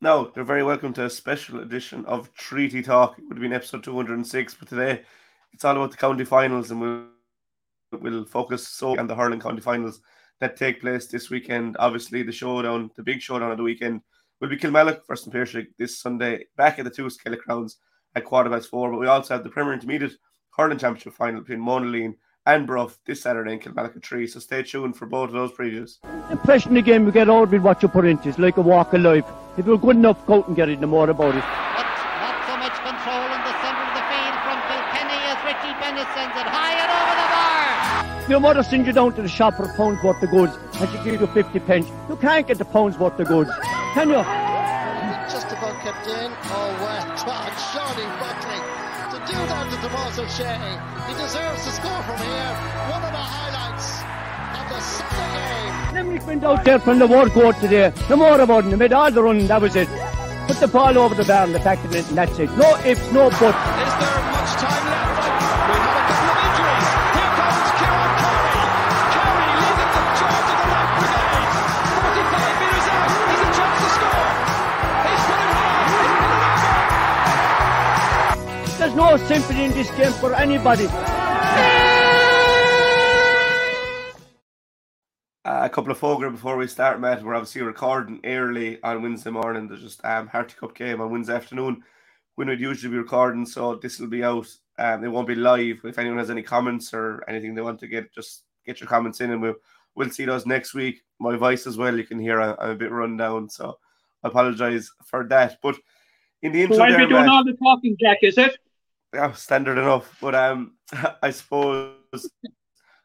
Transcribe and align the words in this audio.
No, 0.00 0.30
they're 0.32 0.44
very 0.44 0.62
welcome 0.62 0.92
to 0.92 1.06
a 1.06 1.10
special 1.10 1.58
edition 1.58 2.04
of 2.04 2.32
Treaty 2.34 2.82
Talk. 2.82 3.18
It 3.18 3.24
would 3.24 3.36
have 3.36 3.42
been 3.42 3.52
episode 3.52 3.82
206, 3.82 4.54
but 4.54 4.68
today 4.68 5.02
it's 5.52 5.64
all 5.64 5.74
about 5.74 5.90
the 5.90 5.96
county 5.96 6.24
finals 6.24 6.70
and 6.70 6.80
we'll, 6.80 7.06
we'll 8.00 8.24
focus 8.24 8.68
so 8.68 8.96
on 8.96 9.08
the 9.08 9.14
hurling 9.16 9.40
county 9.40 9.60
finals 9.60 10.00
that 10.38 10.56
take 10.56 10.80
place 10.80 11.08
this 11.08 11.30
weekend. 11.30 11.76
Obviously, 11.80 12.22
the 12.22 12.30
showdown, 12.30 12.92
the 12.94 13.02
big 13.02 13.20
showdown 13.20 13.50
of 13.50 13.56
the 13.56 13.64
weekend, 13.64 14.00
will 14.40 14.48
be 14.48 14.56
Kilmallock 14.56 15.00
versus 15.08 15.32
Piarsaigh 15.32 15.66
this 15.78 15.98
Sunday 15.98 16.44
back 16.56 16.78
at 16.78 16.84
the 16.84 16.92
two 16.92 17.10
Gaelic 17.24 17.44
Grounds 17.44 17.78
at 18.14 18.24
quarter 18.24 18.50
past 18.50 18.70
four. 18.70 18.92
But 18.92 19.00
we 19.00 19.08
also 19.08 19.34
have 19.34 19.42
the 19.42 19.50
Premier 19.50 19.72
Intermediate 19.72 20.14
Hurling 20.56 20.78
Championship 20.78 21.14
final 21.14 21.40
between 21.40 21.58
Monaleen 21.58 22.14
and 22.46 22.68
Bruff 22.68 23.00
this 23.04 23.22
Saturday 23.22 23.54
in 23.54 23.58
Kilmallock 23.58 23.96
at 23.96 24.06
3. 24.06 24.28
So 24.28 24.38
stay 24.38 24.62
tuned 24.62 24.96
for 24.96 25.06
both 25.06 25.30
of 25.30 25.34
those 25.34 25.50
previews. 25.50 25.96
Impression 26.30 26.76
again, 26.76 27.04
we 27.04 27.10
get 27.10 27.28
out 27.28 27.50
with 27.50 27.62
what 27.62 27.82
you 27.82 27.88
put 27.88 28.06
into 28.06 28.28
It's 28.28 28.38
like 28.38 28.58
a 28.58 28.60
walk 28.60 28.92
of 28.94 29.00
life. 29.00 29.24
If 29.58 29.66
you're 29.66 29.76
good 29.76 29.96
enough, 29.96 30.24
go 30.24 30.34
out 30.34 30.46
and 30.46 30.54
get 30.54 30.68
it, 30.68 30.78
no 30.78 30.86
more 30.86 31.10
about 31.10 31.34
it. 31.34 31.42
But 31.42 31.82
not 32.22 32.46
so 32.46 32.54
much 32.62 32.78
control 32.78 33.26
in 33.26 33.42
the 33.42 33.54
centre 33.58 33.82
of 33.82 33.94
the 33.98 34.04
field 34.06 34.38
from 34.46 34.58
Kilkenny 34.70 35.18
as 35.26 35.38
Richie 35.42 35.74
Bennett 35.82 36.06
sends 36.14 36.36
it 36.38 36.46
high 36.46 36.78
and 36.78 36.90
over 36.94 37.14
the 37.18 37.26
bar. 37.34 38.30
Your 38.30 38.38
mother 38.38 38.62
sends 38.62 38.86
you 38.86 38.92
down 38.92 39.14
to 39.14 39.22
the 39.22 39.28
shop 39.28 39.56
for 39.56 39.64
a 39.64 39.74
pound's 39.74 40.00
worth 40.04 40.22
of 40.22 40.30
goods 40.30 40.54
and 40.78 40.88
she 40.90 40.98
gives 41.02 41.20
you 41.20 41.26
50 41.26 41.58
pence. 41.66 41.90
You 42.08 42.14
can't 42.14 42.46
get 42.46 42.58
the 42.58 42.66
pound's 42.66 42.98
worth 42.98 43.18
of 43.18 43.26
goods, 43.26 43.50
can 43.94 44.10
you? 44.10 44.22
Just 45.26 45.50
about 45.50 45.74
kept 45.82 46.06
in. 46.06 46.30
Oh, 46.54 46.70
well 46.78 47.02
done, 47.26 47.50
Shawnee 47.74 48.06
Buckley. 48.22 48.62
To 49.10 49.18
do 49.26 49.38
that 49.42 49.66
to 49.74 49.76
Tomas 49.82 50.18
O'Shea. 50.22 50.54
He 51.10 51.14
deserves 51.18 51.64
to 51.66 51.70
score 51.74 52.02
from 52.06 52.18
here. 52.22 52.54
One 52.94 53.02
of 53.02 53.10
the 53.10 53.18
highlights 53.18 53.47
Limerick 55.98 56.26
went 56.28 56.44
out 56.44 56.64
there 56.64 56.78
from 56.78 57.00
the 57.00 57.08
word 57.08 57.32
court 57.32 57.58
today. 57.58 57.92
No 58.08 58.14
more 58.16 58.40
about 58.40 58.64
it. 58.64 58.70
They 58.70 58.76
made 58.76 58.92
all 58.92 59.10
the 59.10 59.20
running, 59.20 59.48
that 59.48 59.60
was 59.60 59.74
it. 59.74 59.88
Put 60.46 60.58
the 60.58 60.68
ball 60.68 60.96
over 60.96 61.16
the 61.16 61.24
bar 61.24 61.42
and 61.42 61.52
the 61.52 61.58
back 61.58 61.84
of 61.84 61.92
it, 61.92 62.06
and 62.08 62.16
that's 62.16 62.38
it. 62.38 62.48
No 62.56 62.76
ifs, 62.86 63.10
no 63.10 63.28
buts. 63.30 63.42
Is 63.42 63.42
there 63.42 63.58
much 64.30 64.52
time 64.62 64.84
left? 64.86 65.26
We 65.26 65.74
have 65.74 65.98
a 65.98 66.06
couple 66.06 66.30
of 66.30 66.38
injuries. 66.46 66.86
Here 67.18 67.30
comes 67.34 67.66
Kieran 67.82 68.14
Carey. 68.22 68.62
Carey 69.10 69.50
leading 69.58 69.90
the 69.90 70.06
charge 70.22 70.46
of 70.54 70.58
the 70.62 70.70
right 70.70 70.86
brigade. 71.02 71.66
45 71.98 72.62
metres 72.62 72.86
out. 72.94 73.10
He's 73.26 73.42
a 73.42 73.50
chance 73.58 73.78
to 73.82 73.90
score. 73.98 74.30
He's 75.02 75.24
put 75.26 75.42
it 75.42 75.50
high. 75.58 75.82
There's 78.78 78.94
no 78.94 79.18
sympathy 79.26 79.64
in 79.66 79.72
this 79.74 79.90
game 79.98 80.14
for 80.22 80.30
anybody. 80.38 80.86
A 85.68 85.70
couple 85.70 85.92
of 85.92 85.98
fogger 85.98 86.30
before 86.30 86.56
we 86.56 86.66
start, 86.66 86.98
Matt. 86.98 87.22
We're 87.22 87.34
obviously 87.34 87.60
recording 87.60 88.20
early 88.24 88.82
on 88.82 89.02
Wednesday 89.02 89.28
morning. 89.30 89.68
There's 89.68 89.82
just 89.82 90.02
um 90.02 90.26
Harty 90.26 90.54
Cup 90.58 90.74
game 90.74 91.02
on 91.02 91.10
Wednesday 91.10 91.34
afternoon 91.34 91.84
when 92.36 92.48
we'd 92.48 92.58
usually 92.60 92.90
be 92.90 92.96
recording. 92.96 93.44
So 93.44 93.74
this 93.74 93.98
will 94.00 94.08
be 94.08 94.24
out. 94.24 94.46
Um, 94.78 95.04
it 95.04 95.08
won't 95.08 95.28
be 95.28 95.34
live. 95.34 95.80
If 95.84 95.98
anyone 95.98 96.18
has 96.18 96.30
any 96.30 96.42
comments 96.42 96.94
or 96.94 97.22
anything 97.28 97.54
they 97.54 97.60
want 97.60 97.80
to 97.80 97.86
get, 97.86 98.14
just 98.14 98.44
get 98.64 98.80
your 98.80 98.88
comments 98.88 99.20
in, 99.20 99.30
and 99.30 99.42
we'll 99.42 99.56
we'll 99.94 100.08
see 100.08 100.24
those 100.24 100.46
next 100.46 100.72
week. 100.72 101.02
My 101.20 101.36
voice 101.36 101.66
as 101.66 101.76
well. 101.76 101.94
You 101.98 102.04
can 102.04 102.18
hear 102.18 102.40
I, 102.40 102.54
I'm 102.58 102.70
a 102.70 102.74
bit 102.74 102.90
run 102.90 103.18
down, 103.18 103.50
so 103.50 103.78
I 104.24 104.28
apologise 104.28 104.90
for 105.04 105.28
that. 105.28 105.58
But 105.62 105.76
in 106.40 106.52
the 106.52 106.62
intro, 106.62 106.78
So 106.78 106.82
I'll 106.84 106.90
there, 106.92 107.00
be 107.00 107.12
doing 107.12 107.26
Matt- 107.26 107.28
all 107.28 107.44
the 107.44 107.52
talking, 107.52 107.94
Jack, 108.00 108.18
is 108.22 108.38
it? 108.38 108.56
yeah, 109.12 109.32
standard 109.32 109.76
enough. 109.76 110.16
But 110.18 110.34
um, 110.34 110.76
I 111.22 111.28
suppose 111.30 111.92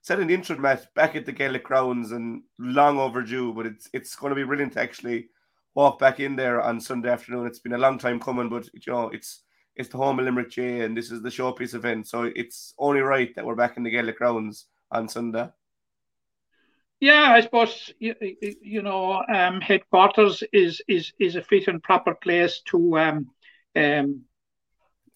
said 0.03 0.19
an 0.19 0.29
intro, 0.29 0.57
match 0.57 0.83
back 0.95 1.15
at 1.15 1.25
the 1.25 1.31
Gaelic 1.31 1.63
Grounds 1.63 2.11
and 2.11 2.43
long 2.59 2.99
overdue. 2.99 3.53
But 3.53 3.65
it's 3.65 3.89
it's 3.93 4.15
going 4.15 4.31
to 4.31 4.35
be 4.35 4.43
brilliant 4.43 4.73
to 4.73 4.81
actually 4.81 5.29
walk 5.73 5.97
back 5.97 6.19
in 6.19 6.35
there 6.35 6.61
on 6.61 6.79
Sunday 6.79 7.09
afternoon. 7.09 7.47
It's 7.47 7.59
been 7.59 7.73
a 7.73 7.77
long 7.77 7.97
time 7.97 8.19
coming, 8.19 8.49
but 8.49 8.67
you 8.73 8.93
know 8.93 9.09
it's 9.09 9.43
it's 9.75 9.89
the 9.89 9.97
home 9.97 10.19
of 10.19 10.25
Limerick 10.25 10.51
J, 10.51 10.81
and 10.81 10.95
this 10.95 11.09
is 11.09 11.21
the 11.23 11.29
showpiece 11.29 11.73
event, 11.73 12.07
so 12.07 12.31
it's 12.35 12.75
only 12.77 13.02
right 13.02 13.33
that 13.36 13.45
we're 13.45 13.55
back 13.55 13.77
in 13.77 13.83
the 13.83 13.89
Gaelic 13.89 14.17
Grounds 14.17 14.67
on 14.92 15.08
Sunday. 15.08 15.49
Yeah, 16.99 17.31
I 17.31 17.42
suppose 17.42 17.92
you, 17.97 18.13
you 18.61 18.81
know 18.81 19.23
um, 19.33 19.61
headquarters 19.61 20.43
is 20.52 20.81
is 20.87 21.13
is 21.17 21.37
a 21.37 21.42
fit 21.42 21.69
and 21.69 21.81
proper 21.81 22.13
place 22.13 22.61
to 22.65 22.99
um, 22.99 23.27
um, 23.75 24.21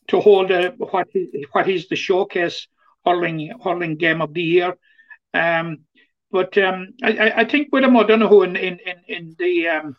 to 0.07 0.21
hold 0.21 0.49
a, 0.51 0.69
what 0.77 1.07
is, 1.13 1.45
what 1.51 1.69
is 1.69 1.89
the 1.89 1.97
showcase 1.97 2.67
hurling 3.07 3.51
hurling 3.63 3.97
game 3.97 4.21
of 4.21 4.33
the 4.33 4.43
year. 4.43 4.77
Um, 5.33 5.85
but 6.31 6.57
um, 6.57 6.89
I, 7.03 7.31
I- 7.41 7.45
think 7.45 7.69
William 7.71 7.97
O'Donoghue 7.97 8.43
in 8.43 8.55
in 8.57 8.79
in, 8.91 8.97
in 9.07 9.35
the 9.39 9.67
um, 9.69 9.97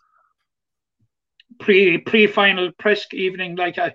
pre 1.60 1.98
pre 1.98 2.26
final 2.26 2.70
press 2.78 3.06
evening, 3.12 3.56
like 3.56 3.78
I, 3.78 3.94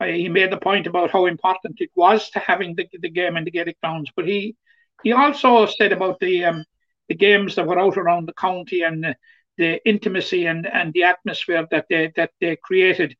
I, 0.00 0.12
he 0.12 0.28
made 0.28 0.52
the 0.52 0.58
point 0.58 0.86
about 0.86 1.10
how 1.10 1.26
important 1.26 1.80
it 1.80 1.90
was 1.96 2.30
to 2.32 2.40
having 2.40 2.76
the, 2.76 2.88
the 3.00 3.10
game 3.10 3.36
in 3.36 3.44
the 3.44 3.50
Gaelic 3.50 3.80
grounds. 3.82 4.10
But 4.16 4.26
he 4.26 4.56
he 5.02 5.12
also 5.12 5.66
said 5.66 5.92
about 5.92 6.20
the 6.20 6.44
um, 6.44 6.64
the 7.08 7.14
games 7.14 7.56
that 7.56 7.66
were 7.66 7.78
out 7.78 7.96
around 7.98 8.26
the 8.28 8.34
county 8.34 8.82
and 8.82 9.04
the, 9.04 9.16
the 9.58 9.88
intimacy 9.88 10.46
and, 10.46 10.66
and 10.66 10.92
the 10.94 11.04
atmosphere 11.04 11.66
that 11.70 11.86
they 11.90 12.12
that 12.16 12.32
they 12.40 12.56
created. 12.56 13.16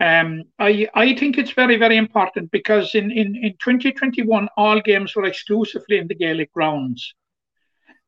Um, 0.00 0.44
I 0.58 0.88
I 0.94 1.14
think 1.14 1.36
it's 1.36 1.52
very 1.52 1.76
very 1.76 1.98
important 1.98 2.50
because 2.50 2.94
in, 2.94 3.10
in, 3.10 3.36
in 3.36 3.52
2021 3.62 4.48
all 4.56 4.80
games 4.80 5.14
were 5.14 5.26
exclusively 5.26 5.98
in 5.98 6.08
the 6.08 6.14
Gaelic 6.14 6.52
grounds, 6.52 7.14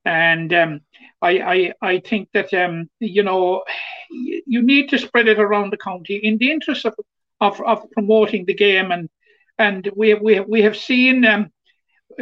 and 0.05 0.53
um, 0.55 0.81
I, 1.21 1.31
I 1.41 1.73
I 1.83 1.99
think 2.01 2.31
that 2.33 2.53
um, 2.55 2.89
you 2.99 3.23
know 3.23 3.63
you 4.11 4.63
need 4.63 4.89
to 4.91 4.99
spread 4.99 5.29
it 5.29 5.39
around 5.39 5.71
the 5.71 5.77
county 5.77 6.17
in 6.17 6.39
the 6.39 6.51
interest 6.51 6.87
of 6.87 6.95
of, 7.41 7.61
of 7.61 7.91
promoting 7.91 8.47
the 8.47 8.55
game. 8.55 8.91
And 8.91 9.09
and 9.59 9.91
we 9.95 10.15
we 10.15 10.41
we 10.41 10.63
have 10.63 10.77
seen 10.77 11.25
um, 11.27 11.51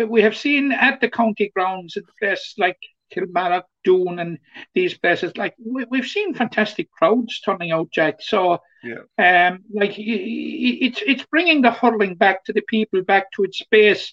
we 0.08 0.22
have 0.22 0.36
seen 0.36 0.72
at 0.72 1.00
the 1.00 1.08
county 1.08 1.50
grounds 1.54 1.96
in 1.96 2.04
places 2.18 2.54
like 2.58 2.78
Kilmallock, 3.14 3.64
Doon, 3.84 4.18
and 4.18 4.38
these 4.74 4.96
places, 4.98 5.36
like 5.36 5.54
we, 5.64 5.84
we've 5.90 6.06
seen 6.06 6.34
fantastic 6.34 6.90
crowds 6.90 7.40
turning 7.40 7.72
out, 7.72 7.90
Jack. 7.92 8.16
So, 8.20 8.58
Yeah. 8.82 9.04
um, 9.18 9.60
like 9.72 9.94
it's 9.96 11.02
it's 11.06 11.24
bringing 11.30 11.62
the 11.62 11.70
hurling 11.70 12.14
back 12.16 12.44
to 12.44 12.52
the 12.52 12.62
people, 12.62 13.02
back 13.02 13.30
to 13.32 13.44
its 13.44 13.58
space. 13.58 14.12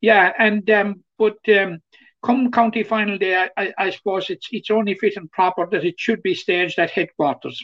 Yeah, 0.00 0.32
and 0.38 0.68
um, 0.70 1.04
but 1.18 1.38
um, 1.48 1.80
come 2.22 2.50
county 2.50 2.82
final 2.82 3.18
day, 3.18 3.36
I, 3.36 3.50
I, 3.56 3.74
I 3.78 3.90
suppose 3.90 4.30
it's 4.30 4.48
it's 4.52 4.70
only 4.70 4.94
fit 4.94 5.16
and 5.16 5.30
proper 5.30 5.66
that 5.70 5.84
it 5.84 5.98
should 5.98 6.22
be 6.22 6.34
staged 6.34 6.78
at 6.78 6.90
headquarters. 6.90 7.62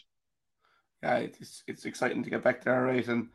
Yeah, 1.03 1.19
it's 1.19 1.63
it's 1.67 1.85
exciting 1.85 2.23
to 2.25 2.31
get 2.31 2.43
back 2.43 2.65
there, 2.65 2.83
right? 2.83 3.07
And 3.07 3.29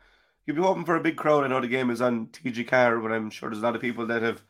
you'll 0.46 0.56
be 0.56 0.62
hoping 0.62 0.84
for 0.84 0.96
a 0.96 1.00
big 1.00 1.16
crowd. 1.16 1.44
I 1.44 1.48
know 1.48 1.60
the 1.60 1.68
game 1.68 1.90
is 1.90 2.00
on 2.02 2.26
TG 2.28 2.64
Car, 2.64 2.98
but 3.00 3.12
I'm 3.12 3.30
sure 3.30 3.48
there's 3.50 3.62
a 3.62 3.64
lot 3.66 3.76
of 3.76 3.80
people 3.82 4.06
that 4.06 4.22
have 4.22 4.42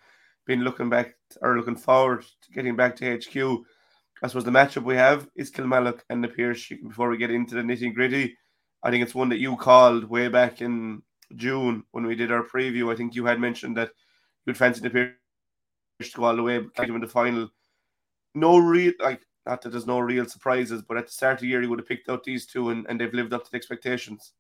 been 0.47 0.63
looking 0.63 0.91
back 0.91 1.15
or 1.41 1.57
looking 1.57 1.77
forward 1.77 2.25
to 2.43 2.53
getting 2.53 2.77
back 2.77 2.97
to 2.97 3.17
HQ. 3.17 3.65
I 4.23 4.29
suppose 4.29 4.45
the 4.45 4.51
matchup 4.51 4.85
we 4.85 4.95
have 4.95 5.29
is 5.35 5.51
Kilmallock 5.51 6.01
and 6.11 6.23
the 6.23 6.29
Pierce. 6.29 6.69
Before 6.69 7.09
we 7.09 7.17
get 7.17 7.31
into 7.31 7.55
the 7.55 7.63
nitty 7.63 7.95
gritty, 7.95 8.37
I 8.83 8.91
think 8.91 9.03
it's 9.03 9.15
one 9.15 9.29
that 9.31 9.39
you 9.39 9.57
called 9.57 10.05
way 10.05 10.29
back 10.29 10.61
in 10.61 11.03
June 11.37 11.85
when 11.91 12.07
we 12.07 12.15
did 12.15 12.31
our 12.31 12.45
preview. 12.45 12.93
I 12.93 12.97
think 12.97 13.15
you 13.15 13.27
had 13.27 13.41
mentioned 13.41 13.77
that 13.77 13.91
you'd 14.47 14.57
fancy 14.57 14.81
the 14.81 14.91
Pierce 14.91 15.15
to 16.13 16.17
go 16.17 16.25
all 16.25 16.37
the 16.37 16.43
way, 16.43 16.61
catch 16.75 16.87
them 16.87 16.97
in 16.97 17.01
the 17.01 17.09
final. 17.09 17.49
No 18.35 18.59
real 18.59 18.93
like 19.01 19.23
not 19.47 19.61
that 19.63 19.71
there's 19.71 19.87
no 19.87 19.99
real 19.99 20.27
surprises, 20.27 20.83
but 20.83 20.97
at 20.97 21.07
the 21.07 21.13
start 21.13 21.35
of 21.35 21.41
the 21.41 21.49
year 21.49 21.63
you 21.63 21.69
would 21.69 21.81
have 21.81 21.89
picked 21.89 22.09
out 22.09 22.23
these 22.25 22.47
two 22.47 22.71
and, 22.71 22.87
and 22.89 23.01
they've 23.01 23.13
lived 23.13 23.33
up 23.33 23.45
to 23.45 23.51
the 23.51 23.57
expectations. 23.57 24.33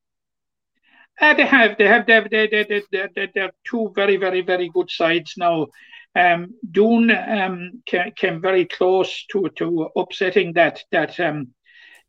Uh, 1.20 1.34
they 1.34 1.44
have, 1.44 1.76
they 1.76 1.86
have, 1.86 2.06
they 2.06 2.14
have, 2.14 2.30
they, 2.30 2.46
they, 2.46 2.64
they, 2.64 2.82
they, 2.90 3.08
they, 3.14 3.30
they're 3.34 3.52
two 3.64 3.92
very, 3.94 4.16
very, 4.16 4.40
very 4.40 4.68
good 4.68 4.90
sides 4.90 5.34
now. 5.36 5.66
Um, 6.14 6.54
Doon 6.70 7.10
um, 7.10 7.82
came, 7.86 8.40
very 8.40 8.66
close 8.66 9.24
to 9.32 9.48
to 9.56 9.88
upsetting 9.96 10.52
that 10.54 10.84
that 10.92 11.18
um, 11.18 11.48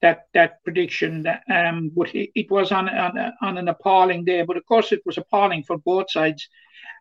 that 0.02 0.28
that 0.34 0.64
prediction. 0.64 1.26
Um, 1.50 1.92
but 1.96 2.14
it, 2.14 2.32
it 2.36 2.52
was 2.52 2.72
on, 2.72 2.90
on 2.90 3.34
on 3.42 3.58
an 3.58 3.68
appalling 3.70 4.26
day. 4.26 4.44
But 4.44 4.58
of 4.58 4.66
course, 4.66 4.92
it 4.92 5.02
was 5.06 5.18
appalling 5.18 5.64
for 5.64 5.78
both 5.78 6.12
sides. 6.12 6.48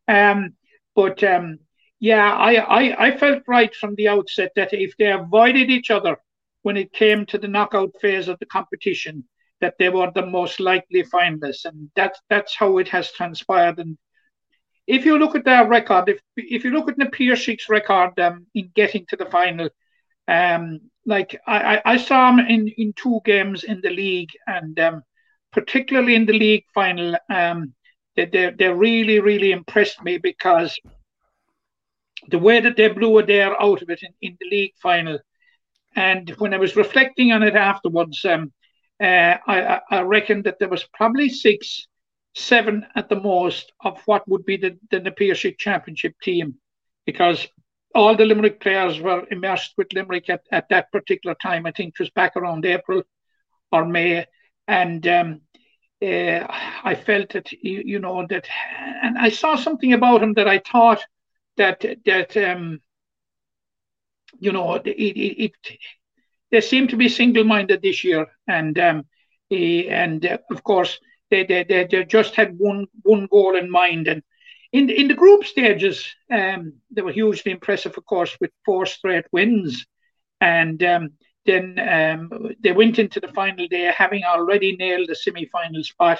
Um, 0.06 0.54
but 0.94 1.22
um, 1.24 1.58
yeah, 1.98 2.32
I, 2.32 2.54
I 2.54 3.06
I 3.06 3.16
felt 3.16 3.42
right 3.48 3.74
from 3.74 3.94
the 3.96 4.08
outset 4.08 4.52
that 4.56 4.72
if 4.72 4.96
they 4.96 5.10
avoided 5.10 5.70
each 5.70 5.90
other 5.90 6.18
when 6.62 6.76
it 6.76 6.92
came 6.92 7.26
to 7.26 7.38
the 7.38 7.48
knockout 7.48 7.90
phase 8.00 8.28
of 8.28 8.38
the 8.38 8.46
competition, 8.46 9.24
that 9.60 9.74
they 9.78 9.88
were 9.88 10.12
the 10.14 10.26
most 10.26 10.60
likely 10.60 11.02
finalists, 11.02 11.64
and 11.64 11.90
that's 11.96 12.20
that's 12.30 12.54
how 12.54 12.78
it 12.78 12.88
has 12.88 13.10
transpired. 13.12 13.78
And 13.78 13.98
if 14.86 15.04
you 15.04 15.18
look 15.18 15.34
at 15.34 15.44
their 15.44 15.66
record, 15.66 16.08
if 16.08 16.20
if 16.36 16.64
you 16.64 16.70
look 16.70 16.88
at 16.88 16.96
the 16.96 17.06
Piarsaigh's 17.06 17.68
record 17.68 18.18
um, 18.18 18.46
in 18.54 18.70
getting 18.74 19.06
to 19.06 19.16
the 19.16 19.26
final, 19.26 19.68
um, 20.28 20.80
like 21.06 21.40
I, 21.46 21.76
I 21.76 21.82
I 21.84 21.96
saw 21.96 22.30
him 22.30 22.40
in 22.40 22.68
in 22.68 22.92
two 22.94 23.20
games 23.24 23.64
in 23.64 23.80
the 23.80 23.90
league, 23.90 24.30
and 24.46 24.78
um, 24.80 25.02
particularly 25.52 26.14
in 26.14 26.26
the 26.26 26.38
league 26.38 26.64
final, 26.74 27.16
um, 27.28 27.74
they 28.16 28.26
they 28.26 28.50
they 28.50 28.68
really 28.68 29.20
really 29.20 29.52
impressed 29.52 30.02
me 30.02 30.18
because 30.18 30.78
the 32.28 32.38
way 32.38 32.60
that 32.60 32.76
they 32.76 32.88
blew 32.88 33.20
Adare 33.22 33.54
out 33.60 33.82
of 33.82 33.90
it 33.90 34.02
in, 34.02 34.12
in 34.20 34.36
the 34.40 34.48
league 34.48 34.74
final, 34.80 35.18
and 35.96 36.30
when 36.38 36.54
I 36.54 36.58
was 36.58 36.76
reflecting 36.76 37.32
on 37.32 37.42
it 37.42 37.54
afterwards, 37.54 38.24
um, 38.24 38.52
uh, 39.00 39.36
I, 39.46 39.80
I 39.90 40.00
reckon 40.02 40.42
that 40.42 40.58
there 40.58 40.68
was 40.68 40.84
probably 40.94 41.28
six, 41.28 41.86
seven 42.34 42.86
at 42.94 43.08
the 43.08 43.20
most 43.20 43.72
of 43.80 44.00
what 44.06 44.26
would 44.28 44.44
be 44.44 44.56
the, 44.56 44.78
the 44.90 45.00
Na 45.00 45.10
Piarsaigh 45.10 45.56
Championship 45.58 46.14
team, 46.22 46.54
because 47.06 47.46
all 47.94 48.16
the 48.16 48.24
Limerick 48.24 48.60
players 48.60 49.00
were 49.00 49.26
immersed 49.30 49.74
with 49.76 49.92
Limerick 49.92 50.30
at, 50.30 50.42
at 50.50 50.68
that 50.70 50.90
particular 50.92 51.36
time. 51.42 51.66
I 51.66 51.72
think 51.72 51.94
it 51.94 52.02
was 52.02 52.10
back 52.10 52.36
around 52.36 52.64
April 52.64 53.02
or 53.70 53.84
May. 53.84 54.26
And 54.66 55.06
um, 55.06 55.40
uh, 56.00 56.46
I 56.84 56.94
felt 56.94 57.30
that, 57.30 57.52
you, 57.52 57.82
you, 57.84 57.98
know, 57.98 58.26
that, 58.26 58.48
and 59.02 59.18
I 59.18 59.28
saw 59.28 59.56
something 59.56 59.92
about 59.92 60.22
him 60.22 60.34
that 60.34 60.48
I 60.48 60.58
thought 60.58 61.04
that, 61.58 61.84
that 62.06 62.36
um, 62.36 62.80
you 64.40 64.52
know, 64.52 64.74
it, 64.74 64.86
it, 64.86 65.44
it 65.44 65.52
they 66.50 66.60
seem 66.60 66.88
to 66.88 66.96
be 66.96 67.08
single-minded 67.08 67.82
this 67.82 68.04
year. 68.04 68.26
And, 68.48 68.78
um, 68.78 69.06
he, 69.48 69.88
and 69.88 70.24
uh, 70.24 70.38
of 70.50 70.62
course, 70.64 70.98
they, 71.32 71.44
they, 71.44 71.64
they, 71.64 71.88
they 71.90 72.04
just 72.04 72.36
had 72.36 72.58
one, 72.58 72.86
one 73.02 73.26
goal 73.26 73.56
in 73.56 73.70
mind. 73.70 74.06
And 74.06 74.22
in 74.72 74.90
in 74.90 75.08
the 75.08 75.14
group 75.22 75.44
stages, 75.44 75.96
um, 76.30 76.74
they 76.94 77.02
were 77.02 77.12
hugely 77.12 77.52
impressive, 77.52 77.94
of 77.96 78.04
course, 78.04 78.36
with 78.40 78.50
four 78.64 78.86
straight 78.86 79.26
wins, 79.32 79.86
and 80.40 80.82
um, 80.82 81.10
then 81.44 81.64
um, 81.78 82.30
they 82.62 82.72
went 82.72 82.98
into 82.98 83.20
the 83.20 83.32
final 83.34 83.66
day 83.68 83.92
having 83.92 84.24
already 84.24 84.76
nailed 84.76 85.08
the 85.08 85.14
semi-final 85.14 85.84
spot, 85.84 86.18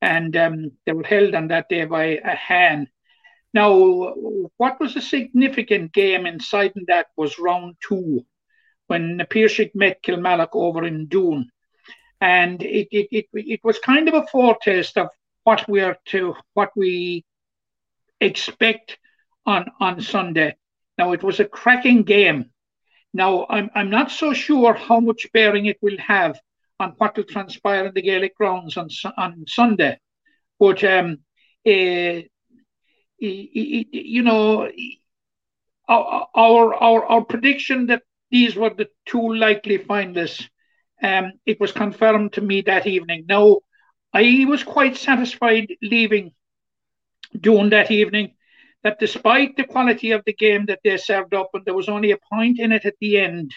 and 0.00 0.36
um, 0.36 0.72
they 0.86 0.92
were 0.92 1.04
held 1.14 1.34
on 1.34 1.48
that 1.48 1.68
day 1.68 1.84
by 1.84 2.18
a 2.24 2.36
hand. 2.36 2.88
Now, 3.52 3.70
what 4.56 4.80
was 4.80 4.96
a 4.96 5.02
significant 5.02 5.92
game 5.92 6.24
inside 6.26 6.72
that 6.86 7.08
was 7.16 7.38
round 7.38 7.76
two, 7.86 8.24
when 8.86 9.20
Piarsaigh 9.28 9.72
met 9.74 10.02
Kilmallock 10.02 10.54
over 10.54 10.86
in 10.86 11.08
Doon, 11.08 11.50
and 12.22 12.62
it, 12.62 12.88
it 12.92 13.08
it 13.10 13.26
it 13.34 13.60
was 13.64 13.80
kind 13.80 14.08
of 14.08 14.14
a 14.14 14.26
foretaste 14.28 14.96
of 14.96 15.08
what 15.42 15.68
we 15.68 15.80
are 15.80 15.98
to 16.06 16.34
what 16.54 16.70
we 16.76 17.24
expect 18.20 18.96
on 19.44 19.66
on 19.80 20.00
Sunday. 20.00 20.54
Now 20.98 21.12
it 21.12 21.24
was 21.24 21.40
a 21.40 21.44
cracking 21.44 22.04
game. 22.04 22.50
Now 23.12 23.46
I'm 23.50 23.70
I'm 23.74 23.90
not 23.90 24.12
so 24.12 24.32
sure 24.32 24.72
how 24.72 25.00
much 25.00 25.26
bearing 25.32 25.66
it 25.66 25.78
will 25.82 25.98
have 25.98 26.38
on 26.78 26.94
what 26.98 27.16
will 27.16 27.24
transpire 27.24 27.86
in 27.86 27.94
the 27.94 28.02
Gaelic 28.02 28.36
grounds 28.36 28.76
on 28.76 28.88
on 29.18 29.44
Sunday, 29.48 29.98
but 30.60 30.84
um, 30.84 31.18
uh, 31.66 32.20
you 33.18 34.22
know, 34.22 34.70
our 35.88 36.28
our 36.34 37.04
our 37.04 37.24
prediction 37.24 37.86
that 37.86 38.02
these 38.30 38.54
were 38.54 38.70
the 38.70 38.88
two 39.06 39.34
likely 39.34 39.78
finalists. 39.78 40.48
Um, 41.02 41.32
it 41.46 41.58
was 41.60 41.72
confirmed 41.72 42.34
to 42.34 42.40
me 42.40 42.62
that 42.62 42.86
evening. 42.86 43.24
Now, 43.28 43.60
I 44.12 44.44
was 44.48 44.62
quite 44.62 44.96
satisfied 44.96 45.68
leaving 45.82 46.32
Doon 47.38 47.70
that 47.70 47.90
evening 47.90 48.34
that 48.82 48.98
despite 48.98 49.56
the 49.56 49.64
quality 49.64 50.10
of 50.10 50.22
the 50.26 50.32
game 50.32 50.66
that 50.66 50.80
they 50.84 50.96
served 50.96 51.34
up, 51.34 51.50
and 51.54 51.64
there 51.64 51.74
was 51.74 51.88
only 51.88 52.10
a 52.10 52.18
point 52.30 52.58
in 52.58 52.72
it 52.72 52.84
at 52.84 52.94
the 53.00 53.18
end, 53.18 53.52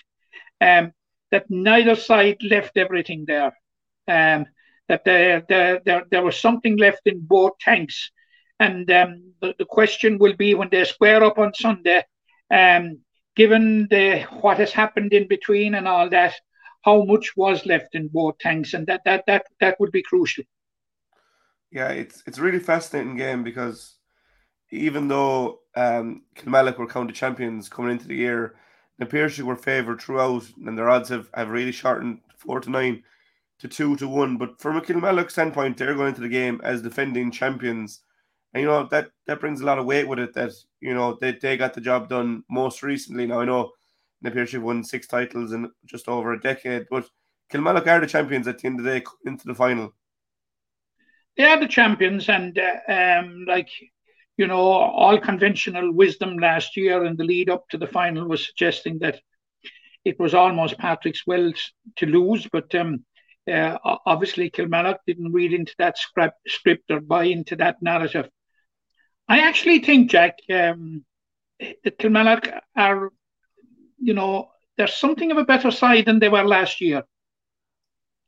um, 0.61 0.91
that 1.31 1.49
neither 1.49 1.95
side 1.95 2.37
left 2.41 2.77
everything 2.77 3.25
there. 3.25 3.57
Um, 4.07 4.45
that 4.87 5.03
there, 5.03 5.43
there, 5.49 5.81
there, 5.83 6.03
there 6.11 6.23
was 6.23 6.39
something 6.39 6.77
left 6.77 7.01
in 7.05 7.21
both 7.21 7.57
tanks. 7.59 8.11
And 8.59 8.89
um, 8.91 9.33
the, 9.41 9.55
the 9.57 9.65
question 9.65 10.19
will 10.19 10.35
be 10.35 10.53
when 10.53 10.69
they 10.69 10.85
square 10.85 11.23
up 11.23 11.39
on 11.39 11.53
Sunday, 11.53 12.03
um, 12.51 12.99
given 13.35 13.87
the 13.89 14.21
what 14.41 14.59
has 14.59 14.71
happened 14.71 15.11
in 15.11 15.27
between 15.27 15.73
and 15.75 15.87
all 15.87 16.09
that, 16.09 16.35
how 16.85 17.03
much 17.03 17.35
was 17.35 17.65
left 17.65 17.95
in 17.95 18.07
both 18.07 18.37
tanks, 18.37 18.73
and 18.75 18.85
that 18.87 19.01
that 19.05 19.25
that 19.25 19.47
that 19.59 19.79
would 19.79 19.91
be 19.91 20.03
crucial. 20.03 20.43
Yeah, 21.71 21.89
it's 21.89 22.23
it's 22.27 22.37
a 22.37 22.41
really 22.41 22.59
fascinating 22.59 23.17
game 23.17 23.43
because 23.43 23.95
even 24.71 25.07
though 25.07 25.59
um, 25.75 26.23
Kilmallock 26.35 26.77
were 26.77 26.87
county 26.87 27.11
champions 27.13 27.67
coming 27.67 27.91
into 27.91 28.07
the 28.07 28.15
year, 28.15 28.55
the 28.99 29.05
Piarsaigh 29.05 29.43
were 29.43 29.55
favoured 29.55 29.99
throughout, 29.99 30.43
and 30.65 30.77
their 30.77 30.89
odds 30.89 31.09
have, 31.09 31.29
have 31.33 31.49
really 31.49 31.71
shortened 31.71 32.19
four 32.37 32.59
to 32.59 32.69
nine 32.69 33.03
to 33.59 33.67
two 33.67 33.95
to 33.97 34.07
one. 34.07 34.37
But 34.37 34.59
from 34.59 34.77
a 34.77 34.81
Kilmallock 34.81 35.31
standpoint, 35.31 35.77
they're 35.77 35.95
going 35.95 36.09
into 36.09 36.21
the 36.21 36.29
game 36.29 36.61
as 36.63 36.81
defending 36.81 37.31
champions. 37.31 38.01
And 38.53 38.61
you 38.61 38.69
know 38.69 38.87
that 38.91 39.09
that 39.25 39.39
brings 39.39 39.59
a 39.59 39.65
lot 39.65 39.79
of 39.79 39.85
weight 39.85 40.07
with 40.07 40.19
it. 40.19 40.33
That 40.35 40.51
you 40.81 40.93
know 40.93 41.17
they, 41.19 41.31
they 41.31 41.57
got 41.57 41.73
the 41.73 41.81
job 41.81 42.09
done 42.09 42.43
most 42.49 42.83
recently. 42.83 43.25
Now 43.25 43.41
I 43.41 43.45
know 43.45 43.71
Na 44.21 44.29
Piarsaigh 44.29 44.59
won 44.59 44.83
six 44.83 45.07
titles 45.07 45.51
in 45.51 45.69
just 45.85 46.07
over 46.07 46.33
a 46.33 46.39
decade, 46.39 46.87
but 46.89 47.07
Kilmallock 47.51 47.87
are 47.87 47.99
the 47.99 48.07
champions 48.07 48.47
at 48.47 48.59
the 48.59 48.67
end 48.67 48.79
of 48.79 48.85
the 48.85 48.99
day 48.99 49.05
into 49.25 49.45
the 49.45 49.55
final 49.55 49.93
they 51.37 51.43
are 51.43 51.59
the 51.59 51.67
champions, 51.67 52.29
and 52.29 52.57
uh, 52.57 52.91
um, 52.91 53.45
like 53.45 53.69
you 54.37 54.47
know, 54.47 54.59
all 54.59 55.19
conventional 55.19 55.93
wisdom 55.93 56.37
last 56.37 56.75
year 56.75 57.05
in 57.05 57.15
the 57.15 57.23
lead 57.23 57.49
up 57.49 57.67
to 57.69 57.77
the 57.77 57.87
final 57.87 58.27
was 58.27 58.45
suggesting 58.45 58.99
that 58.99 59.21
it 60.03 60.19
was 60.19 60.33
almost 60.33 60.77
Patrickswell's 60.77 61.71
to 61.97 62.05
lose, 62.05 62.47
but 62.51 62.73
um, 62.75 63.05
uh, 63.49 63.77
obviously 64.05 64.49
Kilmallock 64.49 64.97
didn't 65.07 65.31
read 65.31 65.53
into 65.53 65.73
that 65.77 65.97
script, 65.97 66.37
script 66.47 66.91
or 66.91 66.99
buy 66.99 67.23
into 67.25 67.55
that 67.55 67.81
narrative. 67.81 68.29
I 69.27 69.39
actually 69.39 69.79
think, 69.79 70.11
Jack, 70.11 70.37
um, 70.53 71.05
that 71.59 71.97
Kilmallock 71.97 72.59
are, 72.75 73.11
you 73.97 74.13
know, 74.13 74.49
there's 74.77 74.93
something 74.93 75.31
of 75.31 75.37
a 75.37 75.45
better 75.45 75.71
side 75.71 76.05
than 76.05 76.19
they 76.19 76.29
were 76.29 76.43
last 76.43 76.81
year. 76.81 77.03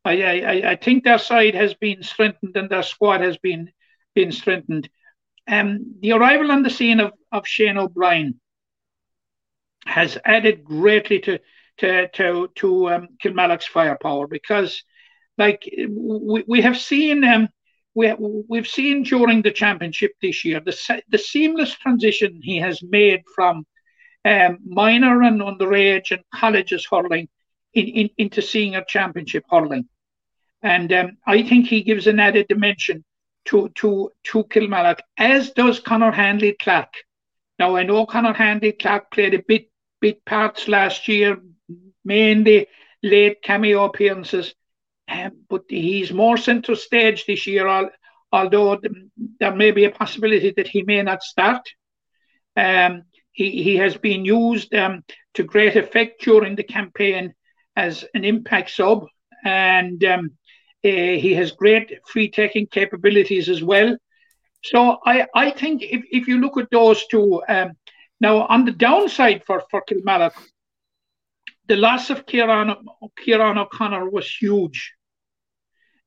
I, 0.06 0.22
I, 0.22 0.72
I 0.72 0.76
think 0.76 1.04
their 1.04 1.18
side 1.18 1.56
has 1.56 1.74
been 1.74 2.02
strengthened 2.02 2.56
and 2.56 2.70
their 2.70 2.84
squad 2.84 3.22
has 3.22 3.38
been 3.38 3.70
been 4.16 4.32
strengthened. 4.32 4.90
Um, 5.48 5.96
the 6.02 6.14
arrival 6.14 6.52
on 6.52 6.64
the 6.64 6.70
scene 6.70 7.00
of, 7.00 7.14
of 7.32 7.48
Shane 7.48 7.78
O'Brien 7.78 8.40
has 9.86 10.18
added 10.26 10.64
greatly 10.64 11.20
to 11.20 11.40
to 11.78 12.08
to, 12.10 12.50
to 12.56 12.90
um, 12.90 13.08
Kilmallock's 13.22 13.68
firepower 13.68 14.28
because, 14.28 14.84
like 15.38 15.70
we, 15.90 16.44
we 16.48 16.62
have 16.62 16.78
seen 16.78 17.24
um, 17.24 17.50
we 17.94 18.14
we've 18.48 18.68
seen 18.68 19.04
during 19.04 19.42
the 19.42 19.52
championship 19.52 20.12
this 20.22 20.46
year 20.46 20.60
the 20.60 21.02
the 21.10 21.18
seamless 21.18 21.74
transition 21.76 22.40
he 22.42 22.58
has 22.58 22.82
made 22.84 23.22
from 23.36 23.66
um, 24.26 24.60
minor 24.66 25.22
and 25.24 25.42
underage 25.42 26.12
and 26.12 26.24
colleges 26.34 26.88
hurling 26.90 27.28
in, 27.74 27.88
in, 27.88 28.10
into 28.18 28.42
senior 28.42 28.84
championship 28.88 29.46
hurling. 29.50 29.88
And 30.62 30.92
um, 30.92 31.18
I 31.26 31.44
think 31.44 31.68
he 31.68 31.84
gives 31.84 32.08
an 32.08 32.20
added 32.20 32.48
dimension 32.48 33.04
to 33.46 33.70
to 33.76 34.12
to 34.24 34.44
Kilmallock, 34.46 35.00
as 35.18 35.52
does 35.52 35.80
Conor 35.80 36.12
Handley 36.12 36.56
Clark. 36.60 36.94
Now 37.60 37.76
I 37.76 37.84
know 37.84 38.06
Conor 38.06 38.34
Handley 38.34 38.74
Clark 38.74 39.12
played 39.12 39.34
a 39.34 39.44
bit 39.48 39.70
bit 40.02 40.26
parts 40.26 40.68
last 40.68 41.08
year, 41.08 41.38
mainly 42.04 42.68
late 43.04 43.42
cameo 43.42 43.86
appearances, 43.86 44.54
um, 45.08 45.32
but 45.50 45.64
he's 45.70 46.12
more 46.12 46.38
centre 46.38 46.76
stage 46.76 47.26
this 47.26 47.48
year. 47.48 47.90
although 48.32 48.78
there 49.40 49.56
may 49.56 49.72
be 49.72 49.86
a 49.86 49.92
possibility 49.92 50.54
that 50.58 50.68
he 50.68 50.84
may 50.84 51.02
not 51.02 51.24
start. 51.24 51.62
Um, 52.58 53.04
he, 53.38 53.64
he 53.64 53.76
has 53.78 53.96
been 53.96 54.26
used 54.26 54.74
um, 54.74 55.04
to 55.36 55.44
great 55.44 55.76
effect 55.76 56.22
during 56.22 56.56
the 56.56 56.64
campaign 56.64 57.34
as 57.76 58.04
an 58.16 58.24
impact 58.26 58.70
sub, 58.72 59.06
and 59.46 60.04
um, 60.04 60.32
uh, 60.84 61.16
he 61.24 61.36
has 61.36 61.52
great 61.52 61.88
free 62.12 62.30
taking 62.30 62.66
capabilities 62.66 63.48
as 63.48 63.62
well. 63.62 63.96
So 64.64 64.98
I, 65.06 65.28
I 65.36 65.52
think 65.52 65.84
if, 65.84 66.02
if 66.12 66.28
you 66.28 66.42
look 66.42 66.58
at 66.58 66.72
those 66.72 67.06
two, 67.08 67.44
um, 67.48 67.74
now 68.20 68.48
on 68.48 68.66
the 68.66 68.72
downside 68.72 69.44
for, 69.46 69.62
for 69.70 69.84
Kilmallock, 69.88 70.34
the 71.68 71.76
loss 71.76 72.10
of 72.10 72.26
Kieran, 72.26 72.76
Kieran 73.24 73.58
O'Connor 73.60 74.10
was 74.10 74.28
huge. 74.42 74.94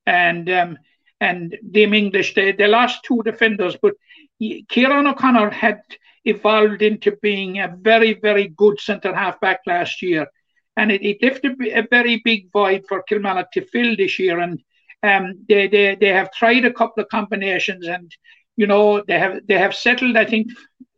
And 0.06 0.50
um, 0.50 0.78
and 1.20 1.56
Dame 1.70 1.94
English, 1.94 2.34
they, 2.34 2.52
they 2.52 2.66
lost 2.66 3.04
two 3.04 3.22
defenders, 3.22 3.76
but 3.80 3.94
Kieran 4.40 5.06
O'Connor 5.06 5.50
had 5.50 5.82
evolved 6.24 6.82
into 6.82 7.16
being 7.22 7.58
a 7.58 7.74
very, 7.80 8.14
very 8.14 8.48
good 8.48 8.80
centre 8.80 9.14
half 9.14 9.40
back 9.40 9.60
last 9.66 10.02
year 10.02 10.26
and 10.76 10.90
it, 10.90 11.02
it 11.02 11.22
left 11.22 11.44
a, 11.44 11.78
a, 11.78 11.86
very 11.90 12.22
big 12.24 12.50
void 12.52 12.84
for 12.88 13.02
Kilmallock 13.02 13.50
to 13.52 13.66
fill 13.66 13.96
this 13.96 14.18
year. 14.18 14.38
And 14.38 14.62
um, 15.02 15.44
they, 15.48 15.68
they 15.68 15.94
they 15.94 16.08
have 16.08 16.32
tried 16.32 16.64
a 16.64 16.72
couple 16.72 17.02
of 17.02 17.08
combinations, 17.08 17.86
and 17.86 18.10
you 18.56 18.66
know 18.66 19.02
they 19.06 19.18
have 19.18 19.46
they 19.46 19.58
have 19.58 19.74
settled. 19.74 20.16
I 20.16 20.24
think 20.24 20.48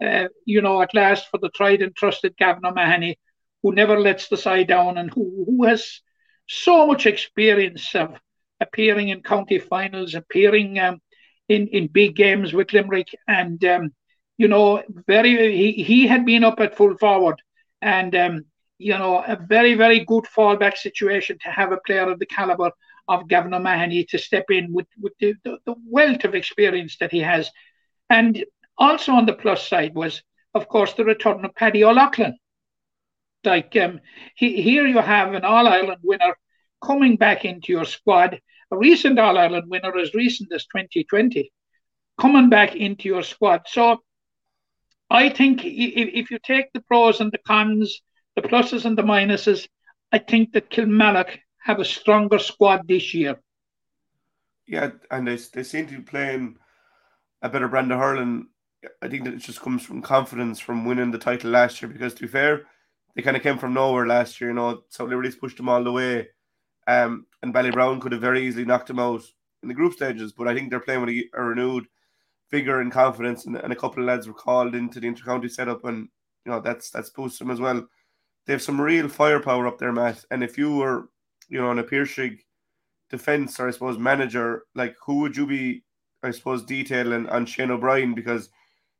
uh, 0.04 0.28
you 0.44 0.60
know 0.60 0.82
at 0.82 0.94
last 0.94 1.28
for 1.30 1.38
the 1.38 1.50
tried 1.50 1.82
and 1.82 1.94
trusted 1.94 2.36
Gavin 2.36 2.66
O'Mahony, 2.66 3.18
who 3.62 3.74
never 3.74 3.98
lets 3.98 4.28
the 4.28 4.36
side 4.36 4.68
down 4.68 4.98
and 4.98 5.10
who 5.12 5.44
who 5.46 5.64
has 5.66 6.00
so 6.48 6.86
much 6.86 7.06
experience 7.06 7.94
of 7.94 8.18
appearing 8.60 9.08
in 9.08 9.22
county 9.22 9.58
finals, 9.58 10.14
appearing 10.14 10.78
um, 10.78 10.98
in 11.48 11.68
in 11.68 11.86
big 11.86 12.16
games 12.16 12.52
with 12.52 12.72
Limerick, 12.72 13.08
and 13.28 13.64
um, 13.64 13.94
you 14.42 14.49
know 14.49 14.82
very 15.06 15.32
he 15.61 15.68
he 15.90 16.06
had 16.06 16.26
been 16.26 16.44
up 16.44 16.61
at 16.61 16.76
full 16.76 16.96
forward 17.04 17.38
and. 17.80 18.14
Um, 18.25 18.44
you 18.82 18.99
know, 18.99 19.22
a 19.26 19.37
very, 19.37 19.75
very 19.75 20.00
good 20.04 20.25
fallback 20.25 20.76
situation 20.76 21.38
to 21.42 21.50
have 21.50 21.72
a 21.72 21.78
player 21.87 22.11
of 22.11 22.18
the 22.18 22.26
caliber 22.26 22.70
of 23.08 23.28
Gavin 23.28 23.54
O'Mahony 23.54 24.04
to 24.06 24.18
step 24.18 24.46
in 24.50 24.72
with, 24.72 24.88
with 25.00 25.12
the, 25.20 25.34
the, 25.44 25.58
the 25.66 25.75
wealth 25.88 26.25
of 26.25 26.34
experience 26.34 26.96
that 26.99 27.12
he 27.12 27.20
has. 27.20 27.50
And 28.11 28.44
also 28.76 29.12
on 29.12 29.26
the 29.26 29.34
plus 29.34 29.68
side 29.68 29.94
was, 29.94 30.22
of 30.54 30.68
course, 30.68 30.94
the 30.94 31.04
return 31.04 31.44
of 31.44 31.54
Paddy 31.54 31.84
O'Loughlin. 31.84 32.37
Like 33.44 33.76
um, 33.76 34.00
he, 34.34 34.61
here 34.61 34.87
you 34.87 34.99
have 34.99 35.32
an 35.34 35.44
All 35.44 35.66
Ireland 35.66 36.00
winner 36.02 36.37
coming 36.84 37.16
back 37.16 37.44
into 37.44 37.72
your 37.72 37.84
squad, 37.84 38.40
a 38.70 38.76
recent 38.76 39.18
All 39.18 39.38
Ireland 39.38 39.68
winner 39.68 39.96
as 39.96 40.14
recent 40.14 40.52
as 40.52 40.64
2020, 40.66 41.52
coming 42.20 42.49
back 42.49 42.75
into 42.75 43.08
your 43.08 43.22
squad. 43.22 43.62
So 43.66 44.02
I 45.12 45.28
think 45.28 45.61
if, 45.62 46.31
you 46.31 46.38
take 46.42 46.73
the 46.73 46.81
pros 46.81 47.21
and 47.21 47.31
the 47.31 47.38
cons, 47.47 48.00
the 48.35 48.40
pluses 48.40 48.87
and 48.87 48.97
the 48.97 49.02
minuses, 49.02 49.69
I 50.11 50.16
think 50.16 50.54
that 50.54 50.71
Kilmallock 50.71 51.38
have 51.64 51.81
a 51.81 51.85
stronger 51.85 52.38
squad 52.38 52.88
this 52.88 53.12
year. 53.12 53.38
Yeah, 54.66 54.92
and 55.11 55.28
they, 55.28 55.37
they 55.52 55.64
seem 55.64 55.87
to 55.88 55.99
be 55.99 56.02
playing 56.02 56.57
a 57.42 57.50
better 57.50 57.69
brand 57.69 57.92
of 57.92 57.99
hurling. 57.99 58.47
I 59.02 59.09
think 59.09 59.25
that 59.25 59.35
it 59.35 59.40
just 59.40 59.61
comes 59.61 59.83
from 59.83 60.00
confidence 60.00 60.59
from 60.59 60.87
winning 60.87 61.11
the 61.11 61.19
title 61.19 61.50
last 61.50 61.83
year. 61.83 61.92
Because 61.92 62.14
to 62.14 62.23
be 62.23 62.28
fair, 62.28 62.62
they 63.14 63.21
kind 63.21 63.37
of 63.37 63.42
came 63.42 63.59
from 63.59 63.75
nowhere 63.75 64.07
last 64.07 64.40
year. 64.40 64.49
You 64.49 64.57
know, 64.57 64.83
so 64.88 65.04
Liberties 65.04 65.37
pushed 65.37 65.59
them 65.59 65.69
all 65.69 65.85
the 65.85 65.92
way, 65.92 66.28
um, 66.87 67.26
and 67.42 67.52
Ballybrown 67.52 68.00
could 68.00 68.12
have 68.12 68.23
very 68.23 68.47
easily 68.47 68.64
knocked 68.64 68.87
them 68.87 68.99
out 68.99 69.23
in 69.62 69.69
the 69.69 69.75
group 69.75 69.92
stages. 69.92 70.33
But 70.33 70.49
I 70.49 70.54
think 70.54 70.71
they're 70.71 70.81
playing 70.81 71.02
with 71.02 71.11
a, 71.11 71.25
a 71.35 71.42
renewed 71.42 71.87
vigor 72.52 72.80
and 72.80 72.92
confidence, 72.92 73.47
and, 73.47 73.56
and, 73.56 73.73
a 73.73 73.76
couple 73.76 74.02
of 74.02 74.06
lads 74.06 74.28
were 74.28 74.35
called 74.35 74.76
into 74.76 75.00
the 75.00 75.09
intercounty 75.09 75.50
setup, 75.50 75.85
and 75.85 76.09
you 76.44 76.52
know 76.52 76.61
that's 76.61 76.90
that's 76.90 77.11
boosted 77.11 77.47
them 77.47 77.50
as 77.50 77.61
well. 77.61 77.85
They 78.47 78.52
have 78.52 78.62
some 78.62 78.80
real 78.80 79.09
firepower 79.09 79.66
up 79.66 79.78
there, 79.78 79.92
Matt. 79.92 80.25
And 80.30 80.44
if 80.44 80.56
you 80.59 80.76
were 80.76 81.09
you 81.52 81.61
know, 81.61 81.68
on 81.68 81.78
a 81.78 81.82
Piarsaigh 81.82 82.38
defence 83.11 83.61
or 83.61 83.68
I 83.68 83.73
suppose 83.73 83.99
manager, 83.99 84.64
like 84.75 84.97
who 85.04 85.21
would 85.21 85.37
you 85.37 85.47
be, 85.47 85.85
I 86.23 86.30
suppose, 86.30 86.64
detailing 86.64 87.28
on 87.28 87.47
Shane 87.47 87.71
O'Brien 87.71 88.14
because 88.14 88.49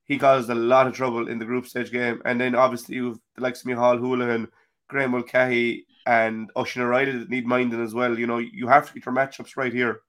he 0.04 0.18
caused 0.18 0.50
a 0.50 0.54
lot 0.54 0.87
of 0.87 0.92
trouble 0.92 1.28
in 1.28 1.38
the 1.38 1.44
group 1.44 1.66
stage 1.66 1.90
game. 1.90 2.21
And 2.25 2.40
then 2.40 2.54
obviously 2.54 2.97
you've 2.97 3.18
the 3.37 3.42
likes 3.42 3.62
of 3.62 3.68
Micheál 3.68 3.99
Houlihan, 3.99 4.49
Graham 4.88 5.12
Mulcahy, 5.12 5.87
and 6.06 6.50
Oisin 6.56 6.82
O'Reilly 6.82 7.18
that 7.18 7.30
need 7.30 7.47
minding 7.47 7.82
as 7.82 7.94
well. 7.94 8.18
You 8.18 8.26
know, 8.26 8.38
you 8.38 8.66
have 8.68 8.87
to 8.88 8.94
get 8.94 9.06
your 9.06 9.14
matchups 9.14 9.56
right 9.56 9.73
here. 9.73 10.00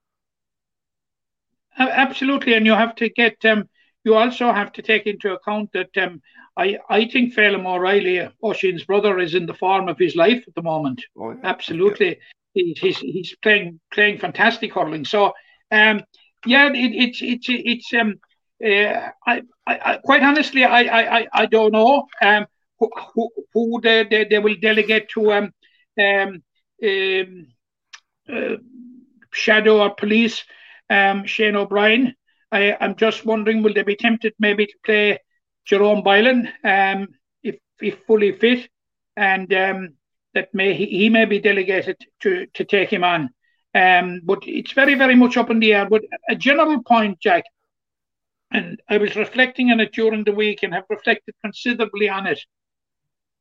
Absolutely, 1.78 2.54
and 2.54 2.66
you 2.66 2.72
have 2.72 2.94
to 2.96 3.08
get 3.08 3.44
um 3.44 3.68
you 4.04 4.14
also 4.14 4.52
have 4.52 4.72
to 4.72 4.82
take 4.82 5.06
into 5.06 5.32
account 5.32 5.70
that 5.72 5.96
um 5.96 6.20
I, 6.56 6.78
I 6.88 7.08
think 7.08 7.34
Phelim 7.34 7.66
O'Reilly, 7.66 8.28
Oisin's 8.44 8.84
brother, 8.84 9.18
is 9.18 9.34
in 9.34 9.46
the 9.46 9.54
form 9.54 9.88
of 9.88 9.98
his 9.98 10.14
life 10.14 10.44
at 10.46 10.54
the 10.54 10.62
moment. 10.62 11.02
Oh, 11.18 11.32
yeah. 11.32 11.38
Absolutely, 11.42 12.18
yeah. 12.54 12.74
He's, 12.76 12.98
he's 12.98 13.34
playing 13.42 13.80
playing 13.92 14.18
fantastic 14.18 14.72
hurling. 14.72 15.04
So, 15.04 15.32
um, 15.72 16.02
yeah, 16.46 16.68
it, 16.68 16.92
it's 16.94 17.20
it's 17.22 17.46
it's 17.48 17.92
um, 17.94 18.20
uh, 18.64 19.10
I, 19.26 19.42
I, 19.66 19.98
quite 20.04 20.22
honestly, 20.22 20.62
I 20.64 20.82
I, 21.18 21.26
I 21.32 21.46
don't 21.46 21.72
know 21.72 22.04
um 22.22 22.46
who 22.78 22.90
who, 23.14 23.30
who 23.52 23.80
they, 23.80 24.04
they, 24.04 24.24
they 24.24 24.38
will 24.38 24.56
delegate 24.62 25.08
to 25.10 25.32
um 25.32 25.52
um, 25.98 26.42
um 26.84 27.46
uh, 28.32 28.56
shadow 29.32 29.80
or 29.80 29.94
police 29.94 30.44
um 30.90 31.24
Shane 31.26 31.56
O'Brien. 31.56 32.14
I, 32.52 32.76
I'm 32.80 32.94
just 32.94 33.24
wondering, 33.26 33.62
will 33.62 33.74
they 33.74 33.82
be 33.82 33.96
tempted 33.96 34.32
maybe 34.38 34.66
to 34.66 34.74
play 34.84 35.18
Jerome 35.64 36.02
Boylan, 36.02 36.48
um, 36.62 37.08
if, 37.42 37.56
if 37.80 37.98
fully 38.06 38.32
fit, 38.32 38.68
and 39.16 39.52
um, 39.52 39.94
that 40.34 40.52
may 40.52 40.74
he, 40.74 40.86
he, 40.86 41.08
may 41.08 41.24
be 41.24 41.40
delegated 41.40 41.96
to 42.20 42.46
to 42.54 42.64
take 42.64 42.90
him 42.90 43.04
on. 43.04 43.30
Um, 43.74 44.20
but 44.24 44.40
it's 44.46 44.72
very 44.72 44.94
very 44.94 45.14
much 45.14 45.36
up 45.36 45.50
in 45.50 45.60
the 45.60 45.72
air. 45.72 45.88
But 45.88 46.02
a 46.28 46.36
general 46.36 46.82
point, 46.82 47.20
Jack, 47.20 47.44
and 48.50 48.80
I 48.88 48.98
was 48.98 49.16
reflecting 49.16 49.70
on 49.70 49.80
it 49.80 49.92
during 49.92 50.24
the 50.24 50.32
week 50.32 50.62
and 50.62 50.74
have 50.74 50.84
reflected 50.90 51.34
considerably 51.42 52.08
on 52.08 52.26
it. 52.26 52.40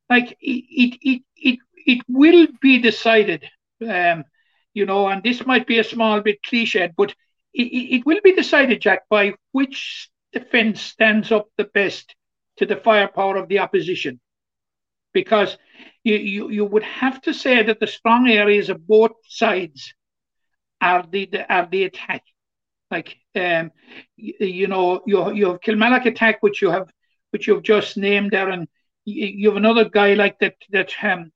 Like 0.10 0.32
it 0.40 0.64
it 0.70 0.98
it 1.02 1.22
it, 1.36 1.60
it 1.76 2.02
will 2.08 2.48
be 2.62 2.80
decided, 2.80 3.50
um, 3.88 4.24
you 4.74 4.86
know, 4.86 5.08
and 5.08 5.22
this 5.22 5.46
might 5.46 5.68
be 5.68 5.80
a 5.80 5.84
small 5.84 6.22
bit 6.22 6.40
cliched, 6.42 6.94
but 6.96 7.14
it, 7.54 7.98
it 7.98 8.06
will 8.06 8.20
be 8.24 8.34
decided, 8.34 8.82
Jack, 8.82 9.04
by 9.10 9.34
which 9.52 10.10
defence 10.32 10.82
stands 10.82 11.32
up 11.32 11.48
the 11.58 11.66
best 11.66 12.16
to 12.58 12.66
the 12.66 12.76
firepower 12.76 13.38
of 13.38 13.48
the 13.48 13.60
opposition. 13.60 14.20
Because 15.14 15.58
you, 16.04 16.16
you, 16.16 16.50
you 16.50 16.66
would 16.66 16.84
have 16.84 17.22
to 17.22 17.34
say 17.34 17.64
that 17.64 17.80
the 17.80 17.88
strong 17.88 18.28
areas 18.28 18.70
of 18.70 18.88
both 18.88 19.12
sides 19.28 19.94
are 20.82 21.06
the, 21.10 21.28
the 21.28 21.54
are 21.54 21.68
the 21.72 21.84
attack. 21.84 22.24
Like 22.90 23.16
um, 23.36 23.72
you, 24.18 24.34
you 24.40 24.68
know, 24.68 25.02
you 25.06 25.32
you 25.34 25.48
have 25.50 25.62
Kilmallock 25.62 26.06
attack, 26.06 26.42
which 26.42 26.62
you 26.62 26.70
have 26.72 26.90
which 27.32 27.48
you've 27.48 27.64
just 27.64 27.98
named 27.98 28.32
there, 28.32 28.50
and 28.50 28.68
you, 29.06 29.28
you 29.28 29.50
have 29.50 29.58
another 29.58 29.90
guy 29.90 30.14
like 30.16 30.40
that 30.40 30.56
that 30.72 30.92
um, 31.02 31.32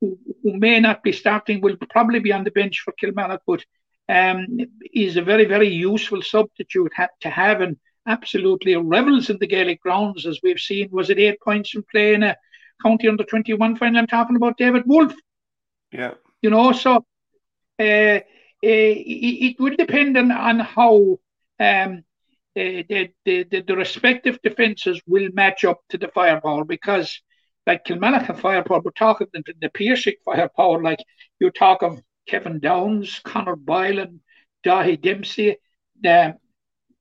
who, 0.00 0.18
who 0.42 0.56
may 0.56 0.80
not 0.80 1.02
be 1.02 1.12
starting, 1.12 1.60
will 1.60 1.76
probably 1.90 2.20
be 2.20 2.32
on 2.32 2.44
the 2.44 2.50
bench 2.50 2.80
for 2.84 2.92
Kilmallock, 2.92 3.40
but 3.46 3.64
um, 4.08 4.46
is 4.92 5.16
a 5.16 5.22
very 5.22 5.44
very 5.44 5.68
useful 5.68 6.22
substitute 6.22 6.92
ha- 6.96 7.08
to 7.20 7.30
have 7.30 7.60
and 7.60 7.76
absolutely 8.06 8.76
revels 8.76 9.30
in 9.30 9.38
the 9.38 9.46
Gaelic 9.46 9.80
grounds, 9.80 10.26
as 10.26 10.40
we've 10.42 10.60
seen. 10.60 10.88
Was 10.90 11.10
it 11.10 11.18
eight 11.18 11.40
points 11.40 11.70
from 11.70 11.84
playing 11.90 12.22
a 12.22 12.36
county 12.82 13.08
under 13.08 13.24
21 13.24 13.76
final? 13.76 13.98
I'm 13.98 14.06
talking 14.06 14.36
about 14.36 14.56
David 14.56 14.84
Wolf. 14.86 15.12
Yeah. 15.92 16.14
You 16.42 16.50
know, 16.50 16.72
so 16.72 17.04
uh, 17.78 17.82
uh, 17.82 18.20
it, 18.62 19.52
it 19.52 19.60
will 19.60 19.74
depend 19.76 20.16
on, 20.16 20.30
on 20.30 20.60
how 20.60 21.18
um, 21.58 22.04
uh, 22.56 22.82
the, 22.88 23.10
the, 23.24 23.44
the, 23.44 23.62
the, 23.66 23.76
respective 23.76 24.40
defences 24.42 25.00
will 25.06 25.28
match 25.34 25.64
up 25.64 25.80
to 25.90 25.98
the 25.98 26.08
firepower 26.08 26.64
because, 26.64 27.20
like 27.66 27.84
Kilmallock 27.84 28.28
and 28.28 28.38
firepower, 28.38 28.80
we're 28.84 28.92
talking 28.92 29.26
the, 29.32 29.42
the 29.60 29.68
Piarsaigh 29.70 30.16
firepower, 30.24 30.82
like 30.82 31.00
you 31.38 31.50
talk 31.50 31.82
of 31.82 32.00
Kevin 32.26 32.58
Downes, 32.58 33.20
Conor 33.20 33.56
Boylan, 33.56 34.20
Dahi 34.64 35.00
Dempsey, 35.00 35.56
uh, 36.04 36.32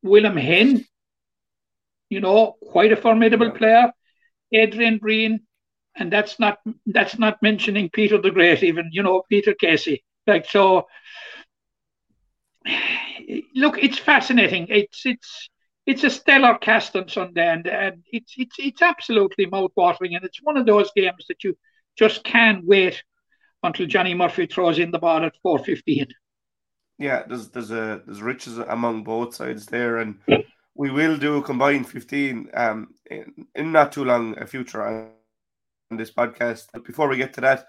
William 0.03 0.38
Henn, 0.38 0.86
you 2.10 2.22
know, 2.22 2.55
quite 2.62 2.91
a 2.91 2.96
formidable 2.96 3.48
yeah. 3.48 3.58
player. 3.58 3.91
Adrian 4.51 4.98
Breen, 4.98 5.41
and 5.96 6.12
that's 6.12 6.39
not 6.39 6.60
that's 6.86 7.17
not 7.17 7.41
mentioning 7.41 7.89
Peter 7.89 8.20
the 8.22 8.32
Great, 8.32 8.63
even 8.63 8.89
you 8.91 9.03
know 9.03 9.24
Peter 9.29 9.53
Casey. 9.53 10.03
Like 10.27 10.46
so, 10.46 10.88
look, 13.55 13.77
it's 13.77 14.00
fascinating. 14.00 14.67
It's 14.70 15.05
it's 15.05 15.50
it's 15.86 16.03
a 16.03 16.10
stellar 16.10 16.58
cast 16.58 16.96
on 16.96 17.10
Sunday, 17.10 17.48
and, 17.48 17.67
and 17.67 18.03
it's 18.12 18.34
it's 18.38 18.55
it's 18.60 18.82
absolutely 18.82 19.46
mouth-watering, 19.48 20.15
and 20.15 20.24
it's 20.24 20.41
one 20.41 20.58
of 20.58 20.65
those 20.65 20.91
games 20.96 21.25
that 21.27 21.44
you 21.44 21.58
just 21.98 22.24
can't 22.24 22.65
wait 22.65 23.03
until 23.65 23.86
Johnny 23.88 24.13
Murphy 24.13 24.45
throws 24.45 24.79
in 24.79 24.91
the 24.91 25.00
ball 25.00 25.24
at 25.25 25.36
four 25.41 25.60
fifteen. 25.60 26.07
Yeah, 26.98 27.24
there's 27.27 27.50
there's 27.50 27.72
a 27.72 28.01
there's 28.05 28.22
riches 28.22 28.57
among 28.57 29.03
both 29.03 29.36
sides 29.36 29.65
there, 29.65 29.98
and 29.98 30.17
we 30.75 30.91
will 30.91 31.17
do 31.17 31.38
a 31.38 31.41
combined 31.41 31.88
15 31.88 32.50
um, 32.53 32.93
in, 33.10 33.48
in 33.55 33.72
not 33.72 33.93
too 33.93 34.03
long 34.03 34.38
a 34.38 34.45
future 34.45 34.86
on 34.86 35.10
this 35.98 36.12
podcast. 36.12 36.67
But 36.74 36.86
before 36.86 37.07
we 37.07 37.17
get 37.17 37.34
to 37.34 37.41
that, 37.41 37.67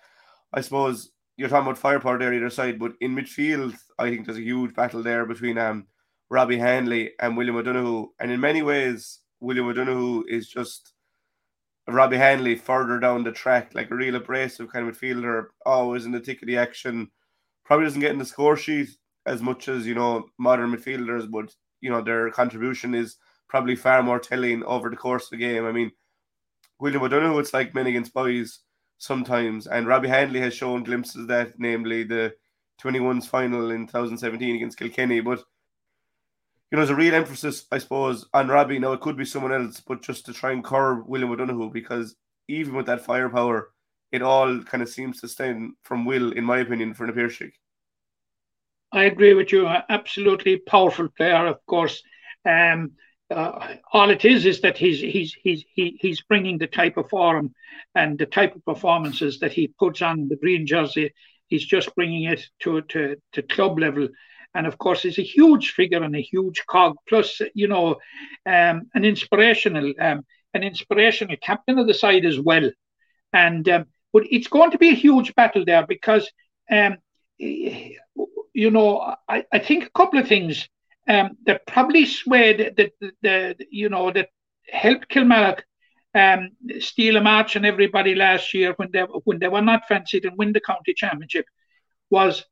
I 0.53 0.61
suppose 0.61 1.11
you're 1.37 1.49
talking 1.49 1.67
about 1.67 1.79
firepower 1.79 2.19
there 2.19 2.35
either 2.35 2.50
side, 2.50 2.79
but 2.79 2.93
in 3.00 3.15
midfield, 3.15 3.76
I 3.99 4.11
think 4.11 4.26
there's 4.26 4.38
a 4.38 4.43
huge 4.43 4.75
battle 4.75 5.03
there 5.03 5.25
between 5.25 5.57
um, 5.57 5.87
Robbie 6.31 6.59
Hanley 6.59 7.12
and 7.21 7.37
William 7.37 7.57
O'Donoghue. 7.57 8.09
And 8.19 8.31
in 8.31 8.41
many 8.41 8.62
ways, 8.62 9.21
William 9.41 9.69
O'Donoghue 9.69 10.25
is 10.29 10.49
just 10.49 10.93
Robbie 11.88 12.16
Hanley 12.16 12.57
further 12.57 12.99
down 12.99 13.23
the 13.23 13.33
track, 13.33 13.75
like 13.75 13.90
a 13.90 13.95
real 13.95 14.16
abrasive 14.16 14.73
kind 14.73 14.88
of 14.88 14.99
midfielder, 14.99 15.47
always 15.64 16.05
in 16.05 16.12
the 16.12 16.21
thick 16.21 16.43
of 16.43 16.49
the 16.49 16.57
action. 16.57 17.11
Probably 17.64 17.87
doesn't 17.87 18.00
get 18.00 18.12
in 18.12 18.19
the 18.19 18.25
score 18.25 18.57
sheet 18.57 18.88
as 19.25 19.43
much 19.43 19.69
as, 19.69 19.87
you 19.87 19.95
know, 19.95 20.26
modern 20.38 20.73
midfielders, 20.73 21.31
but 21.31 21.55
you 21.81 21.90
know 21.90 22.02
their 22.02 22.31
contribution 22.31 22.95
is 22.95 23.16
probably 23.49 23.76
far 23.76 24.02
more 24.02 24.19
telling 24.19 24.64
over 24.64 24.90
the 24.90 24.97
course 24.97 25.25
of 25.25 25.31
the 25.31 25.37
game. 25.37 25.64
I 25.64 25.73
mean, 25.73 25.93
William 26.81 27.02
O'Donoghue, 27.02 27.38
it's 27.38 27.55
like 27.55 27.75
men 27.75 27.87
against 27.87 28.14
boys 28.14 28.61
sometimes, 28.99 29.66
and 29.66 29.87
Robbie 29.87 30.09
Hanley 30.09 30.40
has 30.40 30.55
shown 30.55 30.83
glimpses 30.83 31.23
of 31.23 31.28
that, 31.28 31.55
namely 31.59 32.02
the 32.02 32.35
21's 32.83 33.26
final 33.26 33.71
in 33.71 33.87
2017 33.87 34.57
against 34.57 34.78
Kilkenny. 34.78 35.21
But 35.21 35.43
you 36.70 36.76
know, 36.76 36.80
there's 36.80 36.90
a 36.90 36.96
real 36.96 37.14
emphasis, 37.14 37.66
I 37.70 37.78
suppose, 37.78 38.26
on 38.35 38.49
Robbie. 38.49 38.78
Now 38.78 38.92
it 38.92 39.00
could 39.00 39.16
be 39.16 39.25
someone 39.25 39.52
else, 39.52 39.80
but 39.80 40.02
just 40.02 40.26
to 40.26 40.32
try 40.32 40.52
and 40.52 40.64
curb 40.64 41.04
William 41.06 41.30
O'Donoghue 41.30 41.70
because 41.70 42.16
even 42.49 42.75
with 42.75 42.87
that 42.87 43.04
firepower, 43.04 43.70
it 44.12 44.23
all 44.23 44.62
kind 44.62 44.82
of 44.82 44.88
seems 44.88 45.20
to 45.20 45.28
stem 45.28 45.76
from 45.82 46.04
Will, 46.04 46.32
in 46.32 46.44
my 46.44 46.58
opinion, 46.58 46.94
for 46.94 47.11
Piarsaigh. 47.12 47.52
I 48.92 49.04
agree 49.04 49.35
with 49.35 49.52
you. 49.52 49.66
Absolutely 49.66 50.58
powerful 50.58 51.08
player, 51.08 51.46
of 51.46 51.64
course. 51.66 52.02
Um, 52.44 52.92
uh, 53.30 53.75
all 53.92 54.11
it 54.11 54.25
is 54.25 54.46
is 54.46 54.61
that 54.61 54.78
he's 54.78 55.00
he's 55.00 55.35
he's 55.35 55.64
he, 55.75 55.99
he's 56.00 56.20
bringing 56.23 56.58
the 56.58 56.68
type 56.68 56.96
of 56.96 57.08
form 57.08 57.52
and 57.94 58.18
the 58.18 58.26
type 58.26 58.54
of 58.54 58.64
performances 58.64 59.40
that 59.40 59.52
he 59.52 59.66
puts 59.66 60.00
on 60.00 60.28
the 60.28 60.37
green 60.37 60.66
jersey. 60.66 61.12
He's 61.49 61.64
just 61.64 61.94
bringing 61.96 62.25
it 62.25 62.46
to 62.61 62.82
to 62.82 63.16
to 63.32 63.42
club 63.42 63.78
level, 63.78 64.08
and 64.57 64.67
of 64.67 64.79
course, 64.79 65.03
he's 65.03 65.19
a 65.19 65.23
huge 65.23 65.73
figure 65.73 66.03
and 66.03 66.17
a 66.17 66.21
huge 66.21 66.65
cog. 66.67 66.97
Plus, 67.09 67.41
you 67.55 67.69
know, 67.69 67.97
um, 68.47 68.89
an 68.95 69.05
inspirational 69.05 69.93
um, 70.01 70.25
an 70.55 70.63
inspirational 70.63 71.37
captain 71.43 71.79
of 71.79 71.87
the 71.87 71.95
side 71.95 72.25
as 72.25 72.41
well. 72.41 72.71
And 73.33 73.69
um, 73.69 73.85
but 74.13 74.25
it's 74.31 74.49
going 74.49 74.71
to 74.71 74.79
be 74.79 74.91
a 74.91 74.95
huge 74.95 75.35
battle 75.35 75.65
there 75.65 75.87
because 75.87 76.31
um, 76.71 76.97
you 77.39 78.71
know 78.71 79.15
I, 79.29 79.45
I 79.53 79.59
think 79.59 79.85
a 79.85 79.91
couple 79.91 80.19
of 80.19 80.27
things 80.27 80.69
um, 81.09 81.37
that 81.45 81.67
probably 81.67 82.07
swayed 82.07 82.75
that 82.77 82.93
the, 83.01 83.13
the, 83.23 83.67
you 83.71 83.89
know 83.89 84.11
that 84.11 84.31
helped 84.69 85.09
Kilmallock 85.11 85.61
um, 86.15 86.51
steal 86.81 87.17
a 87.19 87.21
match 87.21 87.57
and 87.57 87.67
everybody 87.67 88.15
last 88.15 88.55
year 88.55 88.73
when 88.77 88.89
they 88.91 89.03
when 89.25 89.39
they 89.39 89.49
were 89.49 89.61
not 89.61 89.87
fancied 89.87 90.25
and 90.25 90.39
win 90.39 90.53
the 90.53 90.61
county 90.61 90.95
championship 90.95 91.45
was 92.09 92.45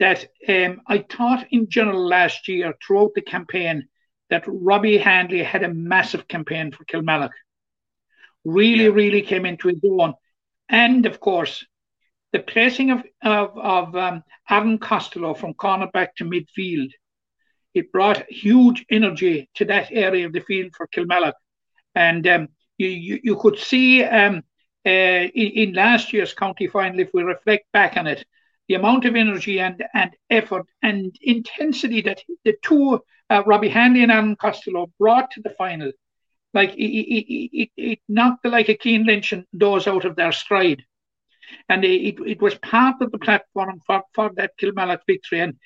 that 0.00 0.26
um, 0.48 0.80
I 0.86 0.98
thought 0.98 1.46
in 1.50 1.68
general 1.68 2.06
last 2.06 2.48
year 2.48 2.74
throughout 2.84 3.12
the 3.14 3.22
campaign 3.22 3.88
that 4.30 4.44
Robbie 4.46 4.98
Hanley 4.98 5.42
had 5.42 5.62
a 5.62 5.72
massive 5.72 6.26
campaign 6.26 6.72
for 6.72 6.84
Kilmallock. 6.84 7.32
Really, 8.44 8.84
yeah. 8.84 8.90
really 8.90 9.22
came 9.22 9.46
into 9.46 9.68
his 9.68 9.80
own, 9.84 10.14
and 10.68 11.06
of 11.06 11.20
course 11.20 11.64
the 12.32 12.40
placing 12.40 12.90
of 12.90 13.02
of, 13.22 13.56
of 13.56 13.96
um, 13.96 14.24
Aaron 14.50 14.78
Costello 14.78 15.34
from 15.34 15.54
cornerback 15.54 16.08
to 16.16 16.24
midfield 16.24 16.90
it 17.74 17.90
brought 17.90 18.30
huge 18.30 18.86
energy 18.88 19.50
to 19.54 19.64
that 19.66 19.88
area 19.90 20.26
of 20.26 20.32
the 20.32 20.40
field 20.40 20.72
for 20.76 20.86
Kilmallock. 20.86 21.34
And 21.94 22.26
um, 22.26 22.48
you, 22.78 22.88
you, 22.88 23.20
you, 23.22 23.36
could 23.36 23.58
see 23.58 24.02
um, 24.04 24.42
uh, 24.86 24.90
in, 24.90 25.30
in, 25.68 25.72
last 25.74 26.12
year's 26.12 26.34
county 26.34 26.68
final, 26.68 27.00
if 27.00 27.10
we 27.12 27.22
reflect 27.22 27.70
back 27.72 27.96
on 27.96 28.06
it, 28.06 28.24
the 28.68 28.74
amount 28.74 29.04
of 29.04 29.14
energy 29.14 29.60
and, 29.60 29.84
and 29.94 30.16
effort 30.30 30.66
and 30.82 31.14
intensity 31.22 32.00
that 32.02 32.22
the 32.44 32.54
two, 32.62 33.00
uh, 33.30 33.42
Robbie 33.46 33.68
Hanley 33.68 34.02
and 34.02 34.12
Aaron 34.12 34.36
Costello, 34.36 34.90
brought 34.98 35.30
to 35.32 35.42
the 35.42 35.50
final, 35.50 35.92
like 36.52 36.74
it, 36.74 36.78
it, 36.78 37.70
it, 37.76 37.98
knocked 38.08 38.44
like 38.46 38.68
a 38.68 38.78
Cian 38.80 39.04
Lynch 39.04 39.32
and 39.32 39.44
those 39.52 39.86
out 39.86 40.04
of 40.04 40.16
their 40.16 40.32
stride. 40.32 40.82
And 41.68 41.84
it, 41.84 42.18
it 42.26 42.40
was 42.40 42.54
part 42.56 43.02
of 43.02 43.12
the 43.12 43.18
platform 43.18 43.80
for, 43.86 44.02
for 44.14 44.30
that 44.36 44.52
Kilmallock 44.58 45.00
victory. 45.06 45.40
And 45.40 45.58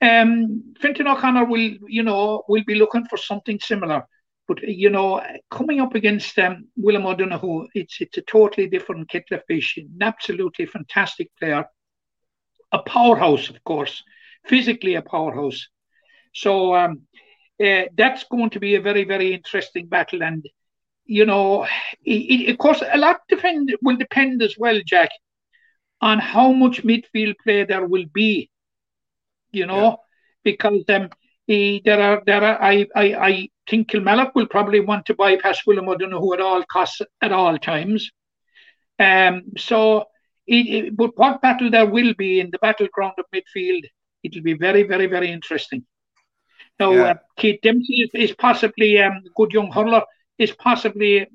um, 0.00 0.74
Fintan 0.80 1.08
O'Connor 1.08 1.46
will, 1.46 1.76
you 1.88 2.02
know, 2.02 2.44
will 2.48 2.64
be 2.64 2.74
looking 2.74 3.06
for 3.06 3.16
something 3.16 3.58
similar. 3.60 4.06
But 4.46 4.62
you 4.62 4.90
know, 4.90 5.22
coming 5.50 5.80
up 5.80 5.94
against 5.94 6.38
um, 6.38 6.68
William 6.76 7.06
O'Donoghue, 7.06 7.68
it's 7.74 8.00
it's 8.00 8.18
a 8.18 8.22
totally 8.22 8.68
different 8.68 9.08
kettle 9.08 9.38
of 9.38 9.44
fish. 9.48 9.78
An 9.78 9.96
absolutely 10.02 10.66
fantastic 10.66 11.30
player, 11.38 11.64
a 12.74 12.78
powerhouse, 12.82 13.48
of 13.50 13.62
course, 13.64 14.02
physically 14.46 14.94
a 14.94 15.02
powerhouse. 15.02 15.68
So 16.34 16.74
um, 16.74 17.02
uh, 17.64 17.84
that's 17.96 18.24
going 18.24 18.50
to 18.50 18.60
be 18.60 18.74
a 18.74 18.80
very 18.80 19.04
very 19.04 19.34
interesting 19.34 19.86
battle, 19.86 20.22
and 20.22 20.44
you 21.06 21.26
know, 21.26 21.64
it, 22.04 22.20
it, 22.34 22.50
of 22.50 22.58
course, 22.58 22.82
a 22.82 22.98
lot 22.98 23.20
depend 23.28 23.76
will 23.82 23.96
depend 23.96 24.42
as 24.42 24.56
well, 24.58 24.80
Jack, 24.84 25.10
on 26.00 26.18
how 26.18 26.52
much 26.52 26.82
midfield 26.82 27.34
play 27.44 27.64
there 27.64 27.86
will 27.86 28.06
be 28.12 28.50
you 29.54 29.66
know, 29.66 29.82
yeah. 29.82 29.96
because 30.42 30.84
um, 30.88 31.08
he, 31.46 31.80
there 31.84 32.00
are 32.00 32.22
there 32.26 32.42
are 32.42 32.62
I, 32.62 32.86
I 32.94 33.04
I 33.14 33.48
think 33.68 33.88
Kilmallock 33.88 34.34
will 34.34 34.46
probably 34.46 34.80
want 34.80 35.06
to 35.06 35.14
bypass 35.14 35.66
William 35.66 35.88
O'Donoghue 35.88 36.34
at 36.34 36.40
all 36.40 36.62
costs 36.64 37.00
at 37.22 37.32
all 37.32 37.56
times. 37.58 38.10
Um, 38.98 39.42
so, 39.56 40.04
it, 40.46 40.66
it, 40.74 40.96
but 40.96 41.16
what 41.16 41.40
battle 41.42 41.70
there 41.70 41.86
will 41.86 42.14
be 42.14 42.40
in 42.40 42.50
the 42.50 42.58
battleground 42.58 43.14
of 43.18 43.24
midfield, 43.34 43.84
it'll 44.22 44.42
be 44.42 44.54
very 44.54 44.82
very 44.82 45.06
very 45.06 45.30
interesting. 45.30 45.84
Now, 46.80 46.92
yeah. 46.92 47.02
uh, 47.02 47.14
Keith 47.36 47.60
Dempsey 47.62 48.02
is, 48.02 48.10
is 48.14 48.36
possibly 48.36 49.00
um, 49.00 49.22
good 49.36 49.52
young 49.52 49.70
hurler 49.70 50.02
is 50.38 50.50
possibly 50.52 51.26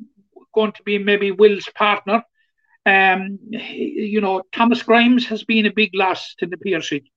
going 0.53 0.73
to 0.73 0.83
be 0.83 0.97
maybe 0.97 1.31
Will's 1.31 1.69
partner. 1.75 2.23
Um, 2.85 3.39
you 3.51 4.21
know, 4.21 4.43
Thomas 4.51 4.83
Grimes 4.83 5.27
has 5.27 5.43
been 5.43 5.65
a 5.65 5.73
big 5.73 5.91
loss 5.93 6.35
to 6.39 6.45
the 6.45 6.57
Piarsaigh. 6.57 7.09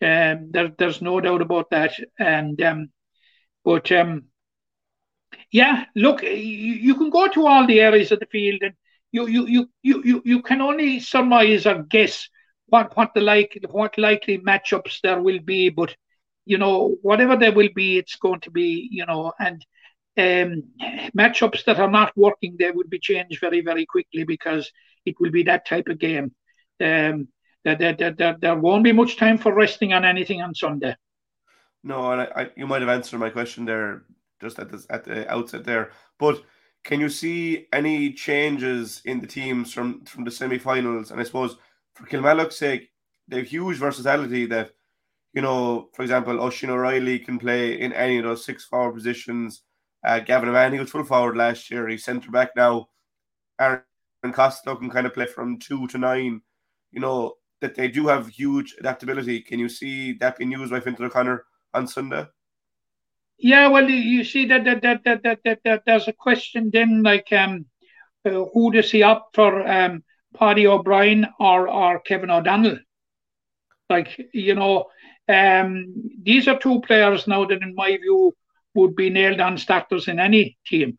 Um, 0.00 0.50
there, 0.50 0.72
there's 0.78 1.02
no 1.02 1.20
doubt 1.20 1.42
about 1.42 1.70
that. 1.70 1.92
And 2.18 2.60
um, 2.62 2.88
but 3.64 3.90
um, 3.92 4.24
yeah, 5.50 5.84
look, 5.96 6.22
you, 6.22 6.30
you 6.30 6.94
can 6.94 7.10
go 7.10 7.28
to 7.28 7.46
all 7.46 7.66
the 7.66 7.80
areas 7.80 8.12
of 8.12 8.20
the 8.20 8.26
field, 8.26 8.60
and 8.62 8.74
you 9.14 9.46
you 9.46 9.70
you 9.82 10.02
you 10.04 10.22
you, 10.24 10.42
can 10.42 10.60
only 10.60 10.98
surmise 10.98 11.66
or 11.66 11.82
guess 11.84 12.28
what 12.66 12.96
what 12.96 13.14
the 13.14 13.20
like 13.20 13.58
what 13.70 13.96
likely 13.96 14.38
matchups 14.38 15.00
there 15.02 15.20
will 15.20 15.40
be. 15.40 15.68
But 15.68 15.96
you 16.44 16.58
know, 16.58 16.96
whatever 17.02 17.36
there 17.36 17.52
will 17.52 17.70
be, 17.74 17.98
it's 17.98 18.16
going 18.16 18.40
to 18.40 18.50
be 18.50 18.88
you 18.90 19.06
know, 19.06 19.32
and 19.38 19.64
um, 20.18 20.64
matchups 21.16 21.64
that 21.64 21.78
are 21.78 21.90
not 21.90 22.16
working, 22.16 22.56
they 22.58 22.70
will 22.70 22.88
be 22.88 22.98
changed 22.98 23.40
very 23.40 23.60
very 23.60 23.86
quickly 23.86 24.24
because 24.24 24.70
it 25.06 25.14
will 25.20 25.30
be 25.30 25.44
that 25.44 25.66
type 25.66 25.88
of 25.88 25.98
game. 25.98 26.32
Um, 26.80 27.28
there, 27.64 27.76
there, 27.76 28.12
there, 28.12 28.36
there 28.40 28.56
won't 28.56 28.84
be 28.84 28.92
much 28.92 29.16
time 29.16 29.38
for 29.38 29.54
resting 29.54 29.94
on 29.94 30.04
anything 30.04 30.42
on 30.42 30.54
Sunday. 30.54 30.96
No, 31.82 32.12
and 32.12 32.20
I, 32.20 32.24
I, 32.36 32.50
you 32.56 32.66
might 32.66 32.82
have 32.82 32.90
answered 32.90 33.20
my 33.20 33.30
question 33.30 33.64
there 33.64 34.02
just 34.40 34.58
at 34.58 34.70
the 34.70 34.84
at 34.90 35.04
the 35.04 35.30
outset 35.30 35.64
there. 35.64 35.92
But 36.18 36.42
can 36.84 37.00
you 37.00 37.08
see 37.08 37.66
any 37.72 38.12
changes 38.12 39.00
in 39.06 39.20
the 39.20 39.26
teams 39.26 39.72
from 39.72 40.04
from 40.04 40.24
the 40.24 40.30
semi-finals? 40.30 41.10
And 41.10 41.20
I 41.20 41.24
suppose 41.24 41.56
for 41.94 42.06
Kilmallock's 42.06 42.58
sake, 42.58 42.90
they 43.26 43.38
have 43.38 43.46
huge 43.46 43.78
versatility. 43.78 44.46
That 44.46 44.70
you 45.32 45.42
know, 45.42 45.88
for 45.94 46.02
example, 46.02 46.40
Oisin 46.40 46.70
O'Reilly 46.70 47.18
can 47.18 47.38
play 47.38 47.80
in 47.80 47.92
any 47.92 48.18
of 48.18 48.24
those 48.24 48.44
six 48.44 48.64
forward 48.64 48.94
positions. 48.94 49.62
Uh, 50.04 50.20
Gavin 50.20 50.72
he 50.72 50.78
was 50.78 50.90
full 50.90 51.04
forward 51.04 51.36
last 51.36 51.70
year. 51.70 51.88
He's 51.88 52.04
centre 52.04 52.30
back 52.30 52.50
now. 52.54 52.88
Aaron 53.58 53.82
Costello 54.32 54.76
can 54.76 54.90
kind 54.90 55.06
of 55.06 55.14
play 55.14 55.26
from 55.26 55.58
two 55.58 55.86
to 55.88 55.98
nine. 55.98 56.42
You 56.92 57.00
know, 57.00 57.34
that 57.62 57.74
they 57.74 57.88
do 57.88 58.08
have 58.08 58.28
huge 58.28 58.76
adaptability. 58.78 59.40
Can 59.40 59.58
you 59.58 59.70
see 59.70 60.12
that 60.14 60.36
being 60.36 60.52
used 60.52 60.70
by 60.70 60.80
Fintan 60.80 61.06
O'Connor 61.06 61.44
on 61.72 61.86
Sunday? 61.86 62.26
Yeah, 63.38 63.68
well, 63.68 63.88
you 63.88 64.24
see 64.24 64.46
that 64.46 64.64
that 64.64 64.82
that 64.82 65.04
that 65.04 65.22
that, 65.22 65.40
that, 65.44 65.60
that 65.64 65.82
there's 65.86 66.08
a 66.08 66.12
question 66.12 66.70
then 66.72 67.02
like 67.02 67.32
um, 67.32 67.66
uh, 68.24 68.44
who 68.52 68.72
does 68.72 68.90
he 68.90 69.02
opt 69.02 69.34
for, 69.34 69.66
um, 69.68 70.02
Paddy 70.36 70.66
O'Brien 70.66 71.26
or 71.38 71.68
or 71.68 72.00
Kevin 72.00 72.30
O'Donnell? 72.30 72.78
Like 73.90 74.18
you 74.32 74.54
know, 74.54 74.86
um, 75.28 75.92
these 76.22 76.48
are 76.48 76.58
two 76.58 76.80
players 76.80 77.26
now 77.26 77.44
that, 77.44 77.62
in 77.62 77.74
my 77.74 77.96
view, 77.96 78.34
would 78.74 78.96
be 78.96 79.10
nailed 79.10 79.40
on 79.40 79.58
starters 79.58 80.08
in 80.08 80.18
any 80.18 80.56
team 80.66 80.98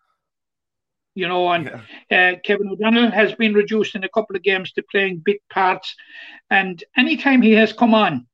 you 1.16 1.28
know, 1.30 1.50
and 1.50 1.72
yeah. 2.12 2.34
uh, 2.34 2.40
Kevin 2.44 2.70
O'Donnell 2.70 3.10
has 3.10 3.34
been 3.34 3.54
reduced 3.54 3.96
in 3.96 4.04
a 4.04 4.10
couple 4.10 4.36
of 4.36 4.44
games 4.44 4.74
to 4.74 4.84
playing 4.92 5.24
big 5.26 5.38
parts. 5.50 5.96
And 6.50 6.84
anytime 6.96 7.42
he 7.42 7.54
has 7.54 7.72
come 7.72 7.94
on, 7.94 8.28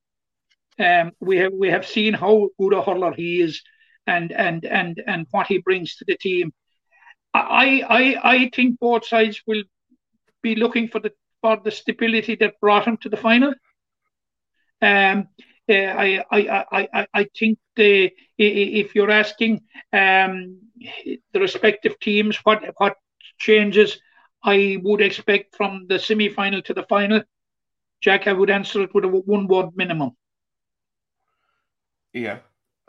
um, 0.78 1.12
we 1.20 1.36
have 1.38 1.52
we 1.52 1.70
have 1.70 1.86
seen 1.86 2.12
how 2.12 2.48
good 2.58 2.72
a 2.72 2.82
hurler 2.82 3.12
he 3.12 3.40
is, 3.40 3.62
and 4.06 4.32
and 4.32 4.64
and 4.64 5.02
and 5.06 5.26
what 5.30 5.46
he 5.46 5.58
brings 5.58 5.96
to 5.96 6.04
the 6.06 6.16
team. 6.16 6.52
I 7.34 7.82
I 7.88 8.32
I 8.34 8.50
think 8.54 8.78
both 8.78 9.06
sides 9.06 9.42
will 9.46 9.62
be 10.42 10.54
looking 10.54 10.88
for 10.88 11.00
the 11.00 11.12
for 11.40 11.56
the 11.56 11.70
stability 11.70 12.36
that 12.36 12.60
brought 12.60 12.86
him 12.86 12.96
to 12.98 13.08
the 13.08 13.16
final. 13.16 13.54
Um, 14.80 15.28
uh, 15.68 15.74
I, 15.74 16.24
I, 16.30 16.66
I, 16.72 17.06
I 17.14 17.26
think 17.38 17.58
the, 17.76 18.10
if 18.36 18.94
you're 18.94 19.10
asking 19.10 19.62
um, 19.92 20.58
the 21.32 21.40
respective 21.40 21.98
teams 22.00 22.36
what 22.38 22.64
what 22.78 22.96
changes 23.38 24.00
I 24.42 24.78
would 24.82 25.00
expect 25.00 25.56
from 25.56 25.86
the 25.88 25.98
semi-final 25.98 26.62
to 26.62 26.74
the 26.74 26.82
final, 26.82 27.22
Jack, 28.00 28.26
I 28.26 28.32
would 28.32 28.50
answer 28.50 28.82
it 28.82 28.94
with 28.94 29.04
a 29.04 29.08
one 29.08 29.46
word 29.46 29.70
minimum. 29.76 30.10
Yeah, 32.12 32.38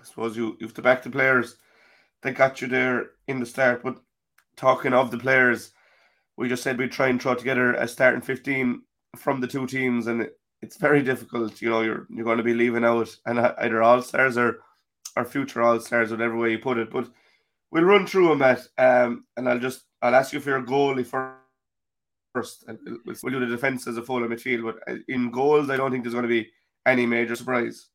I 0.04 0.06
suppose 0.06 0.36
you 0.36 0.58
you 0.60 0.68
have 0.68 0.74
to 0.76 0.82
back 0.82 1.02
the 1.02 1.10
players 1.10 1.56
that 2.22 2.36
got 2.36 2.62
you 2.62 2.68
there 2.68 3.12
in 3.28 3.40
the 3.40 3.46
start. 3.46 3.82
But 3.84 4.02
talking 4.58 4.94
of 4.94 5.12
the 5.12 5.18
players, 5.18 5.72
we 6.36 6.50
just 6.50 6.62
said 6.62 6.78
we'd 6.78 6.92
try 6.92 7.08
and 7.08 7.22
throw 7.22 7.36
together 7.36 7.74
a 7.76 7.88
starting 7.88 8.22
fifteen 8.22 8.82
from 9.16 9.40
the 9.40 9.48
two 9.48 9.66
teams, 9.66 10.08
and 10.08 10.30
it's 10.62 10.76
very 10.76 11.02
difficult. 11.02 11.62
You 11.62 11.70
know, 11.70 11.82
you're 11.82 12.08
you're 12.10 12.26
going 12.26 12.38
to 12.38 12.44
be 12.44 12.54
leaving 12.54 12.84
out 12.84 13.16
and 13.26 13.40
either 13.40 13.82
all 13.82 14.02
stars 14.02 14.38
or 14.38 14.60
or 15.16 15.24
future 15.24 15.62
all 15.62 15.80
stars, 15.80 16.12
whatever 16.12 16.36
way 16.36 16.52
you 16.52 16.60
put 16.60 16.78
it. 16.78 16.92
But 16.92 17.10
we'll 17.72 17.84
run 17.84 18.06
through 18.06 18.28
them, 18.30 18.40
Matt, 18.40 18.68
um, 18.78 19.26
and 19.38 19.48
I'll 19.48 19.60
just 19.60 19.86
I'll 20.02 20.16
ask 20.16 20.34
you 20.34 20.42
for 20.42 20.50
your 20.50 20.64
goalie 20.64 21.06
first. 21.06 22.66
We'll, 22.68 23.16
we'll 23.24 23.34
do 23.34 23.40
the 23.40 23.46
defense 23.46 23.88
as 23.88 23.96
a 23.98 24.02
full 24.02 24.20
midfield, 24.22 24.64
but 24.64 24.94
uh, 24.94 24.98
in 25.08 25.32
goals, 25.32 25.70
I 25.70 25.78
don't 25.78 25.92
think 25.92 26.04
there's 26.04 26.16
going 26.16 26.24
to 26.24 26.28
be 26.28 26.50
any 26.86 27.06
major 27.06 27.36
surprise. 27.36 27.88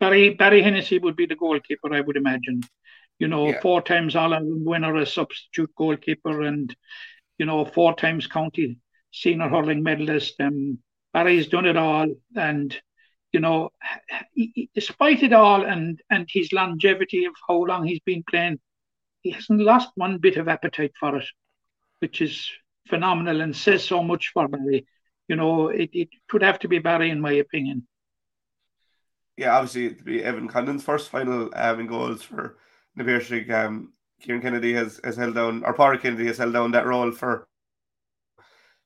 Barry 0.00 0.30
Barry 0.30 0.62
Hennessy 0.62 0.98
would 0.98 1.16
be 1.16 1.26
the 1.26 1.36
goalkeeper, 1.36 1.92
I 1.94 2.00
would 2.00 2.16
imagine. 2.16 2.62
You 3.18 3.28
know, 3.28 3.48
Yeah. 3.48 3.60
four 3.60 3.82
times 3.82 4.16
All 4.16 4.32
Ireland 4.32 4.64
winner 4.64 4.96
as 4.96 5.12
substitute 5.12 5.70
goalkeeper, 5.76 6.42
and 6.42 6.74
you 7.38 7.46
know, 7.46 7.64
four 7.64 7.94
times 7.94 8.26
county 8.26 8.78
senior 9.12 9.48
hurling 9.48 9.82
medalist. 9.82 10.40
Um, 10.40 10.78
Barry's 11.12 11.48
done 11.48 11.66
it 11.66 11.76
all, 11.76 12.14
and 12.34 12.80
you 13.32 13.40
know, 13.40 13.70
he- 14.34 14.52
he- 14.54 14.70
despite 14.74 15.22
it 15.22 15.32
all, 15.32 15.64
and 15.64 16.00
and 16.10 16.26
his 16.30 16.52
longevity 16.52 17.26
of 17.26 17.34
how 17.46 17.58
long 17.64 17.86
he's 17.86 18.00
been 18.00 18.24
playing, 18.30 18.58
he 19.22 19.30
hasn't 19.30 19.60
lost 19.60 19.90
one 19.96 20.18
bit 20.18 20.36
of 20.38 20.48
appetite 20.48 20.92
for 20.98 21.16
it, 21.16 21.28
which 21.98 22.22
is 22.22 22.50
phenomenal 22.88 23.40
and 23.40 23.54
says 23.54 23.84
so 23.84 24.02
much 24.02 24.28
for 24.28 24.48
Barry. 24.48 24.86
You 25.28 25.36
know, 25.36 25.68
it, 25.68 25.90
it 25.92 26.08
could 26.28 26.42
have 26.42 26.58
to 26.60 26.68
be 26.68 26.78
Barry, 26.78 27.10
in 27.10 27.20
my 27.20 27.32
opinion. 27.32 27.86
Yeah, 29.40 29.56
obviously 29.56 29.86
it'd 29.86 30.04
be 30.04 30.22
Evan 30.22 30.48
Condon's 30.48 30.84
first 30.84 31.08
final 31.08 31.48
um, 31.54 31.80
in 31.80 31.86
goals 31.86 32.22
for 32.22 32.58
the. 32.94 33.50
Um, 33.50 33.94
Kieran 34.20 34.42
Kennedy 34.42 34.74
has, 34.74 35.00
has 35.02 35.16
held 35.16 35.34
down, 35.34 35.64
or 35.64 35.72
Parra 35.72 35.98
Kennedy 35.98 36.26
has 36.26 36.36
held 36.36 36.52
down 36.52 36.72
that 36.72 36.84
role 36.84 37.10
for 37.10 37.48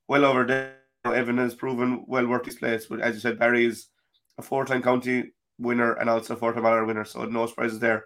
well 0.07 0.25
over 0.25 0.45
decade. 0.45 0.79
Evan 1.05 1.39
has 1.39 1.57
proven 1.57 2.05
well 2.07 2.27
worth 2.29 2.47
his 2.47 2.55
place, 2.55 2.87
but 2.87 3.01
as 3.01 3.15
you 3.17 3.21
said, 3.21 3.37
Barry 3.37 3.67
is 3.67 3.89
a 4.39 4.43
four-time 4.43 4.81
county 4.81 5.33
winner 5.59 5.95
and 5.95 6.09
also 6.09 6.35
a 6.35 6.37
four-time 6.37 6.65
All 6.65 6.87
winner, 6.87 7.05
so 7.05 7.25
no 7.25 7.47
surprises 7.47 7.81
there. 7.81 8.05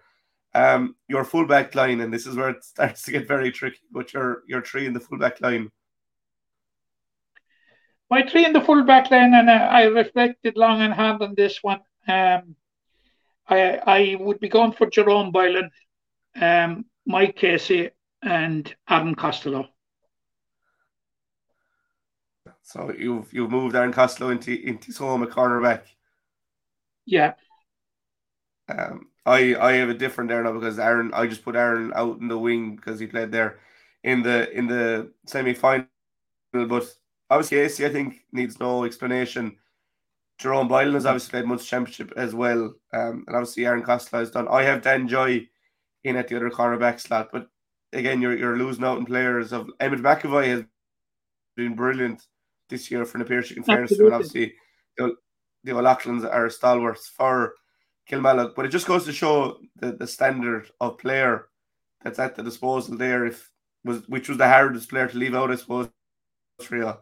Um, 0.55 0.97
your 1.07 1.25
fullback 1.25 1.75
line, 1.75 2.01
and 2.01 2.13
this 2.13 2.27
is 2.27 2.35
where 2.35 2.49
it 2.49 2.65
starts 2.65 3.03
to 3.03 3.13
get 3.13 3.29
very 3.29 3.53
tricky, 3.53 3.83
but 3.93 4.15
your 4.15 4.43
your 4.49 4.63
three 4.63 4.87
in 4.87 4.95
the 4.95 5.01
fullback 5.01 5.43
line. 5.43 5.71
My 8.11 8.27
three 8.27 8.47
in 8.47 8.55
the 8.55 8.63
full 8.63 8.85
back 8.85 9.11
line, 9.11 9.35
and 9.35 9.51
uh, 9.51 9.69
I 9.71 9.83
reflected 9.85 10.57
long 10.57 10.81
and 10.81 10.95
hard 10.95 11.21
on 11.21 11.35
this 11.35 11.63
one. 11.63 11.81
Um, 12.09 12.57
I 13.49 13.79
I 13.87 14.17
would 14.21 14.41
be 14.41 14.49
going 14.49 14.73
for 14.73 14.89
Jerome 14.91 15.33
Boylan, 15.33 15.71
um, 16.41 16.87
Mike 17.07 17.37
Casey, 17.37 17.91
and 18.23 18.75
Aaron 18.89 19.15
Costello. 19.17 19.69
So 22.63 22.93
you've 22.93 23.33
you've 23.33 23.51
moved 23.51 23.75
Aaron 23.75 23.93
Costello 23.93 24.31
into 24.31 24.53
into 24.53 24.87
his 24.87 24.99
home 24.99 25.25
at 25.25 25.31
cornerback. 25.31 25.83
Yeah, 27.07 27.35
Um, 28.69 29.09
I 29.25 29.55
I 29.57 29.73
have 29.75 29.89
a 29.89 29.95
different 29.95 30.29
there 30.29 30.43
now 30.43 30.53
because 30.53 30.79
Aaron 30.79 31.11
I 31.15 31.27
just 31.27 31.45
put 31.45 31.57
Aaron 31.57 31.93
out 31.95 32.21
in 32.21 32.29
the 32.29 32.39
wing 32.39 32.77
because 32.77 33.01
he 33.01 33.07
played 33.07 33.33
there 33.33 33.61
in 34.03 34.23
the 34.23 34.51
in 34.53 34.67
the 34.67 35.13
semi 35.27 35.55
final. 35.55 35.87
But 36.53 36.87
obviously 37.31 37.59
AC 37.59 37.87
I 37.87 37.91
think 37.91 38.25
needs 38.33 38.61
no 38.61 38.85
explanation. 38.85 39.59
Jerome 40.39 40.69
Boylan 40.69 40.95
has 40.95 41.07
obviously 41.07 41.31
played 41.31 41.47
much 41.47 41.67
championship 41.67 42.13
as 42.17 42.35
well. 42.35 42.73
Um, 42.93 43.25
and 43.27 43.37
obviously 43.37 43.67
Aaron 43.67 43.83
Costello 43.83 44.23
has 44.23 44.31
done. 44.31 44.49
I 44.49 44.63
have 44.63 44.83
Dan 44.83 45.09
Joy 45.09 45.49
in 46.05 46.17
at 46.17 46.29
the 46.29 46.37
other 46.37 46.51
cornerback 46.51 47.01
slot, 47.01 47.31
but 47.33 47.49
again 47.93 48.21
you're 48.21 48.37
you're 48.37 48.57
losing 48.57 48.85
out 48.85 48.99
on 48.99 49.05
players 49.05 49.53
of 49.53 49.69
Emmett 49.81 50.01
McAvoy 50.01 50.47
has 50.47 50.65
been 51.57 51.75
brilliant 51.75 52.23
this 52.69 52.91
year 52.91 53.05
for 53.05 53.19
the 53.19 53.25
Pierce 53.25 53.51
in 53.51 53.65
fairness 53.65 53.97
to. 53.97 54.05
And 54.05 54.15
obviously 54.15 54.55
the, 54.97 55.17
the 55.65 55.73
O'Loughlin's 55.73 56.25
are 56.25 56.51
stalwarts 56.51 57.09
for 57.09 57.55
Kilmallock, 58.09 58.55
but 58.55 58.65
it 58.65 58.69
just 58.71 58.87
goes 58.87 59.05
to 59.07 59.13
show 59.13 59.59
the, 59.77 59.93
the 59.93 60.07
standard 60.07 60.71
of 60.81 60.99
player 60.99 61.49
that's 62.03 62.19
at 62.19 62.37
the 62.37 62.43
disposal 62.43 62.97
there. 62.97 63.27
If 63.27 63.51
was 63.85 64.09
which 64.09 64.29
was 64.29 64.39
the 64.39 64.49
hardest 64.49 64.89
player 64.89 65.09
to 65.09 65.19
leave 65.19 65.35
out, 65.35 65.51
I 65.51 65.57
suppose. 65.57 65.89
Real. 66.71 67.01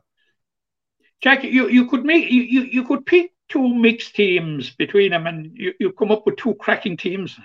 Jack, 1.23 1.45
you, 1.45 1.69
you 1.69 1.87
could 1.87 2.05
make 2.05 2.31
you, 2.31 2.43
you, 2.43 2.61
you 2.63 2.85
could 2.85 3.07
pick 3.07 3.33
two 3.49 3.75
mixed 3.75 4.15
teams 4.15 4.71
between 4.71 5.13
them, 5.13 5.27
and 5.27 5.51
you, 5.55 5.73
you 5.81 5.93
come 5.93 6.11
up 6.11 6.27
with 6.27 6.37
two 6.37 6.55
cracking 6.55 6.97
teams. 6.97 7.39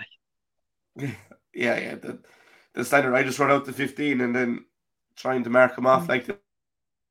Yeah, 1.54 1.78
yeah. 1.78 1.94
The, 1.96 2.18
the 2.72 2.82
standard. 2.82 3.14
I 3.14 3.22
just 3.22 3.38
run 3.38 3.50
out 3.50 3.66
the 3.66 3.74
fifteen 3.74 4.22
and 4.22 4.34
then 4.34 4.64
trying 5.16 5.44
to 5.44 5.50
mark 5.50 5.76
them 5.76 5.86
off. 5.86 6.08
Like 6.08 6.24
there 6.24 6.38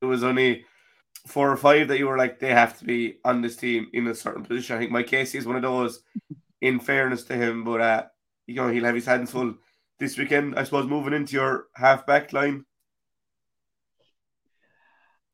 was 0.02 0.24
only 0.24 0.66
four 1.28 1.52
or 1.52 1.58
five 1.58 1.88
that 1.90 2.00
you 2.00 2.08
were 2.08 2.18
like 2.18 2.40
they 2.40 2.50
have 2.50 2.78
to 2.80 2.86
be 2.86 3.20
on 3.24 3.44
this 3.44 3.56
team 3.56 3.88
in 3.94 4.08
a 4.08 4.16
certain 4.16 4.44
position. 4.44 4.76
I 4.76 4.80
think 4.80 4.92
Mike 4.92 5.06
Casey 5.06 5.38
is 5.38 5.46
one 5.46 5.58
of 5.58 5.62
those. 5.62 6.02
In 6.62 6.80
fairness 6.80 7.24
to 7.24 7.36
him, 7.36 7.64
but 7.64 7.82
uh, 7.82 8.04
you 8.46 8.54
know 8.54 8.68
he'll 8.68 8.86
have 8.86 8.94
his 8.94 9.08
hands 9.08 9.32
full 9.32 9.56
this 9.98 10.16
weekend. 10.16 10.60
I 10.60 10.64
suppose 10.64 10.88
moving 10.88 11.14
into 11.14 11.34
your 11.34 11.66
half 11.76 12.06
back 12.06 12.34
line. 12.34 12.66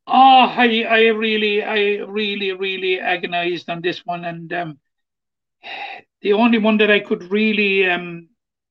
Oh, 0.08 0.14
I, 0.58 0.84
I 0.84 1.08
really, 1.08 1.64
I 1.64 1.98
really, 1.98 2.54
really 2.54 3.00
agonized 3.00 3.70
on 3.70 3.82
this 3.82 4.06
one, 4.06 4.24
and 4.24 4.52
um, 4.54 4.80
the 6.22 6.34
only 6.34 6.58
one 6.58 6.78
that 6.78 6.90
I 6.90 7.00
could 7.02 7.30
really 7.32 7.90
um, 7.90 8.30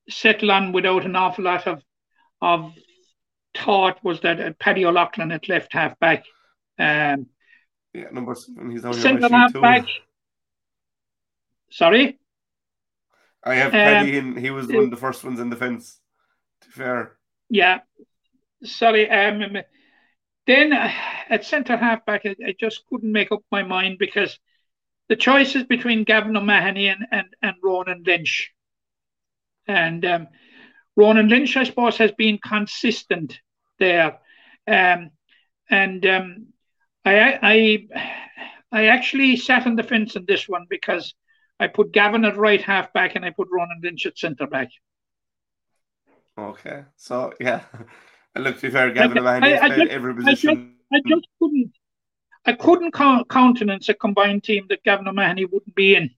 settle 0.09 0.51
on 0.51 0.71
without 0.71 1.05
an 1.05 1.15
awful 1.15 1.45
lot 1.45 1.67
of 1.67 1.83
of 2.41 2.73
thought 3.55 4.03
was 4.03 4.21
that 4.21 4.39
uh, 4.39 4.51
Paddy 4.59 4.85
O'Loughlin 4.85 5.31
at 5.31 5.49
left 5.49 5.73
half 5.73 5.97
back. 5.99 6.25
Um, 6.79 7.27
Yeah, 7.93 8.09
number 8.11 8.35
seven. 8.35 8.71
He's 8.71 8.85
on 8.85 8.93
centre 8.93 9.29
my 9.29 9.37
half 9.37 9.53
back. 9.53 9.85
Sorry. 11.69 12.19
I 13.43 13.55
have 13.55 13.67
Um, 13.67 13.71
Paddy 13.71 14.17
in. 14.17 14.35
He 14.37 14.49
was 14.49 14.67
one 14.67 14.85
of 14.85 14.91
the 14.91 14.97
first 14.97 15.23
ones 15.23 15.39
in 15.39 15.49
the 15.49 15.55
fence. 15.55 15.99
To 16.61 16.67
be 16.67 16.73
fair, 16.73 17.17
Yeah. 17.49 17.79
Sorry. 18.63 19.09
Um, 19.09 19.57
then 20.47 20.73
uh, 20.73 20.91
at 21.29 21.45
centre 21.45 21.77
half 21.77 22.05
back, 22.05 22.21
I, 22.25 22.35
I 22.45 22.55
just 22.59 22.85
couldn't 22.87 23.11
make 23.11 23.31
up 23.31 23.43
my 23.51 23.63
mind 23.63 23.97
because 23.99 24.39
the 25.09 25.15
choices 25.15 25.63
between 25.63 26.03
Gavin 26.03 26.35
O'Mahony 26.35 26.87
and, 26.87 27.05
and, 27.11 27.27
and 27.41 27.55
Ronan 27.63 28.03
Lynch. 28.05 28.51
And 29.67 30.05
um, 30.05 30.27
Ronan 30.95 31.27
Lynch, 31.27 31.55
I 31.57 31.63
suppose, 31.65 31.97
has 31.97 32.11
been 32.13 32.39
consistent 32.39 33.39
there. 33.79 34.19
Um, 34.67 35.11
and 35.69 36.05
um, 36.05 36.47
I, 37.05 37.39
I, 37.41 37.87
I 38.71 38.85
actually 38.87 39.35
sat 39.37 39.67
on 39.67 39.75
the 39.75 39.83
fence 39.83 40.15
on 40.15 40.25
this 40.27 40.47
one 40.47 40.65
because 40.69 41.13
I 41.59 41.67
put 41.67 41.91
Gavin 41.91 42.25
at 42.25 42.37
right 42.37 42.61
half 42.61 42.93
back 42.93 43.15
and 43.15 43.25
I 43.25 43.31
put 43.31 43.49
Ronan 43.51 43.81
Lynch 43.83 44.05
at 44.05 44.17
centre 44.17 44.47
back. 44.47 44.69
okay. 46.37 46.85
So 46.95 47.33
yeah, 47.39 47.61
and 48.37 48.43
look 48.45 48.55
to 48.57 48.61
be 48.63 48.69
fair, 48.71 48.91
Gavin 48.91 49.17
I- 49.17 49.21
O'Mahony 49.21 49.49
has 49.51 49.61
I- 49.61 49.67
played 49.67 49.79
just- 49.79 49.91
every 49.91 50.13
I 50.13 50.15
position. 50.15 50.75
I 50.93 51.01
just 51.07 51.27
couldn't. 51.39 51.71
I 52.45 52.53
couldn't 52.53 52.91
countenance 52.93 53.89
a 53.89 53.93
combined 53.93 54.43
team 54.45 54.67
that 54.69 54.83
Gavin 54.83 55.07
O'Mahony 55.07 55.43
wouldn't 55.45 55.75
be 55.75 55.95
in, 55.95 56.11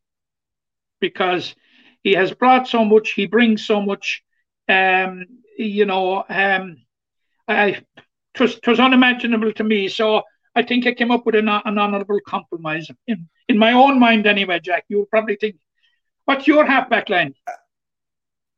because 0.99 1.55
he 2.03 2.13
has 2.13 2.31
brought 2.31 2.67
so 2.67 2.85
much. 2.85 3.11
He 3.11 3.25
brings 3.25 3.65
so 3.65 3.81
much. 3.81 4.23
Um, 4.67 5.25
you 5.57 5.85
know, 5.85 6.23
um, 6.29 6.77
I 7.47 7.81
it 8.35 8.39
was, 8.39 8.57
it 8.57 8.67
was 8.67 8.79
unimaginable 8.79 9.51
to 9.53 9.63
me. 9.63 9.87
So 9.87 10.21
I 10.55 10.61
think 10.61 10.85
I 10.85 10.93
came 10.93 11.09
up 11.09 11.25
with 11.25 11.33
an, 11.35 11.49
an 11.49 11.77
honourable 11.79 12.19
compromise 12.27 12.91
in 13.07 13.27
in 13.47 13.57
my 13.57 13.73
own 13.73 13.99
mind, 13.99 14.27
anyway. 14.27 14.59
Jack, 14.59 14.85
you 14.87 15.07
probably 15.09 15.35
think, 15.35 15.55
what's 16.25 16.45
your 16.47 16.63
halfback 16.65 17.09
line? 17.09 17.33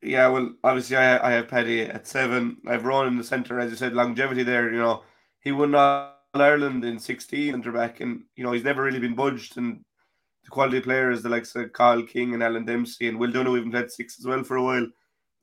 Yeah, 0.02 0.28
well, 0.28 0.52
obviously 0.64 0.96
I, 0.96 1.28
I 1.28 1.32
have 1.32 1.48
Paddy 1.48 1.82
at 1.82 2.08
seven. 2.08 2.56
I've 2.66 2.84
Ron 2.84 3.06
in 3.06 3.16
the 3.16 3.22
centre, 3.24 3.60
as 3.60 3.70
you 3.70 3.76
said, 3.76 3.94
longevity 3.94 4.42
there. 4.42 4.72
You 4.72 4.80
know, 4.80 5.04
he 5.40 5.52
won 5.52 5.74
All 5.76 6.12
Ireland 6.34 6.84
in 6.84 6.98
sixteen 6.98 7.52
centre 7.52 7.70
back, 7.70 8.00
and 8.00 8.24
you 8.34 8.42
know 8.42 8.52
he's 8.52 8.64
never 8.64 8.82
really 8.82 8.98
been 8.98 9.14
budged. 9.14 9.58
And 9.58 9.84
the 10.42 10.50
quality 10.50 10.80
players, 10.80 11.22
the 11.22 11.28
likes 11.28 11.54
of 11.54 11.72
Cathal 11.72 12.02
King 12.04 12.34
and 12.34 12.42
Alan 12.42 12.64
Dempsey 12.64 13.06
and 13.08 13.18
Will 13.18 13.30
Donoghue 13.30 13.58
even 13.58 13.70
played 13.70 13.92
six 13.92 14.18
as 14.18 14.26
well 14.26 14.42
for 14.42 14.56
a 14.56 14.62
while. 14.62 14.88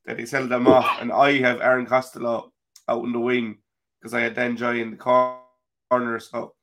That 0.06 0.20
he's 0.20 0.32
held 0.32 0.50
them 0.50 0.68
off, 0.68 1.02
and 1.02 1.12
I 1.12 1.40
have 1.40 1.62
Aaron 1.62 1.86
Costello 1.86 2.52
out 2.90 3.06
in 3.06 3.14
the 3.14 3.20
wing 3.20 3.60
because 4.00 4.14
I 4.14 4.22
had 4.22 4.34
Dan 4.34 4.58
Joy 4.58 4.82
in 4.82 4.92
the 4.92 4.98
corner. 4.98 6.20
So, 6.20 6.56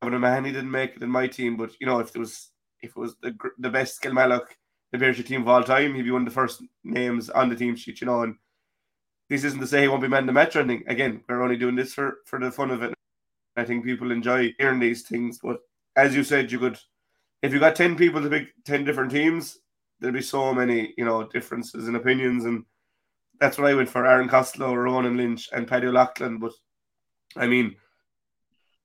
Gavin 0.00 0.14
O'Mahony 0.14 0.52
didn't 0.52 0.70
make 0.70 0.96
it 0.96 1.02
in 1.02 1.10
my 1.10 1.26
team, 1.26 1.56
but 1.56 1.72
you 1.80 1.86
know 1.86 1.98
if 1.98 2.14
it 2.14 2.18
was 2.18 2.50
if 2.80 2.90
it 2.90 2.96
was 2.96 3.16
the 3.20 3.36
the 3.58 3.68
best 3.68 4.00
Kilmallock 4.00 4.56
the 4.92 4.98
Piarsaigh 4.98 5.22
team 5.22 5.42
of 5.42 5.48
all 5.48 5.62
time. 5.62 5.94
He'd 5.94 6.02
be 6.02 6.10
one 6.10 6.22
of 6.22 6.28
the 6.28 6.34
first 6.34 6.62
names 6.84 7.30
on 7.30 7.48
the 7.48 7.56
team 7.56 7.76
sheet, 7.76 8.00
you 8.00 8.06
know. 8.06 8.22
And 8.22 8.36
this 9.28 9.44
isn't 9.44 9.60
to 9.60 9.66
say 9.66 9.82
he 9.82 9.88
won't 9.88 10.02
be 10.02 10.08
man 10.08 10.26
the 10.26 10.32
match 10.32 10.56
or 10.56 10.60
anything. 10.60 10.84
Again, 10.88 11.22
we're 11.28 11.42
only 11.42 11.56
doing 11.56 11.76
this 11.76 11.94
for, 11.94 12.18
for 12.26 12.38
the 12.38 12.50
fun 12.50 12.70
of 12.70 12.82
it. 12.82 12.94
I 13.56 13.64
think 13.64 13.84
people 13.84 14.10
enjoy 14.10 14.54
hearing 14.58 14.80
these 14.80 15.02
things. 15.02 15.38
But 15.42 15.60
as 15.96 16.14
you 16.14 16.24
said, 16.24 16.50
you 16.50 16.58
could, 16.58 16.78
if 17.42 17.52
you 17.52 17.60
got 17.60 17.76
10 17.76 17.96
people 17.96 18.22
to 18.22 18.28
pick 18.28 18.48
10 18.64 18.84
different 18.84 19.10
teams, 19.10 19.58
there'd 20.00 20.14
be 20.14 20.22
so 20.22 20.52
many, 20.52 20.94
you 20.96 21.04
know, 21.04 21.24
differences 21.24 21.88
in 21.88 21.94
opinions. 21.94 22.44
And 22.44 22.64
that's 23.38 23.58
what 23.58 23.68
I 23.70 23.74
went 23.74 23.88
for 23.88 24.06
Aaron 24.06 24.28
Costello, 24.28 24.74
Ronan 24.74 25.16
Lynch, 25.16 25.48
and 25.52 25.68
Paddy 25.68 25.86
O'Loughlin. 25.86 26.38
But 26.38 26.52
I 27.36 27.46
mean, 27.46 27.76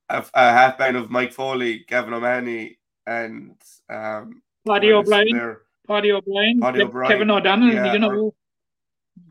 a, 0.10 0.24
a 0.34 0.52
half 0.52 0.78
band 0.78 0.98
of 0.98 1.10
Mike 1.10 1.34
Foley, 1.34 1.86
Gavin 1.88 2.14
O'Mahony, 2.14 2.78
and 3.08 3.56
um, 3.90 4.42
Paddy 4.68 4.92
O'Brien, 4.92 5.38
there? 5.38 5.62
Paddy 5.88 6.12
O'Brien, 6.12 6.60
Paddy 6.60 6.82
O'Brien, 6.82 7.12
Kevin 7.12 7.32
O'Donnell, 7.32 7.74
yeah, 7.74 7.94
you 7.94 8.00
know. 8.00 8.34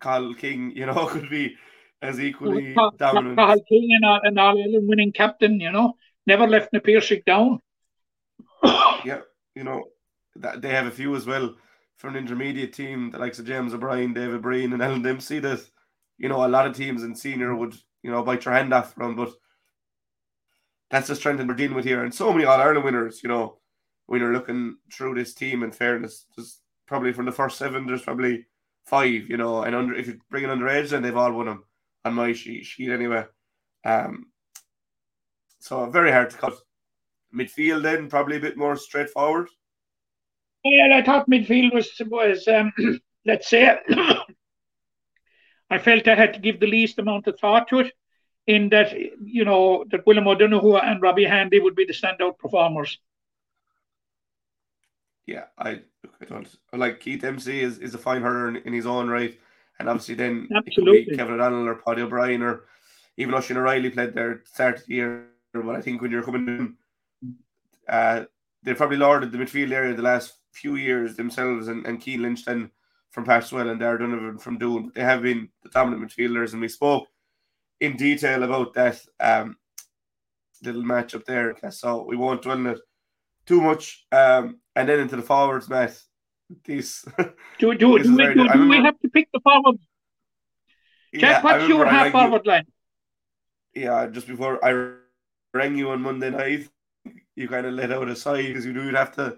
Cathal 0.01 0.35
King, 0.35 0.73
you 0.75 0.87
know, 0.87 1.07
could 1.11 1.29
be 1.31 1.57
as 2.03 2.21
equally 2.21 2.75
Carl 2.75 2.93
dominant. 2.97 3.37
Cathal 3.37 3.65
King 3.69 3.91
and 3.95 4.05
all, 4.05 4.21
and 4.23 4.39
all 4.39 4.59
Ireland 4.59 4.89
winning 4.89 5.13
captain, 5.13 5.61
you 5.61 5.71
know, 5.71 5.95
never 6.27 6.47
left 6.47 6.71
the 6.73 6.81
Piarsaigh 6.81 7.23
down. 7.25 7.61
Yeah, 9.05 9.21
you 9.55 9.65
know, 9.65 9.85
that 10.37 10.63
they 10.63 10.71
have 10.71 10.87
a 10.87 10.91
few 10.91 11.15
as 11.15 11.27
well 11.27 11.55
from 11.97 12.17
an 12.17 12.23
intermediate 12.23 12.73
team, 12.73 13.11
the 13.11 13.19
likes 13.19 13.39
of 13.39 13.45
James 13.45 13.75
O'Brien, 13.75 14.15
David 14.15 14.41
Breen, 14.41 14.73
and 14.73 14.83
Alan 14.83 15.03
Dempsey. 15.03 15.41
That 15.41 15.61
you 16.17 16.31
know 16.31 16.47
a 16.47 16.49
lot 16.49 16.67
of 16.67 16.75
teams 16.75 17.03
in 17.03 17.15
senior 17.15 17.55
would 17.55 17.75
you 18.03 18.11
know 18.11 18.23
bite 18.23 18.47
your 18.47 18.55
hand 18.55 18.73
off 18.73 18.95
from, 18.95 19.15
but 19.15 19.31
that's 20.91 21.09
the 21.09 21.17
strength 21.17 21.39
that 21.39 21.47
we're 21.47 21.55
dealing 21.55 21.77
with 21.77 21.85
here. 21.85 22.05
And 22.05 22.15
so 22.15 22.33
many 22.33 22.45
All 22.45 22.61
Ireland 22.61 22.85
winners, 22.85 23.21
you 23.23 23.29
know, 23.29 23.59
when 24.07 24.21
you're 24.21 24.33
looking 24.33 24.77
through 24.93 25.15
this 25.15 25.35
team. 25.35 25.63
In 25.63 25.73
fairness, 25.73 26.27
just 26.37 26.61
probably 26.87 27.13
from 27.13 27.27
the 27.27 27.33
first 27.33 27.59
seven, 27.59 27.87
there's 27.87 28.03
probably 28.03 28.47
five, 28.87 29.29
you 29.29 29.37
know, 29.37 29.63
and 29.63 29.75
under 29.75 29.95
if 29.95 30.07
you 30.07 30.19
bring 30.31 30.45
in 30.45 30.51
underage, 30.51 30.91
then 30.91 31.03
they've 31.03 31.17
all 31.17 31.33
won 31.33 31.47
them 31.47 31.65
on 32.05 32.15
my 32.15 32.33
sheet, 32.33 32.65
sheet 32.65 32.91
anyway. 32.91 33.25
Um, 33.85 34.27
so 35.59 35.87
very 35.87 36.13
hard 36.13 36.31
to 36.31 36.37
cut. 36.37 36.55
Midfield 37.35 37.83
then 37.83 38.09
probably 38.09 38.37
a 38.37 38.41
bit 38.41 38.57
more 38.57 38.77
straightforward. 38.77 39.49
Yeah, 40.65 40.97
I 40.97 41.03
thought 41.03 41.29
midfield 41.29 41.75
was 41.75 41.91
was 42.07 42.47
um, 42.49 42.73
let's 43.27 43.49
say 43.49 43.79
I 45.71 45.79
felt 45.79 46.09
I 46.09 46.15
had 46.15 46.35
to 46.35 46.41
give 46.41 46.61
the 46.61 46.67
least 46.67 46.99
amount 46.99 47.27
of 47.27 47.39
thought 47.39 47.69
to 47.69 47.81
it. 47.81 47.93
In 48.47 48.69
that, 48.69 48.95
you 49.23 49.47
know, 49.47 49.87
that 49.91 50.07
William 50.07 50.29
O'Donoghue 50.29 50.77
and 50.77 51.01
Robbie 51.01 51.25
Hanley 51.25 51.61
would 51.61 51.75
be 51.75 51.87
the 51.87 51.95
standout 51.95 52.37
performers. 52.37 52.99
Yeah, 55.27 55.45
I, 55.59 55.81
I 56.21 56.25
don't 56.29 56.55
like 56.73 57.01
Keith 57.01 57.23
Dempsey 57.23 57.61
is, 57.61 57.79
is 57.79 57.95
a 57.95 57.99
fine 57.99 58.23
hurler 58.23 58.49
in, 58.49 58.57
in 58.57 58.73
his 58.73 58.87
own 58.87 59.09
right, 59.09 59.39
and 59.79 59.89
obviously 59.89 60.15
then 60.15 60.49
Absolutely. 60.55 61.17
Kevin 61.17 61.35
O'Donnell 61.35 61.69
or 61.69 61.77
Paddy 61.77 62.03
O'Brien 62.03 62.43
or 62.43 62.65
even 63.17 63.35
Oisin 63.35 63.57
O'Reilly 63.57 63.91
played 63.91 64.15
there 64.15 64.33
at 64.33 64.45
the 64.45 64.51
start 64.51 64.79
of 64.79 64.87
the 64.87 64.95
year. 64.95 65.27
But 65.53 65.77
I 65.77 65.81
think 65.81 66.03
when 66.03 66.11
you're 66.11 66.23
coming 66.23 66.49
in, 66.49 67.37
uh, 67.89 68.25
they 68.63 68.75
probably 68.75 68.97
lorded 68.97 69.31
the 69.31 69.39
midfield 69.39 69.73
area 69.73 69.95
the 69.95 70.03
last 70.03 70.35
few 70.53 70.77
years 70.77 71.17
themselves, 71.17 71.69
and, 71.69 71.87
and 71.87 72.03
Cian 72.03 72.23
Lynch 72.23 72.45
then 72.45 72.71
from 73.11 73.25
Patrickswell 73.25 73.71
and 73.71 73.79
Dar 73.79 73.99
Donovan 73.99 74.39
from 74.39 74.59
Doon. 74.59 74.91
They 74.95 75.03
have 75.03 75.23
been 75.23 75.49
the 75.63 75.69
dominant 75.69 76.11
midfielders, 76.11 76.53
and 76.53 76.61
we 76.61 76.69
spoke 76.69 77.07
in 77.81 77.97
detail 77.97 78.43
about 78.43 78.75
that 78.75 79.01
um, 79.21 79.57
little 80.63 80.83
match 80.83 81.15
up 81.15 81.25
there. 81.25 81.55
So 81.71 82.03
we 82.03 82.17
won't 82.17 82.43
dwell 82.43 82.59
on 82.59 82.67
it 82.67 82.81
too 83.47 83.61
much. 83.61 84.07
Um, 84.11 84.59
and 84.77 84.89
then 84.89 85.01
into 85.01 85.17
the 85.17 85.23
forwards, 85.23 85.69
Matt. 85.69 85.99
These 86.65 87.05
Do, 87.59 87.75
do, 87.75 87.75
do, 87.79 87.89
we, 87.93 88.35
do, 88.35 88.49
do 88.53 88.69
we 88.69 88.77
have 88.77 88.99
to 89.01 89.09
pick 89.09 89.29
the 89.33 89.41
forward? 89.41 89.77
Yeah, 91.13 91.21
Jack, 91.21 91.45
I 91.45 91.57
what's 91.59 91.69
your 91.69 91.87
half 91.87 91.93
rang 91.95 92.07
you- 92.07 92.13
forward 92.13 92.47
line? 92.47 92.67
yeah, 93.75 94.07
just 94.07 94.27
before 94.27 94.65
I 94.65 94.93
rang 95.53 95.77
you 95.77 95.91
on 95.91 96.03
Monday 96.03 96.31
night, 96.31 96.69
you 97.35 97.49
kind 97.49 97.67
of 97.67 97.75
let 97.75 97.91
out 97.93 98.09
a 98.09 98.15
sigh 98.17 98.43
because 98.43 98.67
you 98.67 98.73
knew 98.73 98.83
you'd 98.85 98.95
have 98.95 99.15
to 99.17 99.37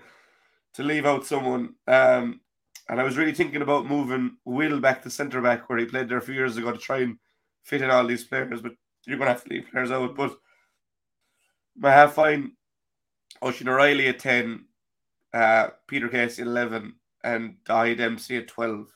to 0.75 0.83
leave 0.83 1.07
out 1.07 1.25
someone. 1.25 1.75
Um, 1.87 2.41
and 2.89 3.01
I 3.01 3.05
was 3.05 3.17
really 3.17 3.33
thinking 3.33 3.63
about 3.63 3.87
moving 3.87 4.37
Will 4.45 4.79
back 4.81 5.03
to 5.03 5.11
centre 5.11 5.41
back 5.41 5.69
where 5.69 5.79
he 5.79 5.87
played 5.87 6.09
there 6.09 6.19
a 6.19 6.23
few 6.23 6.35
years 6.35 6.57
ago 6.57 6.71
to 6.73 6.79
try 6.79 6.99
and 6.99 7.19
fit 7.65 7.83
in 7.83 7.91
all 7.91 8.07
these 8.07 8.25
players, 8.25 8.61
but 8.61 8.73
you're 9.07 9.17
going 9.17 9.27
to 9.29 9.33
have 9.33 9.45
to 9.45 9.51
leave 9.51 9.71
players 9.71 9.91
out. 9.91 10.15
But 10.15 10.37
my 11.77 11.91
half 11.91 12.13
fine, 12.15 12.53
Oisin 13.43 13.69
O'Reilly 13.69 14.09
at 14.09 14.19
10, 14.19 14.65
uh, 15.37 15.71
Peter 15.87 16.09
Casey 16.09 16.43
at 16.43 16.49
11, 16.49 16.95
and 17.23 17.57
Dahi 17.69 17.97
Dempsey 17.97 18.39
at 18.39 18.49
12 18.49 18.89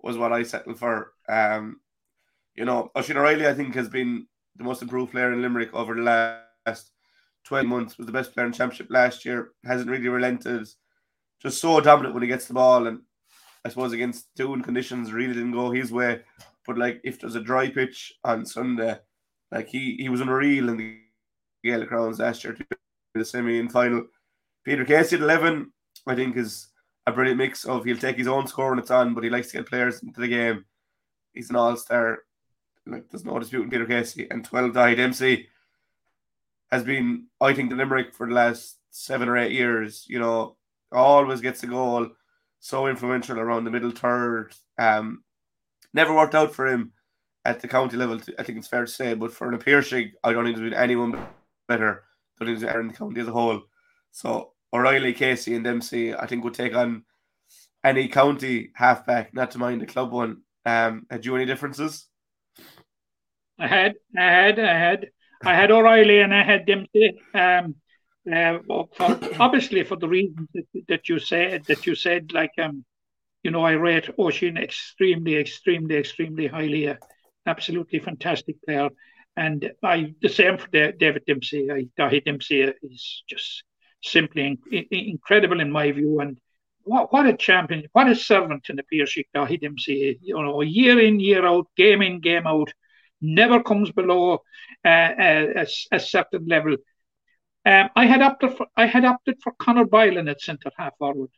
was 0.00 0.18
what 0.18 0.32
I 0.32 0.42
settled 0.42 0.78
for. 0.78 1.12
Um, 1.28 1.80
you 2.56 2.64
know, 2.64 2.90
Oisin 2.96 3.16
O'Reilly, 3.16 3.46
I 3.46 3.54
think, 3.54 3.76
has 3.76 3.88
been 3.88 4.26
the 4.56 4.64
most 4.64 4.82
improved 4.82 5.12
player 5.12 5.32
in 5.32 5.40
Limerick 5.40 5.72
over 5.72 5.94
the 5.94 6.02
last 6.02 6.90
12 7.44 7.66
months, 7.66 7.96
was 7.96 8.06
the 8.06 8.12
best 8.12 8.34
player 8.34 8.46
in 8.46 8.52
championship 8.52 8.88
last 8.90 9.24
year, 9.24 9.52
hasn't 9.64 9.88
really 9.88 10.08
relented, 10.08 10.66
just 11.40 11.60
so 11.60 11.80
dominant 11.80 12.12
when 12.12 12.24
he 12.24 12.28
gets 12.28 12.46
the 12.46 12.54
ball. 12.54 12.88
And 12.88 13.02
I 13.64 13.68
suppose 13.68 13.92
against 13.92 14.34
Doon 14.34 14.62
conditions 14.62 15.12
really 15.12 15.34
didn't 15.34 15.52
go 15.52 15.70
his 15.70 15.92
way. 15.92 16.22
But 16.66 16.76
like 16.76 17.00
if 17.04 17.20
there's 17.20 17.36
a 17.36 17.40
dry 17.40 17.70
pitch 17.70 18.12
on 18.24 18.44
Sunday, 18.44 18.98
like 19.52 19.68
he, 19.68 19.96
he 20.00 20.08
was 20.08 20.20
unreal 20.20 20.70
in 20.70 20.76
the 20.76 20.98
Gaelic 21.62 21.88
Grounds 21.88 22.18
last 22.18 22.42
year, 22.42 22.54
to 22.54 22.66
the 23.14 23.24
semi 23.24 23.60
and 23.60 23.70
final. 23.70 24.06
Peter 24.68 24.84
Casey 24.84 25.16
at 25.16 25.22
11, 25.22 25.72
I 26.06 26.14
think, 26.14 26.36
is 26.36 26.68
a 27.06 27.12
brilliant 27.12 27.38
mix 27.38 27.64
of 27.64 27.86
he'll 27.86 27.96
take 27.96 28.18
his 28.18 28.28
own 28.28 28.46
score 28.46 28.68
when 28.68 28.78
it's 28.78 28.90
on, 28.90 29.14
but 29.14 29.24
he 29.24 29.30
likes 29.30 29.46
to 29.46 29.56
get 29.56 29.66
players 29.66 30.02
into 30.02 30.20
the 30.20 30.28
game. 30.28 30.66
He's 31.32 31.48
an 31.48 31.56
all 31.56 31.74
star. 31.74 32.18
Like 32.84 33.08
there's 33.08 33.24
no 33.24 33.38
dispute 33.38 33.62
disputing 33.62 33.70
Peter 33.70 33.86
Casey. 33.86 34.28
And 34.30 34.44
12 34.44 34.72
Dahi 34.72 34.94
Dempsey 34.94 35.48
has 36.70 36.84
been, 36.84 37.28
I 37.40 37.54
think, 37.54 37.70
the 37.70 37.76
Limerick 37.76 38.14
for 38.14 38.28
the 38.28 38.34
last 38.34 38.76
seven 38.90 39.30
or 39.30 39.38
eight 39.38 39.52
years. 39.52 40.04
You 40.06 40.18
know, 40.18 40.58
always 40.92 41.40
gets 41.40 41.62
a 41.62 41.66
goal, 41.66 42.10
so 42.60 42.88
influential 42.88 43.40
around 43.40 43.64
the 43.64 43.70
middle 43.70 43.92
third. 43.92 44.54
Um, 44.76 45.24
never 45.94 46.14
worked 46.14 46.34
out 46.34 46.54
for 46.54 46.66
him 46.66 46.92
at 47.46 47.62
the 47.62 47.68
county 47.68 47.96
level. 47.96 48.20
I 48.38 48.42
think 48.42 48.58
it's 48.58 48.68
fair 48.68 48.84
to 48.84 48.92
say, 48.92 49.14
but 49.14 49.32
for 49.32 49.48
an 49.48 49.58
Piarsaigh, 49.58 50.12
I 50.22 50.34
don't 50.34 50.44
think 50.44 50.58
there's 50.58 50.70
been 50.70 50.78
anyone 50.78 51.26
better 51.66 52.04
than 52.38 52.48
in 52.48 52.58
the 52.58 52.92
county 52.92 53.22
as 53.22 53.28
a 53.28 53.32
whole. 53.32 53.62
So 54.10 54.52
O'Reilly, 54.72 55.12
Casey, 55.12 55.54
and 55.54 55.64
Dempsey, 55.64 56.14
I 56.14 56.26
think 56.26 56.44
would 56.44 56.54
take 56.54 56.74
on 56.74 57.04
any 57.84 58.08
county 58.08 58.70
halfback, 58.74 59.32
not 59.32 59.50
to 59.52 59.58
mind 59.58 59.80
the 59.80 59.86
club 59.86 60.12
one. 60.12 60.42
Um, 60.66 61.06
had 61.10 61.24
you 61.24 61.36
any 61.36 61.46
differences? 61.46 62.06
I 63.58 63.66
had, 63.66 63.94
I 64.16 64.22
had, 64.22 64.58
I 64.58 64.78
had, 64.78 65.06
I 65.44 65.54
had 65.54 65.70
O'Reilly 65.70 66.20
and 66.20 66.34
I 66.34 66.42
had 66.42 66.66
Dempsey. 66.66 67.18
Um, 67.34 67.76
uh, 68.30 68.58
for, 68.94 69.18
obviously 69.40 69.84
for 69.84 69.96
the 69.96 70.08
reasons 70.08 70.48
that, 70.54 70.66
that 70.88 71.08
you 71.08 71.18
said, 71.18 71.64
that 71.64 71.86
you 71.86 71.94
said, 71.94 72.32
like, 72.32 72.52
um, 72.58 72.84
you 73.42 73.50
know, 73.50 73.64
I 73.64 73.72
rate 73.72 74.10
Oisin 74.18 74.58
extremely, 74.58 75.36
extremely, 75.36 75.96
extremely 75.96 76.46
highly. 76.46 76.88
Uh, 76.88 76.96
absolutely 77.46 77.98
fantastic 78.00 78.62
player. 78.62 78.90
And 79.36 79.70
I 79.82 80.14
the 80.20 80.28
same 80.28 80.58
for 80.58 80.66
David 80.68 81.22
Dempsey. 81.26 81.70
I, 81.70 81.86
Dahi 81.98 82.24
Dempsey 82.24 82.62
is 82.62 83.22
just 83.28 83.62
simply 84.02 84.46
in, 84.46 84.58
in- 84.70 85.10
incredible 85.10 85.60
in 85.60 85.70
my 85.70 85.92
view. 85.92 86.20
And 86.20 86.38
what, 86.82 87.12
what 87.12 87.26
a 87.26 87.36
champion, 87.36 87.84
what 87.92 88.08
a 88.08 88.14
servant 88.14 88.68
in 88.70 88.76
the 88.76 88.82
Piarsaigh 88.82 89.26
Dahi 89.34 89.60
Dempsey. 89.60 90.18
You 90.22 90.42
know, 90.42 90.62
year 90.62 90.98
in, 91.00 91.20
year 91.20 91.44
out, 91.46 91.68
game 91.76 92.02
in, 92.02 92.20
game 92.20 92.46
out, 92.46 92.72
never 93.20 93.62
comes 93.62 93.90
below 93.92 94.42
uh, 94.84 94.88
a, 94.88 95.54
a, 95.56 95.66
a 95.92 96.00
certain 96.00 96.46
level. 96.46 96.76
Um, 97.66 97.90
I 97.96 98.06
had 98.06 98.22
opted 98.22 98.56
for 98.56 98.66
I 98.76 98.86
had 98.86 99.04
opted 99.04 99.36
for 99.42 99.52
Conor 99.58 99.84
Boylan 99.84 100.28
at 100.28 100.40
centre 100.40 100.70
half 100.76 100.96
forward. 100.98 101.30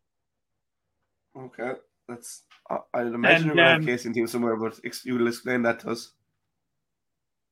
Okay, 1.37 1.73
that's. 2.09 2.45
I- 2.69 2.79
I'd 2.95 3.09
imagine 3.09 3.59
And, 3.59 3.59
to 3.59 3.65
um, 3.65 3.89
in 3.89 4.13
team 4.13 4.27
somewhere, 4.29 4.57
but 4.57 4.79
you 5.05 5.15
will 5.15 5.27
explain 5.27 5.63
that 5.63 5.81
to 5.81 5.91
us. 5.91 6.13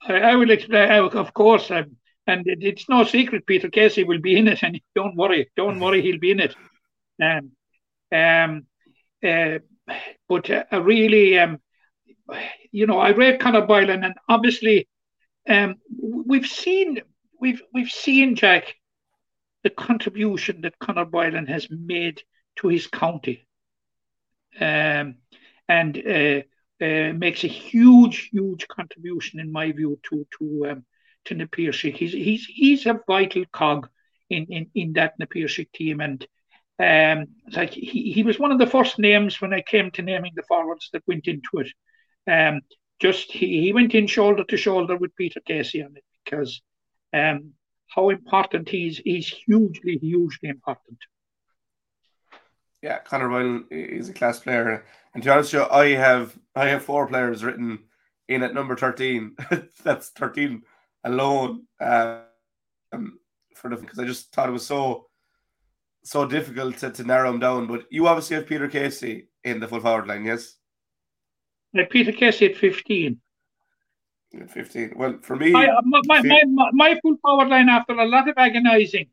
I, 0.02 0.14
I 0.14 0.34
will 0.36 0.50
explain, 0.50 0.90
I 0.90 0.98
of 0.98 1.34
course, 1.34 1.70
um, 1.72 1.96
and 2.28 2.46
it, 2.46 2.58
it's 2.62 2.88
no 2.88 3.04
secret. 3.04 3.46
Peter 3.46 3.70
Casey 3.70 4.04
will 4.04 4.20
be 4.20 4.36
in 4.36 4.46
it, 4.46 4.62
and 4.62 4.80
don't 4.94 5.16
worry, 5.16 5.50
don't 5.56 5.80
worry, 5.80 6.02
he'll 6.02 6.20
be 6.20 6.30
in 6.30 6.40
it. 6.40 6.54
Um, 7.20 7.52
um, 8.12 8.66
uh, 9.26 9.58
but 10.28 10.50
uh, 10.50 10.64
I 10.70 10.76
really, 10.76 11.38
um, 11.38 11.58
you 12.70 12.86
know, 12.86 12.98
I 12.98 13.12
read 13.12 13.40
Conor 13.40 13.66
Boylan, 13.66 14.04
and 14.04 14.14
obviously, 14.28 14.86
um, 15.48 15.76
we've 15.98 16.46
seen, 16.46 17.00
we've 17.40 17.62
we've 17.72 17.90
seen 17.90 18.36
Jack, 18.36 18.74
the 19.64 19.70
contribution 19.70 20.60
that 20.60 20.78
Conor 20.78 21.06
Boylan 21.06 21.46
has 21.46 21.66
made 21.70 22.22
to 22.56 22.68
his 22.68 22.86
county, 22.86 23.48
um, 24.60 25.16
and. 25.68 26.06
Uh, 26.06 26.42
uh, 26.80 27.12
makes 27.12 27.42
a 27.42 27.48
huge, 27.48 28.28
huge 28.30 28.68
contribution, 28.68 29.40
in 29.40 29.50
my 29.50 29.72
view, 29.72 29.98
to 30.04 30.24
to 30.38 30.66
um, 30.70 30.84
to 31.26 31.34
Na 31.34 31.46
Piarsaigh. 31.50 31.92
He's 31.92 32.12
he's 32.12 32.46
he's 32.46 32.86
a 32.86 33.00
vital 33.06 33.44
cog 33.52 33.88
in 34.30 34.46
in, 34.46 34.70
in 34.74 34.92
that 34.94 35.18
Na 35.18 35.26
Piarsaigh 35.26 35.68
team, 35.72 36.00
and 36.00 36.26
um, 36.80 37.26
like 37.52 37.72
he, 37.72 38.12
he 38.12 38.22
was 38.22 38.38
one 38.38 38.52
of 38.52 38.58
the 38.58 38.66
first 38.66 38.98
names 38.98 39.40
when 39.40 39.52
I 39.52 39.62
came 39.62 39.90
to 39.92 40.02
naming 40.02 40.32
the 40.36 40.42
forwards 40.42 40.90
that 40.92 41.02
went 41.06 41.26
into 41.26 41.58
it. 41.58 41.72
Um, 42.30 42.60
just 43.00 43.30
he, 43.30 43.62
he 43.62 43.72
went 43.72 43.94
in 43.94 44.06
shoulder 44.06 44.44
to 44.44 44.56
shoulder 44.56 44.96
with 44.96 45.16
Peter 45.16 45.40
Casey 45.46 45.82
on 45.82 45.96
it 45.96 46.04
because 46.24 46.60
um, 47.12 47.52
how 47.88 48.10
important 48.10 48.68
he's 48.68 48.98
he's 48.98 49.28
hugely 49.28 49.98
hugely 49.98 50.48
important. 50.48 50.98
Yeah, 52.82 52.98
Conor 52.98 53.28
Boylan 53.28 53.64
is 53.70 54.08
a 54.08 54.12
class 54.12 54.38
player, 54.38 54.84
and 55.14 55.22
to 55.22 55.28
be 55.28 55.32
honest, 55.32 55.52
you, 55.52 55.64
I 55.64 55.94
have 55.94 56.38
I 56.54 56.68
have 56.68 56.84
four 56.84 57.06
players 57.06 57.42
written 57.42 57.80
in 58.28 58.42
at 58.42 58.54
number 58.54 58.76
thirteen. 58.76 59.36
That's 59.82 60.10
thirteen 60.10 60.62
alone. 61.04 61.66
Uh, 61.80 62.22
um, 62.92 63.18
for 63.54 63.70
the 63.70 63.76
because 63.76 63.98
I 63.98 64.04
just 64.04 64.32
thought 64.32 64.48
it 64.48 64.52
was 64.52 64.66
so 64.66 65.06
so 66.04 66.26
difficult 66.26 66.78
to, 66.78 66.90
to 66.90 67.04
narrow 67.04 67.30
him 67.30 67.40
down. 67.40 67.66
But 67.66 67.86
you 67.90 68.06
obviously 68.06 68.36
have 68.36 68.46
Peter 68.46 68.68
Casey 68.68 69.28
in 69.44 69.60
the 69.60 69.68
full 69.68 69.80
forward 69.80 70.06
line, 70.06 70.24
yes? 70.24 70.54
Like 71.74 71.90
Peter 71.90 72.12
Casey 72.12 72.46
at 72.46 72.56
fifteen. 72.56 73.20
At 74.38 74.50
Fifteen. 74.50 74.92
Well, 74.94 75.18
for 75.22 75.36
me, 75.36 75.50
My, 75.52 75.68
my, 75.84 76.00
my, 76.06 76.42
my, 76.46 76.70
my 76.72 77.00
full 77.00 77.16
forward 77.22 77.48
line 77.48 77.70
after 77.70 77.94
a 77.94 78.06
lot 78.06 78.28
of 78.28 78.34
agonising 78.36 79.08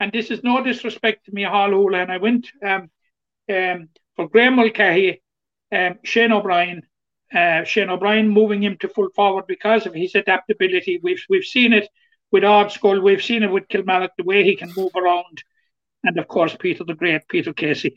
and 0.00 0.12
this 0.12 0.30
is 0.30 0.42
no 0.42 0.62
disrespect 0.62 1.26
to 1.26 1.32
me, 1.32 1.44
Hall 1.44 1.70
Houlihan. 1.70 2.10
I 2.10 2.18
went 2.18 2.48
um, 2.62 2.90
um, 3.50 3.88
for 4.16 4.28
Graham 4.28 4.56
Mulcahy, 4.56 5.22
um, 5.72 5.98
Shane 6.02 6.32
O'Brien. 6.32 6.82
Uh, 7.34 7.64
Shane 7.64 7.90
O'Brien 7.90 8.28
moving 8.28 8.62
him 8.62 8.76
to 8.78 8.88
full 8.88 9.08
forward 9.10 9.46
because 9.48 9.86
of 9.86 9.94
his 9.94 10.14
adaptability. 10.14 11.00
We've 11.02 11.22
we've 11.28 11.44
seen 11.44 11.72
it 11.72 11.88
with 12.30 12.42
Ardscoil, 12.42 13.02
we've 13.02 13.22
seen 13.22 13.42
it 13.42 13.50
with 13.50 13.68
Kilmallock, 13.68 14.10
the 14.16 14.24
way 14.24 14.44
he 14.44 14.56
can 14.56 14.72
move 14.76 14.92
around, 14.96 15.42
and 16.02 16.18
of 16.18 16.28
course 16.28 16.56
Peter 16.58 16.84
the 16.84 16.94
Great, 16.94 17.28
Peter 17.28 17.52
Casey. 17.52 17.96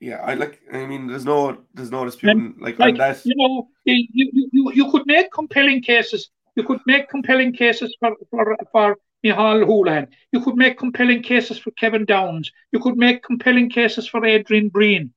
Yeah, 0.00 0.16
I 0.16 0.34
like. 0.34 0.60
I 0.72 0.84
mean, 0.84 1.06
there's 1.06 1.24
no, 1.24 1.56
there's 1.72 1.90
no 1.90 2.04
disputing 2.04 2.54
like, 2.58 2.78
like 2.78 2.98
that. 2.98 3.24
you 3.24 3.34
know, 3.34 3.68
you, 3.84 4.06
you, 4.52 4.72
you, 4.74 4.90
could 4.90 5.06
make 5.06 5.32
compelling 5.32 5.80
cases. 5.80 6.28
You 6.54 6.64
could 6.64 6.80
make 6.86 7.08
compelling 7.08 7.54
cases 7.54 7.96
for 7.98 8.14
for 8.30 8.56
for 8.72 8.98
Micheál 9.24 9.64
Houlihan. 9.64 10.08
You 10.32 10.42
could 10.42 10.56
make 10.56 10.78
compelling 10.78 11.22
cases 11.22 11.58
for 11.58 11.70
Kevin 11.72 12.04
Downes. 12.04 12.52
You 12.72 12.80
could 12.80 12.98
make 12.98 13.22
compelling 13.22 13.70
cases 13.70 14.06
for 14.06 14.24
Adrian 14.24 14.68
Breen. 14.68 15.14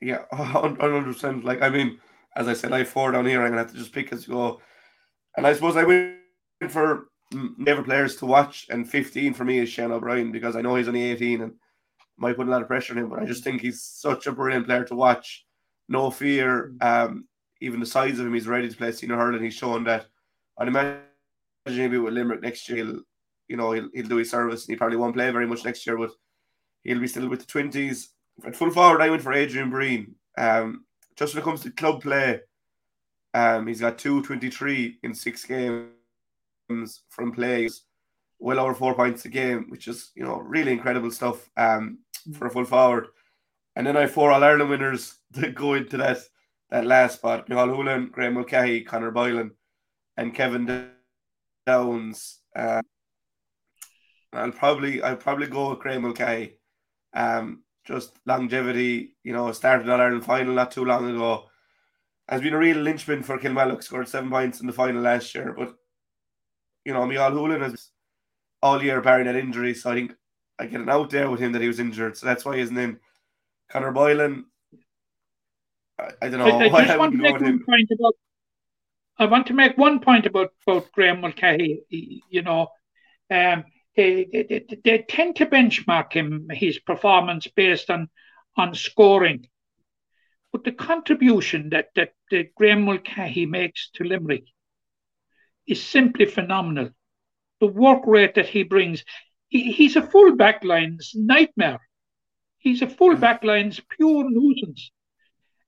Yeah, 0.00 0.24
hundred 0.32 1.04
percent. 1.04 1.44
Like, 1.44 1.62
I 1.62 1.70
mean, 1.70 1.98
as 2.36 2.48
I 2.48 2.52
said, 2.52 2.72
I 2.72 2.78
have 2.78 2.88
four 2.88 3.12
down 3.12 3.26
here. 3.26 3.42
I'm 3.42 3.50
gonna 3.50 3.62
have 3.62 3.72
to 3.72 3.78
just 3.78 3.92
pick 3.92 4.12
as 4.12 4.26
you 4.26 4.34
go. 4.34 4.60
And 5.36 5.46
I 5.46 5.52
suppose 5.52 5.76
I 5.76 5.84
went 5.84 6.16
for 6.70 7.08
never 7.32 7.82
players 7.82 8.16
to 8.16 8.26
watch, 8.26 8.66
and 8.70 8.88
15 8.88 9.34
for 9.34 9.44
me 9.44 9.58
is 9.58 9.68
Shane 9.68 9.92
O'Brien 9.92 10.32
because 10.32 10.56
I 10.56 10.62
know 10.62 10.74
he's 10.76 10.88
only 10.88 11.02
18 11.02 11.42
and 11.42 11.52
might 12.18 12.36
put 12.36 12.46
a 12.46 12.50
lot 12.50 12.62
of 12.62 12.68
pressure 12.68 12.92
on 12.94 12.98
him. 12.98 13.08
But 13.10 13.20
I 13.20 13.26
just 13.26 13.44
think 13.44 13.60
he's 13.60 13.82
such 13.82 14.26
a 14.26 14.32
brilliant 14.32 14.66
player 14.66 14.84
to 14.84 14.94
watch. 14.94 15.44
No 15.88 16.10
fear. 16.10 16.72
Um, 16.80 17.26
even 17.60 17.80
the 17.80 17.86
size 17.86 18.18
of 18.18 18.26
him, 18.26 18.34
he's 18.34 18.46
ready 18.46 18.68
to 18.68 18.76
play 18.76 18.92
senior 18.92 19.16
hurling. 19.16 19.42
He's 19.42 19.54
shown 19.54 19.84
that. 19.84 20.06
I'd 20.58 20.68
imagine 20.68 21.00
maybe 21.66 21.98
with 21.98 22.14
Limerick 22.14 22.42
next 22.42 22.68
year, 22.68 22.84
he'll, 22.84 23.00
you 23.48 23.56
know, 23.56 23.72
he'll, 23.72 23.88
he'll 23.94 24.08
do 24.08 24.16
his 24.16 24.30
service. 24.30 24.64
And 24.64 24.72
he 24.72 24.76
probably 24.76 24.96
won't 24.96 25.14
play 25.14 25.30
very 25.30 25.46
much 25.46 25.64
next 25.64 25.86
year, 25.86 25.96
but 25.96 26.10
he'll 26.82 27.00
be 27.00 27.06
still 27.06 27.28
with 27.28 27.40
the 27.40 27.46
twenties. 27.46 28.10
At 28.44 28.56
full 28.56 28.70
forward, 28.70 29.00
I 29.00 29.10
went 29.10 29.22
for 29.22 29.32
Adrian 29.32 29.70
Breen. 29.70 30.14
Um, 30.36 30.84
just 31.16 31.34
when 31.34 31.42
it 31.42 31.44
comes 31.44 31.62
to 31.62 31.70
club 31.70 32.02
play, 32.02 32.40
um, 33.32 33.66
he's 33.66 33.80
got 33.80 33.98
two 33.98 34.22
twenty-three 34.22 34.98
in 35.02 35.14
six 35.14 35.44
games 35.44 35.90
from 37.08 37.32
plays, 37.32 37.82
well 38.38 38.58
over 38.58 38.74
four 38.74 38.94
points 38.94 39.24
a 39.24 39.28
game, 39.28 39.66
which 39.68 39.88
is 39.88 40.12
you 40.14 40.24
know 40.24 40.38
really 40.38 40.72
incredible 40.72 41.10
stuff 41.10 41.48
um, 41.56 41.98
for 42.34 42.46
a 42.46 42.50
full 42.50 42.64
forward. 42.64 43.08
And 43.74 43.86
then 43.86 43.96
I 43.96 44.02
have 44.02 44.12
four 44.12 44.32
All 44.32 44.44
Ireland 44.44 44.70
winners 44.70 45.18
that 45.32 45.54
go 45.54 45.74
into 45.74 45.96
that 45.98 46.18
that 46.70 46.84
last 46.84 47.16
spot: 47.16 47.48
Micheál 47.48 47.74
Houlihan, 47.74 48.10
Graham 48.10 48.34
Mulcahy, 48.34 48.82
Conor 48.82 49.10
Boylan, 49.10 49.52
and 50.16 50.34
Kevin 50.34 50.90
Downes. 51.66 52.40
Uh, 52.54 52.82
I'll 54.32 54.52
probably 54.52 55.02
I'll 55.02 55.16
probably 55.16 55.46
go 55.46 55.70
with 55.70 55.80
Graham 55.80 56.02
Mulcahy. 56.02 56.58
Um, 57.14 57.62
just 57.86 58.18
longevity, 58.26 59.14
you 59.22 59.32
know, 59.32 59.50
started 59.52 59.88
All 59.88 60.00
Ireland 60.00 60.24
final 60.24 60.54
not 60.54 60.70
too 60.70 60.84
long 60.84 61.08
ago. 61.08 61.44
Has 62.28 62.40
been 62.40 62.54
a 62.54 62.58
real 62.58 62.78
linchpin 62.78 63.22
for 63.22 63.38
Kilmallock, 63.38 63.84
scored 63.84 64.08
seven 64.08 64.30
points 64.30 64.60
in 64.60 64.66
the 64.66 64.72
final 64.72 65.00
last 65.00 65.34
year. 65.34 65.54
But 65.56 65.76
you 66.84 66.92
know, 66.92 67.02
Micheál 67.02 67.32
Houlihan 67.32 67.62
has 67.62 67.90
all 68.62 68.82
year 68.82 69.00
barring 69.00 69.26
that 69.26 69.36
injury, 69.36 69.74
so 69.74 69.90
I 69.90 69.94
think 69.94 70.14
I 70.58 70.66
get 70.66 70.80
an 70.80 70.88
out 70.88 71.10
there 71.10 71.30
with 71.30 71.40
him 71.40 71.52
that 71.52 71.62
he 71.62 71.68
was 71.68 71.78
injured. 71.78 72.16
So 72.16 72.26
that's 72.26 72.44
why 72.44 72.56
his 72.56 72.72
name 72.72 72.98
Conor 73.70 73.92
Boylan. 73.92 74.46
I, 75.98 76.10
I 76.22 76.28
don't 76.28 76.40
know. 76.40 76.58
I, 76.58 76.64
I 76.64 76.72
why 76.72 76.84
just 76.84 76.98
want 76.98 77.12
to 77.12 77.18
make 77.18 77.32
one 77.32 77.44
him. 77.44 77.64
point 77.64 77.88
about. 77.96 78.14
I 79.18 79.26
want 79.26 79.46
to 79.46 79.54
make 79.54 79.78
one 79.78 80.00
point 80.00 80.26
about 80.26 80.50
about 80.66 80.90
Graham 80.92 81.20
Mulcahy. 81.20 81.84
You 82.28 82.42
know, 82.42 82.68
um, 83.30 83.64
they, 83.96 84.26
they, 84.32 84.64
they, 84.84 84.98
tend 85.08 85.36
to 85.36 85.46
benchmark 85.46 86.12
him 86.12 86.48
his 86.50 86.78
performance 86.78 87.46
based 87.46 87.90
on 87.90 88.08
on 88.56 88.74
scoring, 88.74 89.46
but 90.52 90.64
the 90.64 90.72
contribution 90.72 91.70
that 91.70 91.88
that, 91.94 92.12
that 92.30 92.54
Graham 92.54 92.84
Mulcahy 92.84 93.46
makes 93.46 93.90
to 93.94 94.04
Limerick 94.04 94.44
is 95.66 95.82
simply 95.82 96.26
phenomenal. 96.26 96.90
The 97.60 97.66
work 97.66 98.02
rate 98.06 98.34
that 98.34 98.48
he 98.48 98.62
brings, 98.62 99.04
he, 99.48 99.72
he's 99.72 99.96
a 99.96 100.02
full 100.02 100.36
backline's 100.36 101.12
nightmare. 101.14 101.80
He's 102.58 102.82
a 102.82 102.88
full 102.88 103.16
backline's 103.16 103.80
pure 103.96 104.28
nuisance. 104.28 104.90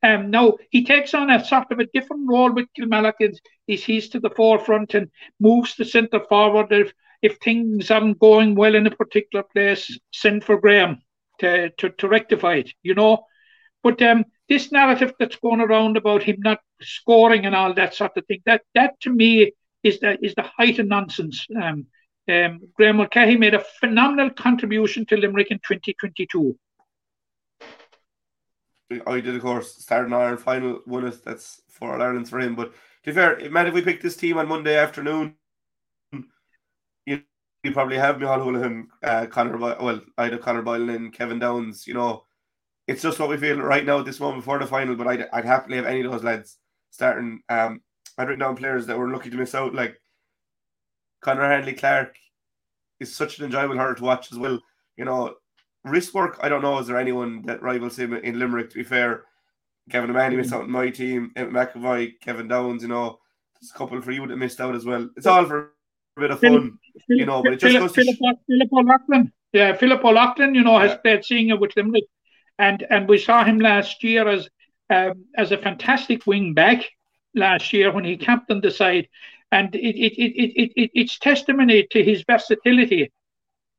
Um, 0.03 0.31
now 0.31 0.59
he 0.71 0.85
takes 0.85 1.14
on 1.14 1.31
a 1.31 1.45
sort 1.45 1.73
of 1.73 1.81
a 1.81 1.87
different 1.93 2.29
role 2.29 2.53
with 2.53 2.69
Kilmallock. 2.79 3.14
Is, 3.21 3.41
is 3.67 3.85
he's 3.85 4.09
to 4.11 4.21
the 4.21 4.31
forefront 4.31 4.95
and 4.95 5.11
moves 5.41 5.75
the 5.77 5.85
centre 5.85 6.21
forward. 6.29 6.73
If 6.73 6.93
if 7.23 7.39
things 7.39 7.91
aren't 7.91 8.19
going 8.19 8.55
well 8.55 8.75
in 8.75 8.87
a 8.87 8.95
particular 8.95 9.45
place, 9.53 9.99
send 10.13 10.45
for 10.45 10.61
Graham 10.61 11.03
to 11.41 11.71
to, 11.71 11.91
to 11.91 12.09
rectify 12.09 12.55
it. 12.57 12.73
You 12.83 12.95
know, 12.95 13.25
but 13.83 14.01
um, 14.03 14.25
this 14.49 14.73
narrative 14.73 15.15
that's 15.19 15.37
going 15.37 15.61
around 15.61 15.97
about 15.97 16.23
him 16.23 16.37
not 16.39 16.61
scoring 16.81 17.47
and 17.47 17.55
all 17.55 17.75
that 17.75 17.95
sort 17.95 18.17
of 18.17 18.27
thing, 18.27 18.41
that 18.47 18.63
that 18.75 19.01
to 19.01 19.11
me 19.11 19.53
is 19.83 20.01
the 20.01 20.19
is 20.25 20.35
the 20.35 20.43
height 20.43 20.79
of 20.79 20.87
nonsense. 20.87 21.47
Um, 21.55 21.87
um, 22.29 22.61
Graham 22.75 22.99
Mulcahy 22.99 23.37
made 23.37 23.55
a 23.55 23.65
phenomenal 23.81 24.31
contribution 24.31 25.07
to 25.07 25.17
Limerick 25.17 25.51
in 25.51 25.59
2022. 25.59 26.59
I 29.07 29.21
did, 29.21 29.35
of 29.35 29.43
course, 29.43 29.77
start 29.77 30.07
an 30.07 30.15
Ireland 30.15 30.41
final, 30.41 30.81
it. 30.87 31.25
That's 31.25 31.61
for 31.69 32.01
Ireland 32.01 32.29
for 32.29 32.39
him. 32.39 32.55
But 32.55 32.73
to 32.73 33.11
be 33.11 33.13
fair, 33.13 33.51
man, 33.51 33.67
if 33.67 33.75
we 33.75 33.83
picked 33.83 34.03
this 34.03 34.17
team 34.17 34.39
on 34.39 34.49
Monday 34.49 34.77
afternoon, 34.77 35.37
you 37.09 37.23
you 37.64 37.73
probably 37.73 37.97
have 37.97 38.16
Micheál 38.16 38.42
Houlihan, 38.42 38.87
uh, 39.03 39.27
Connor, 39.27 39.57
well, 39.57 40.01
either 40.18 40.38
Conor 40.38 40.62
Boylan 40.62 40.90
and 40.90 41.12
Kevin 41.12 41.38
Downes. 41.40 41.87
You 41.87 41.94
know, 41.94 42.23
it's 42.87 43.03
just 43.03 43.18
what 43.18 43.29
we 43.29 43.37
feel 43.37 43.59
right 43.59 43.85
now 43.85 43.99
at 43.99 44.05
this 44.05 44.21
moment 44.21 44.42
before 44.42 44.59
the 44.59 44.66
final. 44.66 44.94
But 44.94 45.09
I'd, 45.09 45.27
I'd 45.33 45.44
happily 45.44 45.77
have 45.77 45.87
any 45.87 46.03
of 46.03 46.12
those 46.12 46.25
lads 46.25 46.59
starting. 46.90 47.40
Um, 47.49 47.81
I'd 48.16 48.29
written 48.29 48.40
down 48.40 48.57
players 48.57 48.87
that 48.87 48.99
were 48.99 49.11
lucky 49.11 49.31
to 49.31 49.37
miss 49.37 49.55
out, 49.55 49.75
like 49.75 50.01
Conor 51.21 51.49
Hanley 51.49 51.75
Clark 51.75 52.16
is 53.01 53.14
such 53.14 53.38
an 53.38 53.44
enjoyable 53.44 53.77
hurler 53.77 53.94
to 53.94 54.05
watch 54.05 54.33
as 54.33 54.38
well. 54.38 54.61
You 54.97 55.05
know, 55.05 55.35
wrist 55.85 56.14
work, 56.14 56.38
I 56.42 56.49
don't 56.49 56.62
know, 56.62 56.79
is 56.79 56.87
there 56.87 56.99
anyone 56.99 57.42
that 57.42 57.62
rivals 57.62 57.99
him 57.99 58.12
in 58.14 58.38
Limerick, 58.38 58.71
to 58.71 58.79
be 58.79 58.85
fair? 58.85 59.25
Kevin 59.90 60.11
O'Mahony 60.11 60.37
missed 60.37 60.53
out 60.53 60.62
on 60.62 60.71
my 60.71 60.90
team, 60.90 61.33
Emmett 61.37 61.75
McAvoy, 61.75 62.21
Kevin 62.21 62.49
Downes, 62.49 62.83
you 62.83 62.88
know, 62.88 63.18
there's 63.61 63.71
a 63.75 63.79
couple 63.79 64.01
for 64.03 64.11
you 64.11 64.27
that 64.27 64.37
missed 64.37 64.61
out 64.61 64.75
as 64.75 64.85
well. 64.85 65.09
It's 65.16 65.27
all 65.27 65.47
for 65.47 65.73
a 66.16 66.21
bit 66.21 66.31
of 66.31 66.40
fun, 66.40 66.79
you 67.09 67.27
know, 67.27 67.43
but 67.43 67.53
it 67.53 67.61
just 67.61 67.73
Philip, 67.73 67.81
goes 67.83 67.93
to 67.93 68.01
Philip, 68.01 68.39
Philip 68.47 68.73
O'Loughlin, 68.73 69.33
yeah, 69.53 69.73
Philip 69.77 70.05
O'Loughlin, 70.05 70.55
you 70.55 70.63
know, 70.63 70.79
has 70.79 70.93
Yeah. 70.93 70.97
played 70.99 71.25
senior 71.25 71.57
with 71.57 71.77
Limerick, 71.77 72.05
and 72.59 72.87
and 72.91 73.09
we 73.09 73.19
saw 73.19 73.45
him 73.45 73.59
last 73.61 74.03
year 74.05 74.29
as 74.29 74.49
um, 74.91 75.25
as 75.37 75.53
a 75.53 75.59
fantastic 75.59 76.27
wing 76.27 76.55
back 76.55 76.85
last 77.35 77.73
year 77.73 77.93
when 77.93 78.05
he 78.05 78.17
captained 78.17 78.63
the 78.63 78.71
side, 78.71 79.09
and 79.53 79.75
it 79.75 79.97
it 79.97 80.13
it 80.19 80.33
it, 80.37 80.63
it, 80.63 80.73
it 80.77 80.91
it's 80.95 81.19
testimony 81.19 81.87
to 81.91 82.03
his 82.03 82.25
versatility, 82.27 83.11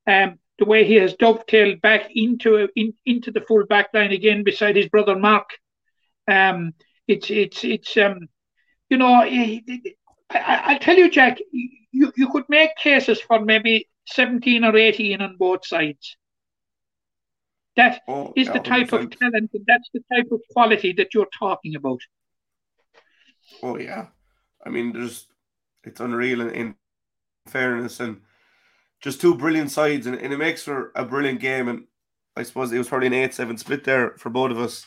um, 0.08 0.40
the 0.58 0.66
way 0.66 0.84
he 0.86 0.96
has 0.96 1.16
dovetailed 1.16 1.82
back 1.82 2.10
into 2.16 2.70
in, 2.76 2.94
into 3.06 3.32
the 3.32 3.42
full 3.42 3.66
back 3.66 3.88
line 3.94 4.12
again 4.12 4.44
beside 4.44 4.76
his 4.76 4.90
brother 4.90 5.16
Mark. 5.16 5.50
Um, 6.28 6.74
it's 7.08 7.30
it's 7.30 7.64
it's 7.64 7.98
um, 7.98 8.28
you 8.90 8.98
know, 8.98 9.08
I, 9.08 9.62
I, 10.32 10.62
I'll 10.66 10.80
tell 10.80 10.98
you, 10.98 11.10
Jack, 11.10 11.38
you, 11.92 12.12
you 12.16 12.30
could 12.32 12.46
make 12.50 12.76
cases 12.78 13.22
for 13.22 13.40
maybe 13.42 13.90
17 14.08 14.64
or 14.64 14.76
18 14.76 15.22
on 15.22 15.38
both 15.38 15.66
sides. 15.66 16.18
That 17.78 18.04
Oh, 18.08 18.36
is 18.36 18.52
the 18.52 18.60
type 18.60 18.94
of 18.94 19.02
100%. 19.02 19.10
talent, 19.10 19.50
and 19.56 19.66
that's 19.66 19.90
the 19.92 20.04
type 20.14 20.28
of 20.32 20.42
quality 20.54 20.94
that 20.94 21.16
you're 21.16 21.30
talking 21.40 21.76
about. 21.76 22.02
Oh 23.62 23.78
yeah, 23.78 24.08
I 24.66 24.70
mean, 24.70 24.94
there's 24.94 25.28
it's 25.84 26.00
unreal 26.02 26.42
in, 26.42 26.52
in 26.52 26.76
fairness 27.48 28.00
and 28.00 28.22
just 29.02 29.22
two 29.22 29.36
brilliant 29.36 29.72
sides, 29.72 30.08
and, 30.08 30.18
and 30.18 30.34
it 30.34 30.38
makes 30.40 30.64
for 30.64 30.92
a 30.96 31.06
brilliant 31.06 31.42
game. 31.42 31.68
And 31.70 31.86
I 32.36 32.44
suppose 32.44 32.72
it 32.72 32.80
was 32.80 32.90
probably 32.90 33.08
an 33.08 33.14
eight-seven 33.14 33.58
split 33.58 33.84
there 33.86 34.16
for 34.18 34.30
both 34.30 34.52
of 34.52 34.60
us 34.60 34.86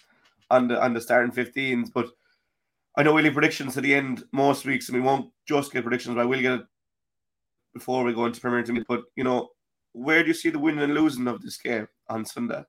on 0.51 0.69
the 0.69 0.83
on 0.83 0.95
the 0.95 1.01
starting 1.01 1.33
15s. 1.33 1.91
But 1.93 2.09
I 2.97 3.03
know 3.05 3.15
we'll 3.15 3.25
leave 3.25 3.35
predictions 3.35 3.77
at 3.77 3.85
the 3.85 3.95
end 3.95 4.25
most 4.33 4.67
weeks, 4.67 4.89
and 4.89 4.97
we 4.99 5.03
won't 5.05 5.33
just 5.49 5.73
get 5.73 5.85
predictions, 5.85 6.17
but 6.17 6.23
I 6.23 6.27
will 6.27 6.41
get 6.43 6.53
it 6.61 6.67
before 7.75 8.05
we 8.05 8.13
go 8.13 8.27
into 8.27 8.41
Premier 8.41 8.65
League. 8.65 8.85
But 8.89 9.03
you 9.17 9.25
know, 9.25 9.49
where 9.93 10.23
do 10.23 10.29
you 10.29 10.35
see 10.35 10.51
the 10.51 10.59
winning 10.59 10.83
and 10.85 10.95
losing 10.95 11.29
of 11.29 11.43
this 11.43 11.59
game 11.59 11.87
on 12.09 12.25
Sunday? 12.25 12.63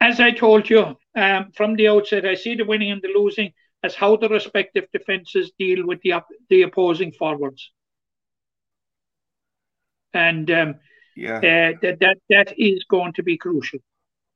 As 0.00 0.20
I 0.20 0.32
told 0.32 0.68
you 0.68 0.96
um, 1.16 1.50
from 1.56 1.76
the 1.76 1.88
outset, 1.88 2.26
I 2.26 2.34
see 2.34 2.54
the 2.54 2.64
winning 2.64 2.92
and 2.92 3.02
the 3.02 3.12
losing 3.14 3.52
as 3.82 3.94
how 3.94 4.16
the 4.16 4.28
respective 4.28 4.86
defences 4.92 5.52
deal 5.58 5.86
with 5.86 6.00
the 6.02 6.12
op- 6.12 6.28
the 6.48 6.62
opposing 6.62 7.12
forwards. 7.12 7.70
And 10.12 10.50
um, 10.50 10.74
Yeah, 11.16 11.36
uh, 11.38 11.78
that, 11.82 11.98
that 12.00 12.18
that 12.28 12.58
is 12.58 12.84
going 12.84 13.12
to 13.14 13.22
be 13.22 13.36
crucial, 13.36 13.80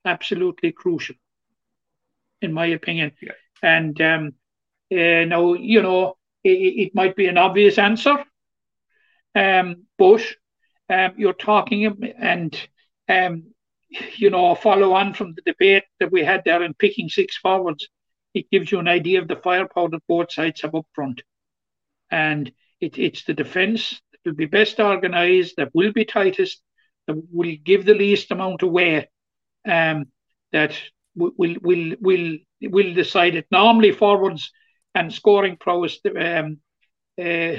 absolutely 0.05 0.73
crucial, 0.73 1.17
in 2.41 2.53
my 2.53 2.67
opinion. 2.67 3.13
Yeah. 3.21 3.33
And 3.63 4.01
um, 4.01 4.35
uh, 4.93 5.25
now 5.25 5.55
you 5.55 5.83
know 5.83 6.17
it, 6.45 6.51
it 6.51 6.95
might 6.95 7.17
be 7.17 7.27
an 7.27 7.39
obvious 7.39 7.79
answer, 7.79 8.25
um, 9.39 9.85
but 9.97 10.23
um, 10.91 11.13
you're 11.17 11.33
talking 11.33 12.13
and 12.19 12.59
um, 13.09 13.45
you 14.17 14.31
know 14.31 14.51
a 14.51 14.57
follow 14.57 14.93
on 14.95 15.15
from 15.15 15.35
the 15.35 15.43
debate 15.43 15.85
that 16.01 16.11
we 16.11 16.25
had 16.25 16.43
there 16.45 16.63
in 16.63 16.75
picking 16.75 17.09
six 17.09 17.37
forwards. 17.37 17.89
It 18.35 18.51
gives 18.51 18.71
you 18.71 18.79
an 18.79 18.89
idea 18.89 19.23
of 19.23 19.29
the 19.29 19.37
firepower 19.37 19.89
that 19.91 20.03
both 20.09 20.33
sides 20.33 20.63
have 20.63 20.75
up 20.75 20.87
front, 20.93 21.23
and 22.11 22.51
it, 22.81 22.99
it's 22.99 23.25
the 23.25 23.35
defence 23.35 24.01
that 24.13 24.19
will 24.25 24.35
be 24.35 24.47
best 24.47 24.81
organised, 24.81 25.57
that 25.57 25.71
will 25.75 25.93
be 25.93 26.05
tightest, 26.05 26.61
that 27.07 27.17
will 27.31 27.57
give 27.65 27.85
the 27.85 27.95
least 27.95 28.31
amount 28.31 28.63
away. 28.63 29.09
Um, 29.67 30.07
that 30.53 30.75
will 31.15 31.33
will 31.37 31.95
will 32.01 32.39
will 32.63 32.95
decide 32.95 33.37
it. 33.37 33.47
Normally, 33.51 33.93
forwards 33.93 34.51
and 34.95 35.13
scoring 35.13 35.57
prowess, 35.59 35.99
um, 36.17 36.59
uh, 37.21 37.57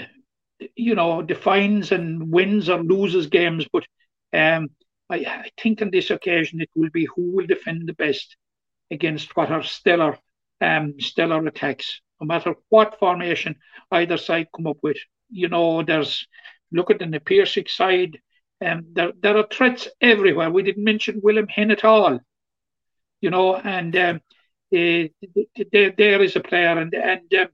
you 0.75 0.95
know, 0.95 1.21
defines 1.21 1.91
and 1.91 2.31
wins 2.31 2.69
or 2.69 2.83
loses 2.83 3.27
games. 3.27 3.65
But 3.71 3.85
um, 4.33 4.69
I, 5.09 5.17
I 5.17 5.49
think 5.61 5.81
on 5.81 5.91
this 5.91 6.09
occasion 6.09 6.61
it 6.61 6.69
will 6.75 6.89
be 6.91 7.05
who 7.05 7.31
will 7.31 7.47
defend 7.47 7.87
the 7.87 7.93
best 7.93 8.35
against 8.91 9.35
what 9.35 9.51
are 9.51 9.63
stellar, 9.63 10.17
um, 10.61 10.99
stellar 10.99 11.45
attacks. 11.47 12.01
No 12.19 12.27
matter 12.27 12.55
what 12.69 12.99
formation 12.99 13.55
either 13.91 14.17
side 14.17 14.47
come 14.55 14.67
up 14.67 14.77
with, 14.83 14.97
you 15.29 15.47
know, 15.47 15.83
there's 15.83 16.27
look 16.71 16.91
at 16.91 16.99
the 16.99 17.19
Piarsaigh 17.19 17.69
side. 17.69 18.19
Um, 18.63 18.87
there, 18.91 19.13
there 19.21 19.37
are 19.37 19.47
threats 19.49 19.87
everywhere. 20.01 20.51
We 20.51 20.63
didn't 20.63 20.83
mention 20.83 21.21
William 21.23 21.47
Henn 21.47 21.71
at 21.71 21.85
all 21.85 22.19
you 23.21 23.29
know, 23.29 23.55
and 23.55 23.95
um, 23.95 24.15
uh, 24.75 25.07
there, 25.71 25.93
there 25.97 26.21
is 26.21 26.35
a 26.35 26.39
player, 26.39 26.77
and 26.77 26.93
and 26.93 27.33
um, 27.33 27.47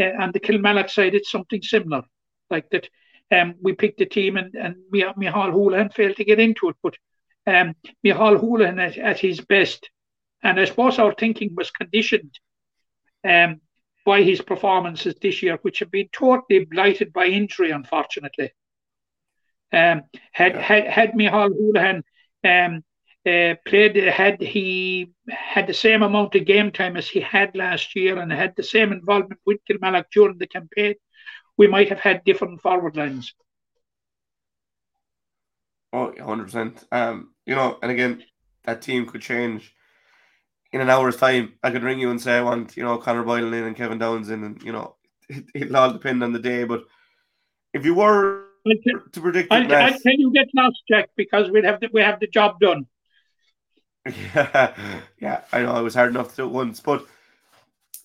uh, 0.00 0.22
on 0.22 0.32
the 0.32 0.40
Kilmallock 0.40 0.90
side, 0.90 1.14
it's 1.14 1.30
something 1.30 1.62
similar, 1.62 2.02
like 2.52 2.70
that. 2.70 2.88
Um, 3.30 3.54
we 3.62 3.72
picked 3.72 4.00
a 4.00 4.06
team, 4.06 4.36
and 4.36 4.54
and 4.54 4.76
Micheál 4.92 5.52
Houlihan 5.52 5.88
failed 5.90 6.16
to 6.16 6.24
get 6.24 6.38
into 6.38 6.68
it, 6.68 6.76
but 6.82 6.94
um, 7.46 7.74
Micheál 8.04 8.38
Houlihan 8.38 8.78
at, 8.78 8.98
at 8.98 9.18
his 9.18 9.40
best, 9.40 9.90
and 10.42 10.60
I 10.60 10.66
suppose 10.66 10.98
our 10.98 11.14
thinking 11.14 11.54
was 11.56 11.70
conditioned 11.70 12.38
um, 13.26 13.60
by 14.04 14.22
his 14.22 14.40
performances 14.42 15.14
this 15.20 15.42
year, 15.42 15.58
which 15.62 15.78
have 15.78 15.90
been 15.90 16.08
totally 16.12 16.66
blighted 16.66 17.12
by 17.12 17.26
injury, 17.26 17.70
unfortunately. 17.70 18.50
Um, 19.72 20.02
had, 20.32 20.54
yeah. 20.54 20.60
had 20.60 20.86
had 20.86 21.12
Micheál 21.12 21.56
Houlihan 21.56 22.04
um, 22.44 22.84
uh, 23.26 23.54
played 23.66 23.96
had 23.96 24.40
he 24.42 25.12
had 25.28 25.66
the 25.66 25.74
same 25.74 26.02
amount 26.02 26.34
of 26.34 26.44
game 26.44 26.70
time 26.72 26.96
as 26.96 27.08
he 27.08 27.20
had 27.20 27.54
last 27.56 27.94
year 27.94 28.18
and 28.18 28.32
had 28.32 28.54
the 28.56 28.62
same 28.62 28.92
involvement 28.92 29.40
with 29.46 29.64
Kilmallock 29.68 30.06
during 30.12 30.38
the 30.38 30.46
campaign, 30.46 30.94
we 31.56 31.66
might 31.66 31.88
have 31.88 32.00
had 32.00 32.24
different 32.24 32.60
forward 32.60 32.96
lines. 32.96 33.34
Oh, 35.92 36.12
100%. 36.16 36.84
Um, 36.90 37.30
you 37.46 37.54
know, 37.54 37.78
and 37.82 37.90
again, 37.90 38.22
that 38.64 38.82
team 38.82 39.06
could 39.06 39.20
change 39.20 39.74
in 40.72 40.80
an 40.80 40.88
hour's 40.88 41.16
time. 41.16 41.54
I 41.62 41.70
could 41.70 41.82
ring 41.82 42.00
you 42.00 42.10
and 42.10 42.20
say 42.20 42.38
I 42.38 42.42
want, 42.42 42.76
you 42.76 42.82
know, 42.82 42.96
Conor 42.96 43.24
Boylan 43.24 43.52
in 43.52 43.64
and 43.64 43.76
Kevin 43.76 43.98
Downes 43.98 44.30
in, 44.30 44.42
and, 44.42 44.62
you 44.62 44.72
know, 44.72 44.96
it, 45.28 45.44
it'll 45.54 45.76
all 45.76 45.92
depend 45.92 46.24
on 46.24 46.32
the 46.32 46.38
day. 46.38 46.64
But 46.64 46.84
if 47.74 47.84
you 47.84 47.94
were 47.94 48.46
to 49.12 49.20
predict 49.20 49.52
I'll, 49.52 49.74
I'll 49.74 49.98
tell 49.98 50.12
you 50.16 50.32
get 50.32 50.48
lost, 50.54 50.82
Jack, 50.88 51.10
because 51.16 51.50
we 51.50 51.62
have 51.62 51.80
the, 51.80 51.88
we 51.92 52.00
have 52.00 52.20
the 52.20 52.26
job 52.26 52.60
done. 52.60 52.86
Yeah, 54.06 54.74
yeah, 55.20 55.40
I 55.52 55.62
know 55.62 55.76
it 55.78 55.82
was 55.82 55.94
hard 55.94 56.10
enough 56.10 56.30
to 56.30 56.36
do 56.36 56.44
it 56.44 56.52
once, 56.52 56.80
but 56.80 57.04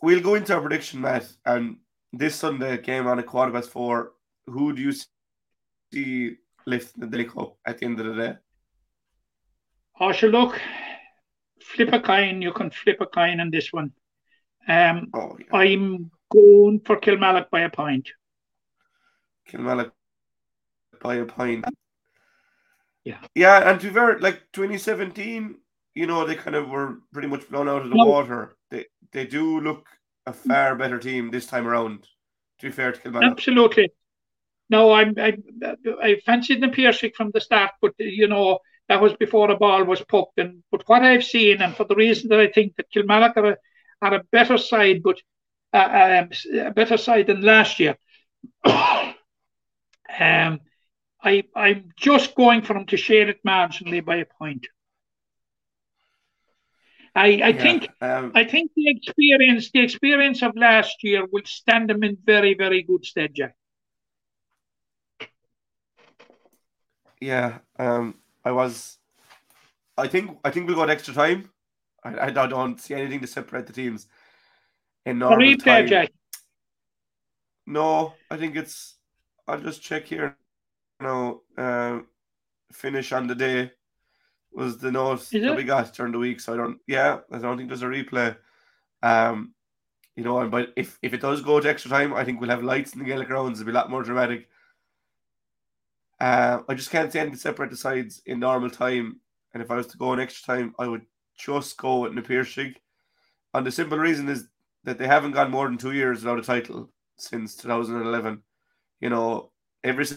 we'll 0.02 0.22
go 0.22 0.36
into 0.36 0.54
our 0.54 0.62
prediction, 0.62 1.02
Matt. 1.02 1.28
And 1.46 1.78
this 2.14 2.36
Sunday 2.36 2.78
game 2.82 3.08
on 3.08 3.20
a 3.20 3.24
quarter 3.24 3.52
past 3.52 3.70
four. 3.70 4.14
Who 4.48 4.74
do 4.74 4.82
you 4.82 4.94
see 5.92 6.38
lift 6.66 7.00
the 7.00 7.08
Daily 7.08 7.26
Cup 7.26 7.58
at 7.66 7.80
the 7.80 7.86
end 7.86 8.00
of 8.00 8.06
the 8.08 8.22
day? 8.22 8.36
Oh, 10.00 10.12
sure, 10.12 10.30
look, 10.30 10.60
flip 11.62 11.92
a 11.92 12.00
coin. 12.00 12.42
You 12.42 12.54
can 12.54 12.70
flip 12.70 13.02
a 13.02 13.06
coin 13.06 13.40
on 13.40 13.50
this 13.50 13.74
one. 13.74 13.92
Um, 14.68 15.08
oh, 15.14 15.38
yeah. 15.40 15.58
I'm 15.58 16.12
going 16.32 16.82
for 16.86 17.00
Kilmallock 17.00 17.50
by 17.50 17.62
a 17.62 17.70
point. 17.70 18.10
Kilmallock 19.50 19.92
by 21.02 21.16
a 21.16 21.26
point. 21.26 21.66
Yeah. 23.04 23.20
Yeah, 23.34 23.70
and 23.70 23.80
to 23.80 23.88
be 23.88 23.94
fair, 23.94 24.20
like 24.20 24.44
2017, 24.54 25.56
you 25.96 26.06
know, 26.06 26.26
they 26.26 26.36
kind 26.36 26.56
of 26.56 26.70
were 26.70 27.00
pretty 27.14 27.28
much 27.28 27.50
blown 27.50 27.70
out 27.70 27.82
of 27.82 27.90
the 27.90 27.96
no. 27.96 28.06
water. 28.06 28.58
They 28.70 28.86
they 29.14 29.26
do 29.26 29.62
look 29.62 29.88
a 30.28 30.34
far 30.34 30.76
better 30.76 31.00
team 31.00 31.32
this 31.32 31.48
time 31.48 31.68
around. 31.68 32.06
To 32.60 32.68
be 32.68 32.72
fair 32.72 32.92
to 32.92 33.00
Kilmallock. 33.00 33.32
Absolutely. 33.32 33.92
No, 34.70 34.92
I'm 34.92 35.14
I 35.18 35.38
I 36.04 36.18
fancied 36.26 36.62
the 36.62 36.68
Piarsaigh 36.68 37.14
from 37.16 37.32
the 37.34 37.40
start, 37.40 37.72
but 37.82 37.94
you 37.98 38.28
know 38.28 38.60
that 38.90 39.02
was 39.02 39.14
before 39.14 39.48
the 39.48 39.56
ball 39.56 39.84
was 39.84 40.02
poked. 40.02 40.38
And 40.38 40.64
but 40.72 40.84
what 40.88 41.04
I've 41.04 41.24
seen, 41.24 41.62
and 41.62 41.76
for 41.76 41.86
the 41.86 41.96
reason 41.96 42.30
that 42.30 42.40
I 42.40 42.48
think 42.48 42.76
that 42.76 42.92
Kilmallock 42.92 43.38
are 43.38 43.52
a, 43.52 43.58
are 44.02 44.14
a 44.16 44.24
better 44.32 44.58
side, 44.58 45.02
but 45.04 45.22
uh, 45.74 46.24
um, 46.24 46.30
a 46.60 46.72
better 46.72 46.98
side 46.98 47.28
than 47.28 47.42
last 47.42 47.80
year. 47.80 47.98
um, 48.66 49.14
I 50.20 51.44
I'm 51.56 51.92
just 51.96 52.36
going 52.36 52.62
for 52.64 52.74
them 52.74 52.86
to 52.88 52.98
share 52.98 53.30
it 53.30 53.44
marginally 53.46 54.04
by 54.04 54.18
a 54.18 54.26
point. 54.26 54.68
I, 57.18 57.26
I 57.26 57.30
yeah, 57.50 57.64
think 57.64 57.90
um, 58.00 58.32
I 58.36 58.44
think 58.44 58.72
the 58.76 58.90
experience 58.90 59.72
the 59.72 59.82
experience 59.82 60.44
of 60.44 60.56
last 60.56 61.04
year 61.04 61.26
will 61.32 61.46
stand 61.46 61.90
them 61.90 62.04
in 62.04 62.16
very 62.24 62.54
very 62.54 62.84
good 62.84 63.04
stead, 63.04 63.34
Jack. 63.34 63.56
Yeah, 67.20 67.58
um, 67.80 68.16
I 68.46 68.52
was. 68.52 69.00
I 69.98 70.08
think 70.08 70.38
I 70.46 70.52
think 70.52 70.68
we'll 70.68 70.76
go 70.76 70.84
at 70.84 70.92
extra 70.92 71.16
time. 71.16 71.50
I, 72.04 72.28
I 72.28 72.30
don't 72.30 72.80
see 72.80 72.94
anything 72.94 73.22
to 73.22 73.28
separate 73.28 73.66
the 73.66 73.74
teams 73.74 74.08
in 75.04 75.18
normal 75.18 75.58
time. 75.58 75.88
Jack. 75.88 76.12
No, 77.66 78.14
I 78.30 78.38
think 78.38 78.56
it's. 78.56 78.96
I'll 79.48 79.60
just 79.60 79.82
check 79.82 80.06
here. 80.06 80.38
No, 81.02 81.42
uh, 81.58 82.02
finish 82.72 83.12
on 83.12 83.26
the 83.26 83.36
day 83.36 83.72
was 84.58 84.80
the 84.80 84.92
note 84.92 85.30
that 85.32 85.56
we 85.56 85.64
got 85.64 85.94
during 85.94 86.12
the 86.12 86.18
week. 86.18 86.40
So 86.40 86.54
I 86.54 86.58
don't, 86.58 86.80
yeah, 86.88 87.20
I 87.32 87.38
don't 87.38 87.58
think 87.58 87.70
there's 87.70 87.84
a 87.84 87.86
replay. 87.86 88.36
Um, 89.04 89.54
you 90.16 90.24
know, 90.24 90.50
but 90.50 90.74
if, 90.76 90.98
if 91.04 91.14
it 91.14 91.22
does 91.22 91.44
go 91.44 91.60
to 91.60 91.70
extra 91.70 91.92
time, 91.92 92.14
I 92.16 92.26
think 92.26 92.42
we'll 92.42 92.50
have 92.50 92.64
lights 92.64 92.94
in 92.94 93.00
the 93.00 93.06
Gaelic 93.06 93.28
grounds. 93.28 93.62
It'll 93.62 93.68
be 93.68 93.72
a 93.72 93.76
lot 93.76 93.92
more 93.92 94.02
dramatic. 94.02 94.50
Uh, 96.20 96.62
I 96.68 96.74
just 96.74 96.90
can't 96.90 97.14
see 97.14 97.20
anything 97.20 97.36
to 97.36 97.40
separate 97.40 97.70
the 97.70 97.78
sides 97.78 98.24
in 98.26 98.40
normal 98.40 98.72
time. 98.72 99.20
And 99.54 99.62
if 99.62 99.70
I 99.70 99.76
was 99.76 99.86
to 99.88 99.98
go 99.98 100.12
in 100.14 100.20
extra 100.20 100.56
time, 100.56 100.74
I 100.80 100.88
would 100.88 101.06
just 101.38 101.78
go 101.78 102.00
with 102.00 102.14
Na 102.14 102.22
Piarsaigh. 102.24 102.74
And 103.54 103.66
the 103.66 103.72
simple 103.72 104.00
reason 104.00 104.28
is 104.28 104.48
that 104.86 104.98
they 104.98 105.06
haven't 105.06 105.34
gone 105.34 105.52
more 105.52 105.68
than 105.68 105.78
two 105.78 105.92
years 105.92 106.24
without 106.24 106.40
a 106.40 106.42
title 106.42 106.90
since 107.18 107.56
2011. 107.56 108.42
You 109.02 109.12
know, 109.12 109.52
every 109.84 110.08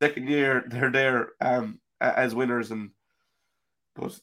second 0.00 0.28
year 0.28 0.64
they're 0.70 0.90
there 0.90 1.28
um, 1.42 1.78
as 2.00 2.34
winners, 2.34 2.70
and 2.70 2.90
but 3.94 4.18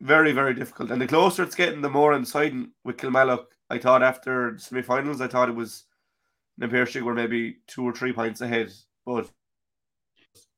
very, 0.00 0.32
very 0.32 0.54
difficult. 0.54 0.90
And 0.90 1.00
the 1.00 1.06
closer 1.06 1.42
it's 1.42 1.54
getting, 1.54 1.82
the 1.82 1.90
more 1.90 2.12
I'm 2.12 2.24
siding 2.24 2.70
with 2.84 2.96
Kilmallock. 2.96 3.46
I 3.68 3.78
thought 3.78 4.02
after 4.02 4.52
the 4.52 4.58
semi 4.58 4.82
finals, 4.82 5.20
I 5.20 5.28
thought 5.28 5.48
it 5.48 5.54
was 5.54 5.84
Na 6.58 6.66
Piarsaigh 6.66 7.02
were 7.02 7.14
maybe 7.14 7.58
two 7.66 7.84
or 7.84 7.92
three 7.92 8.12
points 8.12 8.40
ahead. 8.40 8.72
But, 9.06 9.30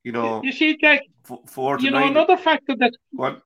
you 0.02 0.12
know, 0.12 0.42
you 0.42 0.52
see, 0.52 0.76
Jack, 0.76 1.02
f- 1.30 1.38
four 1.46 1.78
you 1.78 1.90
know, 1.90 2.06
another 2.06 2.36
factor 2.36 2.74
that. 2.76 2.92
What? 3.10 3.42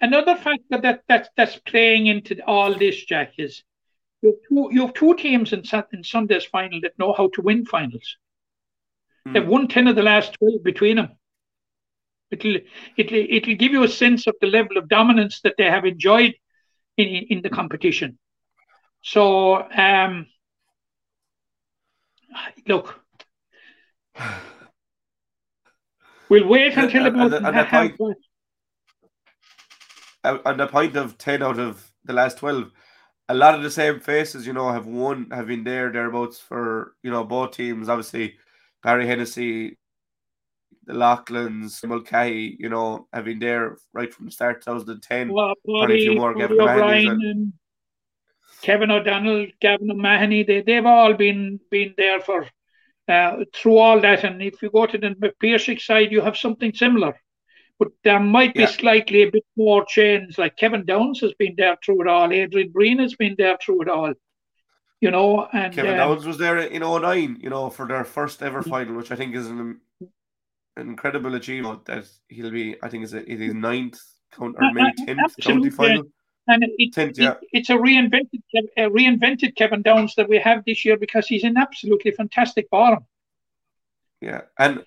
Another 0.00 0.36
factor 0.36 0.78
that, 0.82 1.02
that 1.08 1.30
that's 1.36 1.56
playing 1.60 2.06
into 2.06 2.38
all 2.46 2.74
this, 2.74 3.04
Jack, 3.04 3.34
is 3.38 3.64
you 4.22 4.30
have 4.30 4.38
two, 4.48 4.74
you 4.74 4.80
have 4.82 4.94
two 4.94 5.14
teams 5.14 5.52
in, 5.52 5.62
in 5.92 6.04
Sunday's 6.04 6.44
final 6.44 6.80
that 6.82 6.98
know 6.98 7.12
how 7.12 7.28
to 7.34 7.42
win 7.42 7.64
finals. 7.64 8.16
Mm. 9.26 9.34
They've 9.34 9.48
won 9.48 9.68
10 9.68 9.88
of 9.88 9.96
the 9.96 10.02
last 10.02 10.34
12 10.34 10.62
between 10.62 10.96
them. 10.96 11.10
It'll, 12.30 12.56
it'll, 12.96 13.26
it'll 13.30 13.54
give 13.54 13.72
you 13.72 13.84
a 13.84 13.88
sense 13.88 14.26
of 14.26 14.34
the 14.40 14.48
level 14.48 14.76
of 14.76 14.88
dominance 14.88 15.40
that 15.42 15.54
they 15.56 15.64
have 15.64 15.84
enjoyed 15.84 16.34
in, 16.96 17.06
in 17.06 17.42
the 17.42 17.50
competition. 17.50 18.18
So, 19.02 19.70
um, 19.72 20.26
look, 22.66 23.00
we'll 26.28 26.48
wait 26.48 26.76
until 26.76 27.06
about 27.06 27.32
and, 27.32 27.46
and, 27.46 27.56
and 27.56 27.96
point, 27.96 28.18
on 30.24 30.56
the 30.56 30.66
point 30.66 30.96
of 30.96 31.16
10 31.18 31.42
out 31.42 31.58
of 31.58 31.90
the 32.04 32.12
last 32.12 32.38
12, 32.38 32.72
a 33.28 33.34
lot 33.34 33.54
of 33.54 33.62
the 33.62 33.70
same 33.70 34.00
faces, 34.00 34.46
you 34.46 34.52
know, 34.52 34.70
have 34.70 34.86
won, 34.86 35.28
have 35.30 35.46
been 35.46 35.64
there, 35.64 35.90
thereabouts 35.92 36.38
for, 36.38 36.94
you 37.02 37.10
know, 37.10 37.24
both 37.24 37.52
teams. 37.52 37.88
Obviously, 37.88 38.36
Barry 38.82 39.06
Hennessy, 39.06 39.78
the 40.86 40.94
Loughlin's, 40.94 41.82
Mulcahy, 41.84 42.56
you 42.58 42.68
know, 42.68 43.08
have 43.12 43.24
been 43.24 43.38
there 43.38 43.76
right 43.92 44.12
from 44.12 44.26
the 44.26 44.32
start 44.32 44.62
2010. 44.62 45.32
Well, 45.32 45.54
Bobby, 45.64 46.14
more, 46.14 46.30
O'Brien 46.30 47.52
Kevin 48.62 48.90
O'Donnell, 48.90 49.46
Gavin 49.60 49.90
O'Mahony, 49.90 50.42
they, 50.42 50.62
they've 50.62 50.86
all 50.86 51.14
been 51.14 51.60
been 51.70 51.94
there 51.96 52.20
for 52.20 52.46
uh, 53.08 53.44
through 53.54 53.78
all 53.78 54.00
that. 54.00 54.24
And 54.24 54.42
if 54.42 54.62
you 54.62 54.70
go 54.70 54.86
to 54.86 54.98
the 54.98 55.14
Na 55.18 55.28
Piarsaigh 55.40 55.80
side, 55.80 56.12
you 56.12 56.20
have 56.20 56.36
something 56.36 56.72
similar. 56.72 57.14
But 57.78 57.88
there 58.04 58.20
might 58.20 58.54
be 58.54 58.60
Yeah. 58.60 58.66
slightly 58.66 59.22
a 59.22 59.30
bit 59.30 59.44
more 59.56 59.84
change. 59.84 60.38
Like 60.38 60.56
Kevin 60.56 60.86
Downes 60.86 61.20
has 61.20 61.34
been 61.34 61.54
there 61.56 61.76
through 61.84 62.02
it 62.02 62.08
all. 62.08 62.32
Adrian 62.32 62.70
Breen 62.70 62.98
has 62.98 63.14
been 63.14 63.34
there 63.36 63.58
through 63.62 63.82
it 63.82 63.88
all. 63.88 64.14
You 65.00 65.10
know, 65.10 65.46
and 65.52 65.74
Kevin 65.74 65.92
um, 65.92 65.98
Downes 65.98 66.26
was 66.26 66.38
there 66.38 66.56
in 66.56 66.80
09, 66.80 67.38
you 67.40 67.50
know, 67.50 67.68
for 67.68 67.86
their 67.86 68.04
first 68.04 68.42
ever 68.42 68.62
final, 68.62 68.94
which 68.96 69.12
I 69.12 69.16
think 69.16 69.34
is 69.34 69.46
an 69.46 69.78
incredible 70.76 71.34
achievement 71.34 71.84
that 71.86 72.04
he'll 72.28 72.50
be, 72.50 72.76
I 72.82 72.88
think 72.88 73.04
is 73.04 73.14
it 73.14 73.28
is 73.28 73.54
ninth 73.54 73.98
count 74.32 74.56
or 74.58 74.72
maybe 74.72 74.92
tenth 75.06 75.36
county 75.40 75.70
final. 75.70 76.04
and 76.48 76.64
it, 76.78 76.92
Tenth, 76.92 77.18
it- 77.18 77.22
yeah. 77.22 77.34
it's 77.52 77.70
a 77.70 77.74
reinvented, 77.74 78.42
a 78.76 78.82
reinvented 78.82 79.56
Kevin 79.56 79.82
Downes 79.82 80.14
that 80.16 80.28
we 80.28 80.38
have 80.38 80.64
this 80.64 80.84
year 80.84 80.96
because 80.96 81.26
he's 81.26 81.44
an 81.44 81.56
absolutely 81.56 82.10
fantastic 82.10 82.68
bottom. 82.70 83.04
Yeah, 84.20 84.42
and 84.58 84.84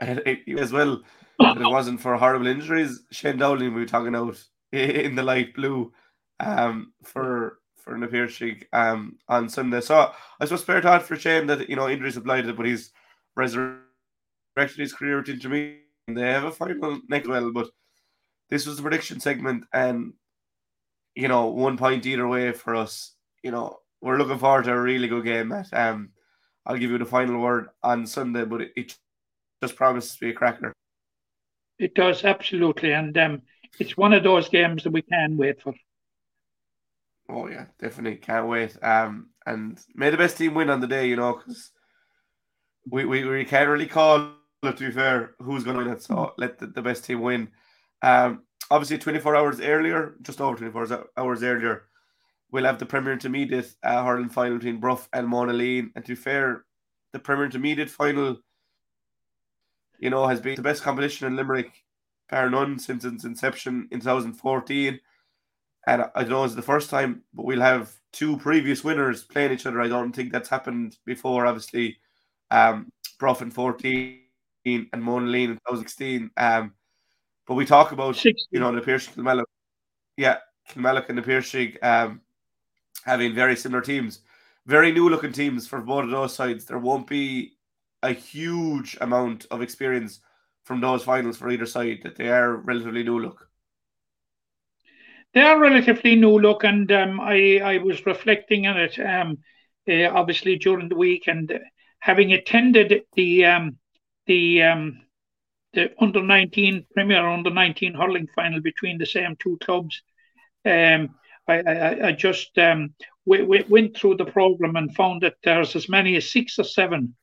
it, 0.00 0.40
as 0.58 0.72
well, 0.72 1.02
if 1.38 1.56
it 1.58 1.66
wasn't 1.68 2.00
for 2.00 2.16
horrible 2.16 2.46
injuries, 2.46 3.02
Shane 3.10 3.38
Dowling 3.38 3.74
we 3.74 3.80
were 3.80 3.86
talking 3.86 4.14
out 4.14 4.42
in 4.72 5.14
the 5.14 5.22
light 5.22 5.54
blue 5.54 5.92
um, 6.38 6.92
for 7.04 7.58
for 7.76 7.96
Na 7.96 8.06
Piarsaigh 8.06 8.62
um 8.72 9.18
on 9.28 9.48
Sunday. 9.48 9.80
So 9.80 10.12
I 10.38 10.44
suppose 10.44 10.64
fair 10.64 10.82
thought 10.82 11.02
for 11.02 11.16
Shane 11.16 11.46
that 11.48 11.68
you 11.68 11.76
know 11.76 11.88
injuries 11.88 12.14
have 12.14 12.24
blighted, 12.24 12.56
but 12.56 12.66
he's 12.66 12.90
resurrected 13.36 13.84
his 14.68 14.92
career 14.92 15.18
Intermediate. 15.18 15.84
and 16.08 16.16
They 16.16 16.32
have 16.32 16.44
a 16.44 16.52
final 16.52 17.00
next 17.08 17.28
well, 17.28 17.52
but 17.52 17.70
this 18.48 18.66
was 18.66 18.76
the 18.76 18.82
prediction 18.82 19.20
segment, 19.20 19.64
and 19.72 20.12
you 21.14 21.28
know 21.28 21.46
one 21.46 21.76
point 21.76 22.06
either 22.06 22.28
way 22.28 22.52
for 22.52 22.74
us. 22.74 23.14
You 23.42 23.50
know 23.50 23.78
we're 24.00 24.18
looking 24.18 24.38
forward 24.38 24.64
to 24.64 24.72
a 24.72 24.80
really 24.80 25.08
good 25.08 25.24
game. 25.24 25.48
Matt. 25.48 25.72
Um, 25.72 26.10
I'll 26.66 26.76
give 26.76 26.90
you 26.90 26.98
the 26.98 27.04
final 27.04 27.40
word 27.40 27.68
on 27.82 28.06
Sunday, 28.06 28.44
but 28.44 28.60
it, 28.60 28.72
it 28.76 28.96
just 29.62 29.76
promises 29.76 30.14
to 30.14 30.20
be 30.20 30.30
a 30.30 30.34
cracker. 30.34 30.72
It 31.78 31.94
does 31.94 32.24
absolutely, 32.24 32.92
and 32.92 33.16
um, 33.16 33.42
it's 33.78 33.96
one 33.96 34.12
of 34.12 34.22
those 34.22 34.48
games 34.48 34.84
that 34.84 34.92
we 34.92 35.02
can 35.02 35.36
wait 35.36 35.62
for. 35.62 35.74
Oh 37.28 37.48
yeah, 37.48 37.66
definitely 37.78 38.16
can't 38.18 38.48
wait. 38.48 38.76
Um, 38.82 39.30
and 39.46 39.78
may 39.94 40.10
the 40.10 40.16
best 40.16 40.36
team 40.36 40.54
win 40.54 40.70
on 40.70 40.80
the 40.80 40.86
day, 40.86 41.08
you 41.08 41.16
know, 41.16 41.34
because 41.34 41.70
we, 42.88 43.04
we 43.04 43.24
we 43.24 43.44
can't 43.44 43.68
really 43.68 43.86
call. 43.86 44.32
To 44.62 44.72
be 44.72 44.90
fair, 44.90 45.34
who's 45.38 45.64
going 45.64 45.78
to 45.78 45.84
win 45.84 45.92
it? 45.92 46.02
So 46.02 46.34
let 46.36 46.58
the, 46.58 46.66
the 46.66 46.82
best 46.82 47.04
team 47.04 47.22
win. 47.22 47.48
Um, 48.02 48.42
obviously, 48.70 48.98
twenty 48.98 49.18
four 49.18 49.34
hours 49.34 49.60
earlier, 49.60 50.16
just 50.22 50.40
over 50.40 50.56
twenty 50.56 50.72
four 50.72 51.06
hours 51.16 51.42
earlier, 51.42 51.84
we'll 52.50 52.64
have 52.64 52.78
the 52.78 52.86
Premier 52.86 53.14
Intermediate 53.14 53.74
uh, 53.82 54.04
hurling 54.04 54.28
final 54.28 54.58
between 54.58 54.78
Bruff 54.78 55.08
and 55.12 55.26
Monaleen. 55.26 55.90
And 55.94 56.04
to 56.04 56.12
be 56.12 56.14
fair, 56.14 56.64
the 57.12 57.18
Premier 57.18 57.46
Intermediate 57.46 57.88
final, 57.88 58.38
you 59.98 60.10
know, 60.10 60.26
has 60.26 60.40
been 60.40 60.56
the 60.56 60.62
best 60.62 60.82
competition 60.82 61.26
in 61.26 61.36
Limerick, 61.36 61.82
bar 62.30 62.50
none, 62.50 62.78
since 62.78 63.04
its 63.04 63.24
inception 63.24 63.88
in 63.90 64.00
two 64.00 64.04
thousand 64.04 64.34
fourteen 64.34 65.00
and 65.86 66.04
I 66.14 66.20
don't 66.20 66.30
know 66.30 66.44
it's 66.44 66.54
the 66.54 66.62
first 66.62 66.90
time, 66.90 67.22
but 67.32 67.46
we'll 67.46 67.60
have 67.60 67.92
two 68.12 68.36
previous 68.36 68.84
winners 68.84 69.24
playing 69.24 69.52
each 69.52 69.66
other. 69.66 69.80
I 69.80 69.88
don't 69.88 70.14
think 70.14 70.32
that's 70.32 70.48
happened 70.48 70.98
before. 71.06 71.46
Obviously, 71.46 71.96
um, 72.50 72.92
Bruff 73.18 73.42
in 73.42 73.50
fourteen 73.50 74.19
and 74.64 74.90
Monaleen 74.92 75.50
in 75.50 75.56
2016. 75.68 76.30
Um, 76.36 76.74
but 77.46 77.54
we 77.54 77.64
talk 77.64 77.92
about 77.92 78.16
Six, 78.16 78.46
you 78.50 78.60
know 78.60 78.72
the 78.74 78.80
Piarsaigh 78.80 79.12
Kilmallock, 79.12 79.44
yeah, 80.16 80.38
Kilmallock 80.68 81.08
and 81.08 81.18
the 81.18 81.22
Piarsaigh 81.22 81.78
um, 81.80 82.20
having 83.04 83.34
very 83.34 83.56
similar 83.56 83.82
teams, 83.82 84.20
very 84.66 84.92
new 84.92 85.08
looking 85.08 85.32
teams 85.32 85.66
for 85.66 85.80
both 85.80 86.04
of 86.04 86.10
those 86.10 86.34
sides. 86.34 86.64
There 86.64 86.78
won't 86.78 87.06
be 87.06 87.56
a 88.02 88.12
huge 88.12 88.96
amount 89.00 89.46
of 89.50 89.62
experience 89.62 90.20
from 90.64 90.80
those 90.80 91.02
finals 91.04 91.38
for 91.38 91.50
either 91.50 91.66
side. 91.66 92.00
That 92.02 92.16
they 92.16 92.28
are 92.28 92.56
relatively 92.56 93.02
new 93.02 93.18
look. 93.20 93.48
they 95.32 95.40
are 95.42 95.58
relatively 95.58 96.16
new 96.16 96.38
look, 96.38 96.64
and 96.64 96.90
um, 96.92 97.20
I 97.20 97.60
I 97.62 97.78
was 97.78 98.06
reflecting 98.06 98.66
on 98.66 98.76
it. 98.76 98.98
Um, 98.98 99.38
uh, 99.88 100.10
obviously 100.10 100.56
during 100.56 100.88
the 100.88 100.96
week, 100.96 101.26
and 101.26 101.58
having 102.00 102.32
attended 102.32 103.02
the 103.14 103.44
um, 103.46 103.76
the 104.30 104.62
um, 104.62 105.00
the 105.74 105.90
under 106.00 106.22
nineteen 106.22 106.86
Premier 106.94 107.26
under 107.26 107.50
nineteen 107.50 107.94
hurling 107.94 108.28
final 108.36 108.60
between 108.60 108.96
the 108.96 109.06
same 109.06 109.34
two 109.36 109.58
clubs, 109.60 110.02
um, 110.64 111.16
I, 111.48 111.56
I, 111.60 112.06
I 112.08 112.12
just 112.12 112.56
um, 112.58 112.94
we, 113.26 113.42
we 113.42 113.64
went 113.68 113.96
through 113.96 114.16
the 114.18 114.24
program 114.24 114.76
and 114.76 114.94
found 114.94 115.22
that 115.22 115.34
there's 115.42 115.74
as 115.74 115.88
many 115.88 116.14
as 116.16 116.30
six 116.30 116.60
or 116.60 116.64
seven 116.64 117.16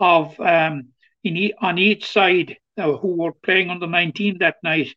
of 0.00 0.38
um, 0.40 0.88
in 1.22 1.36
e- 1.36 1.54
on 1.60 1.78
each 1.78 2.06
side 2.10 2.56
uh, 2.76 2.92
who 2.96 3.14
were 3.22 3.32
playing 3.44 3.70
under 3.70 3.86
19 3.86 4.38
that 4.38 4.56
night, 4.64 4.88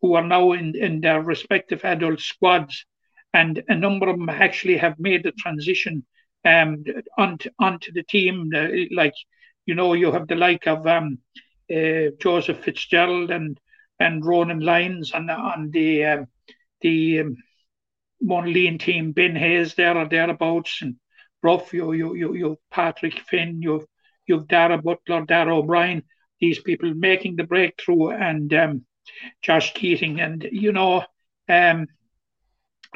who 0.00 0.14
are 0.14 0.24
now 0.24 0.52
in, 0.52 0.76
in 0.76 1.00
their 1.00 1.20
respective 1.20 1.84
adult 1.84 2.20
squads, 2.20 2.86
and 3.34 3.60
a 3.68 3.74
number 3.74 4.08
of 4.08 4.18
them 4.18 4.28
actually 4.28 4.76
have 4.76 5.00
made 5.00 5.24
the 5.24 5.32
transition 5.32 6.04
um, 6.44 6.84
onto, 7.18 7.50
onto 7.58 7.90
the 7.92 8.04
team. 8.04 8.50
Uh, 8.54 8.68
like, 8.94 9.14
you 9.66 9.74
know, 9.74 9.94
you 9.94 10.12
have 10.12 10.28
the 10.28 10.34
like 10.34 10.66
of 10.66 10.86
um, 10.86 11.18
uh, 11.70 12.10
Joseph 12.20 12.64
Fitzgerald 12.64 13.30
and 13.30 13.58
and 13.98 14.24
Ronan 14.24 14.60
Lyons 14.60 15.12
and 15.14 15.30
on 15.30 15.70
the 15.70 16.04
um, 16.04 16.26
the 16.80 17.20
um, 17.20 17.36
Monaleen 18.22 18.78
team, 18.78 19.12
Ben 19.12 19.36
Hayes 19.36 19.74
there 19.74 19.96
or 19.96 20.08
thereabouts, 20.08 20.80
and 20.82 20.96
Bruff, 21.40 21.72
you 21.72 21.92
you 21.92 22.14
you 22.14 22.34
you 22.34 22.56
Patrick 22.70 23.18
Finn, 23.20 23.62
you've 23.62 23.86
you've 24.26 24.48
Dara 24.48 24.78
Butler, 24.78 25.24
Dara 25.24 25.56
O'Brien, 25.56 26.02
these 26.40 26.60
people 26.60 26.94
making 26.94 27.36
the 27.36 27.44
breakthrough, 27.44 28.10
and 28.10 28.52
um, 28.54 28.84
Josh 29.42 29.74
Keating, 29.74 30.20
and 30.20 30.46
you 30.50 30.72
know, 30.72 31.04
um, 31.48 31.86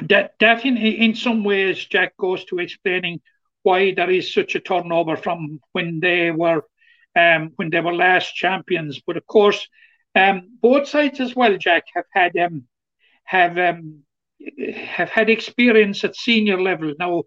that 0.01 0.33
that 0.39 0.65
in 0.65 0.77
in 0.77 1.15
some 1.15 1.43
ways, 1.43 1.83
Jack 1.85 2.15
goes 2.17 2.45
to 2.45 2.59
explaining 2.59 3.21
why 3.67 3.93
there 3.93 4.09
is 4.09 4.33
such 4.33 4.55
a 4.55 4.61
turnover 4.69 5.17
from 5.17 5.59
when 5.73 5.99
they 5.99 6.31
were 6.31 6.61
um, 7.23 7.51
when 7.57 7.69
they 7.69 7.81
were 7.81 7.93
last 8.05 8.33
champions. 8.33 9.01
But 9.05 9.17
of 9.17 9.25
course, 9.27 9.67
um, 10.15 10.35
both 10.61 10.87
sides 10.87 11.19
as 11.19 11.35
well, 11.35 11.57
Jack, 11.57 11.83
have 11.95 12.09
had 12.13 12.37
um, 12.37 12.63
have 13.25 13.57
um, 13.57 14.03
have 14.97 15.09
had 15.09 15.29
experience 15.29 16.03
at 16.05 16.15
senior 16.15 16.61
level. 16.61 16.93
Now, 16.97 17.23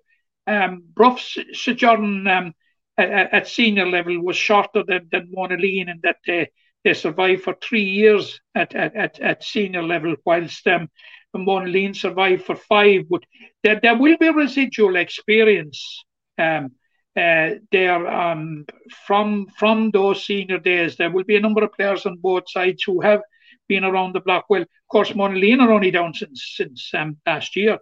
um, 0.47 0.84
Bruff's 0.95 1.36
sojourn 1.53 2.26
um, 2.26 2.55
at, 2.97 3.34
at 3.34 3.49
senior 3.49 3.86
level 3.86 4.20
was 4.22 4.36
shorter 4.36 4.82
than, 4.86 5.09
than 5.12 5.32
Monaleen 5.36 5.91
in 5.91 6.01
that 6.03 6.16
they, 6.26 6.51
they 6.84 6.95
survived 6.95 7.43
for 7.43 7.55
three 7.55 7.84
years 7.84 8.41
at, 8.55 8.74
at, 8.74 9.20
at, 9.20 9.45
senior 9.45 9.82
level, 9.82 10.14
whilst 10.24 10.66
um, 10.66 10.88
Monaleen 11.36 11.95
survived 11.95 12.45
for 12.45 12.57
five. 12.57 13.03
But 13.11 13.24
there, 13.62 13.80
there 13.82 13.99
will 13.99 14.16
be 14.18 14.30
residual 14.30 14.97
experience 14.97 16.05
um, 16.41 16.72
uh, 17.16 17.51
there 17.70 18.07
um, 18.07 18.64
from 19.07 19.47
from 19.59 19.91
those 19.91 20.24
senior 20.24 20.59
days. 20.59 20.97
There 20.97 21.11
will 21.11 21.24
be 21.24 21.36
a 21.36 21.41
number 21.41 21.64
of 21.64 21.72
players 21.72 22.07
on 22.07 22.16
both 22.16 22.45
sides 22.49 22.82
who 22.84 23.01
have 23.01 23.20
been 23.68 23.84
around 23.84 24.14
the 24.14 24.20
block. 24.20 24.47
Well, 24.49 24.62
of 24.62 24.88
course, 24.91 25.11
Monaleen 25.12 25.61
are 25.61 25.72
only 25.72 25.91
down 25.91 26.14
since 26.14 26.55
since 26.57 26.91
um, 26.95 27.16
last 27.26 27.57
year. 27.57 27.78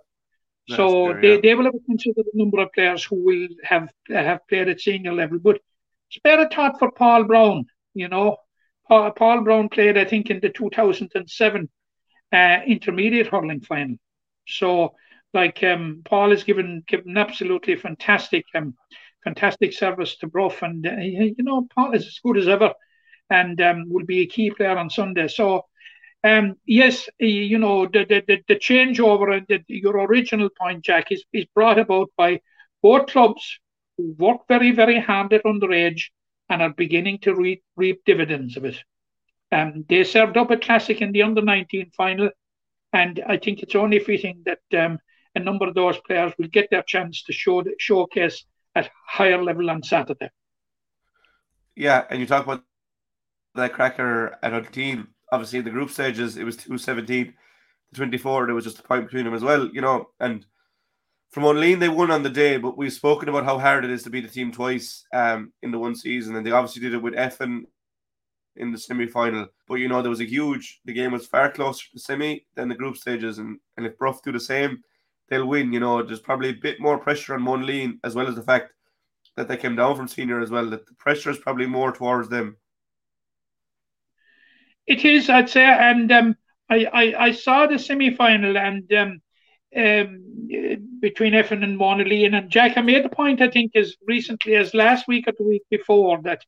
So 0.69 1.11
year, 1.11 1.21
they, 1.21 1.35
yeah. 1.35 1.41
they 1.43 1.55
will 1.55 1.65
have 1.65 1.75
a 1.75 1.87
considerable 1.87 2.31
number 2.35 2.61
of 2.61 2.73
players 2.73 3.05
who 3.05 3.17
will 3.25 3.49
have 3.65 3.89
have 4.09 4.41
played 4.49 4.69
at 4.69 4.81
senior 4.81 5.13
level. 5.13 5.39
But 5.39 5.61
spare 6.11 6.41
a 6.41 6.49
thought 6.49 6.79
for 6.79 6.91
Paul 6.91 7.25
Brown. 7.25 7.67
You 7.95 8.09
know, 8.09 8.37
Paul, 8.89 9.11
Paul 9.13 9.43
Brown 9.43 9.69
played, 9.69 9.99
I 9.99 10.05
think, 10.05 10.31
in 10.31 10.41
the 10.41 10.49
2007 10.49 11.69
uh, 12.33 12.59
intermediate 12.67 13.29
hurling 13.29 13.61
final. 13.61 13.97
So, 14.47 14.95
like, 15.35 15.63
um, 15.63 16.03
Paul 16.05 16.31
has 16.31 16.45
given 16.45 16.83
given 16.87 17.17
absolutely 17.17 17.77
fantastic 17.77 18.45
um, 18.55 18.75
fantastic 19.25 19.73
service 19.73 20.17
to 20.19 20.27
Bruff, 20.27 20.63
and 20.63 20.87
uh, 20.87 20.97
you 20.97 21.35
know, 21.39 21.67
Paul 21.75 21.95
is 21.95 22.07
as 22.07 22.21
good 22.25 22.39
as 22.39 22.49
ever, 22.49 22.73
and 23.31 23.61
um, 23.61 23.85
will 23.89 24.07
be 24.07 24.21
a 24.21 24.27
key 24.27 24.51
player 24.51 24.77
on 24.77 24.91
Sunday. 24.91 25.29
So. 25.29 25.67
Um, 26.25 26.57
yes, 26.67 27.09
you 27.21 27.61
know 27.61 27.87
the 27.87 28.05
the, 28.05 28.43
the, 28.49 28.57
changeover 28.57 29.37
and 29.37 29.47
the, 29.49 29.63
your 29.69 29.99
original 29.99 30.49
point, 30.49 30.85
Jack, 30.85 31.13
is, 31.13 31.23
is 31.33 31.45
brought 31.55 31.79
about 31.79 32.11
by 32.17 32.41
both 32.83 33.07
clubs 33.07 33.61
who 33.97 34.17
work 34.19 34.41
very 34.49 34.73
very 34.73 34.99
hard 34.99 35.33
at 35.33 35.45
underage 35.45 36.07
and 36.49 36.63
are 36.63 36.71
beginning 36.71 37.19
to 37.19 37.35
reap, 37.35 37.63
reap 37.77 38.03
dividends 38.05 38.57
of 38.57 38.65
it. 38.65 38.83
Um, 39.51 39.85
they 39.89 40.05
served 40.05 40.37
up 40.37 40.51
a 40.51 40.57
classic 40.57 41.01
in 41.01 41.13
the 41.13 41.23
under 41.23 41.43
19 41.43 41.91
final, 41.97 42.31
and 42.93 43.23
I 43.27 43.39
think 43.39 43.63
it's 43.63 43.75
only 43.75 43.99
fitting 43.99 44.45
that 44.45 44.79
um, 44.79 44.99
a 45.39 45.45
number 45.45 45.67
of 45.67 45.75
those 45.75 45.99
players 46.07 46.33
will 46.39 46.49
get 46.49 46.69
their 46.71 46.83
chance 46.83 47.23
to 47.23 47.33
show 47.33 47.65
showcase 47.79 48.45
at 48.75 48.91
higher 49.07 49.43
level 49.43 49.71
on 49.71 49.83
Saturday. 49.83 50.31
Yeah, 51.77 52.05
and 52.11 52.21
you 52.21 52.27
talk 52.27 52.45
about 52.45 52.65
that 53.55 53.73
cracker 53.73 54.37
at 54.43 54.53
18. 54.53 55.07
Obviously, 55.31 55.61
in 55.61 55.65
the 55.65 55.71
group 55.71 55.91
stages, 55.91 56.37
it 56.37 56.45
was 56.45 56.57
217 56.57 57.27
to 57.27 57.95
24. 57.95 58.47
There 58.47 58.55
was 58.55 58.65
just 58.65 58.81
a 58.81 58.83
point 58.83 59.07
between 59.07 59.25
them 59.25 59.35
as 59.35 59.43
well, 59.43 59.69
you 59.69 59.81
know. 59.81 60.09
And 60.19 60.45
from 61.31 61.45
Monaleen, 61.45 61.79
they 61.79 61.89
won 61.89 62.11
on 62.11 62.23
the 62.23 62.31
day, 62.31 62.57
but 62.57 62.77
we've 62.77 62.93
spoken 62.93 63.29
about 63.29 63.45
how 63.45 63.59
hard 63.59 63.85
it 63.85 63.91
is 63.91 64.03
to 64.05 64.11
beat 64.11 64.25
a 64.25 64.29
team 64.29 64.51
twice 64.51 65.05
um, 65.13 65.53
in 65.63 65.71
the 65.71 65.79
one 65.79 65.95
season, 65.95 66.35
and 66.35 66.45
they 66.45 66.51
obviously 66.51 66.83
did 66.83 66.95
it 66.95 67.03
with 67.03 67.15
Effin 67.15 67.63
in 68.57 68.73
the 68.73 68.79
semi 68.79 69.07
final. 69.07 69.47
But 69.69 69.77
you 69.77 69.89
know, 69.89 70.03
there 70.03 70.11
was 70.11 70.21
a 70.21 70.29
huge. 70.29 70.81
The 70.85 70.93
game 70.93 71.13
was 71.13 71.27
far 71.27 71.53
closer 71.53 71.85
to 71.93 71.99
semi 71.99 72.45
than 72.57 72.69
the 72.69 72.75
group 72.75 72.97
stages, 72.97 73.39
and 73.39 73.59
and 73.77 73.87
if 73.87 73.99
Bruff 73.99 74.23
do 74.23 74.33
the 74.33 74.41
same, 74.41 74.83
they'll 75.29 75.47
win. 75.47 75.73
You 75.73 75.81
know, 75.81 76.03
there's 76.03 76.21
probably 76.21 76.51
a 76.51 76.55
bit 76.55 76.81
more 76.81 76.99
pressure 76.99 77.35
on 77.35 77.43
Monaleen, 77.43 77.99
as 78.05 78.15
well 78.15 78.29
as 78.29 78.35
the 78.35 78.43
fact 78.43 78.73
that 79.37 79.49
they 79.49 79.57
came 79.57 79.77
down 79.77 79.97
from 79.97 80.09
senior 80.09 80.41
as 80.41 80.51
well. 80.51 80.71
That 80.71 80.87
the 80.87 80.95
pressure 80.95 81.31
is 81.31 81.39
probably 81.39 81.67
more 81.67 81.93
towards 81.93 82.29
them. 82.29 82.57
It 84.87 85.05
is, 85.05 85.29
I'd 85.29 85.51
say, 85.51 85.65
and 85.65 86.11
um, 86.11 86.37
I, 86.71 86.87
I 86.87 87.25
I 87.27 87.33
saw 87.33 87.67
the 87.67 87.79
semi 87.79 88.15
final 88.15 88.57
and. 88.57 88.93
Um, 88.93 89.23
um, 89.77 90.23
between 91.01 91.35
Effin 91.35 91.63
and 91.63 91.79
Monaleen 91.79 92.35
and 92.35 92.51
Jack, 92.51 92.79
I 92.79 92.81
made 92.81 93.05
the 93.05 93.11
point 93.11 93.43
I 93.43 93.51
think 93.51 93.77
as 93.77 93.97
recently 94.07 94.57
as 94.57 94.73
last 94.73 95.07
week 95.07 95.29
or 95.29 95.35
the 95.37 95.45
week 95.45 95.63
before 95.71 96.23
that 96.23 96.41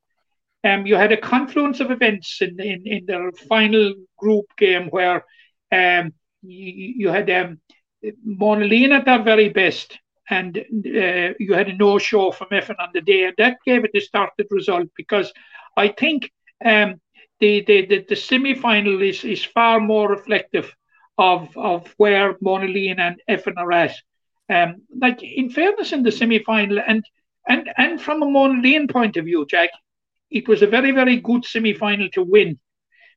um, 0.63 0.85
you 0.85 0.95
had 0.95 1.11
a 1.11 1.17
confluence 1.17 1.79
of 1.79 1.91
events 1.91 2.39
in, 2.41 2.59
in, 2.59 2.85
in 2.85 3.05
the 3.05 3.31
final 3.49 3.93
group 4.17 4.45
game 4.57 4.87
where 4.89 5.25
um, 5.71 6.13
you, 6.41 6.93
you 6.97 7.09
had 7.09 7.29
um, 7.29 7.59
Monaleen 8.25 8.91
at 8.91 9.05
their 9.05 9.21
very 9.23 9.49
best, 9.49 9.99
and 10.29 10.57
uh, 10.57 11.33
you 11.39 11.53
had 11.53 11.67
a 11.67 11.75
no 11.75 11.97
show 11.97 12.31
from 12.31 12.47
Effin 12.51 12.75
on 12.79 12.89
the 12.93 13.01
day, 13.01 13.25
and 13.25 13.35
that 13.37 13.57
gave 13.65 13.83
it 13.83 13.91
a 13.95 14.01
started 14.01 14.47
result 14.49 14.87
because 14.95 15.31
I 15.77 15.89
think 15.89 16.31
um, 16.63 16.99
the, 17.39 17.63
the, 17.65 17.85
the, 17.85 18.05
the 18.09 18.15
semi 18.15 18.53
final 18.53 19.01
is, 19.01 19.23
is 19.23 19.43
far 19.43 19.79
more 19.79 20.09
reflective 20.09 20.73
of, 21.17 21.55
of 21.57 21.93
where 21.97 22.35
Monaleen 22.35 22.99
and 22.99 23.21
Effin 23.29 23.57
are 23.57 23.71
at. 23.71 23.95
Um, 24.49 24.81
like 24.99 25.21
in 25.23 25.49
fairness, 25.49 25.93
in 25.93 26.03
the 26.03 26.11
semi 26.11 26.39
final, 26.39 26.79
and 26.85 27.03
and 27.47 27.69
and 27.77 28.01
from 28.01 28.21
a 28.21 28.25
Monaleen 28.25 28.91
point 28.91 29.17
of 29.17 29.25
view, 29.25 29.45
Jack, 29.49 29.69
it 30.29 30.47
was 30.47 30.61
a 30.61 30.67
very, 30.67 30.91
very 30.91 31.17
good 31.17 31.45
semi 31.45 31.73
final 31.73 32.09
to 32.13 32.23
win 32.23 32.59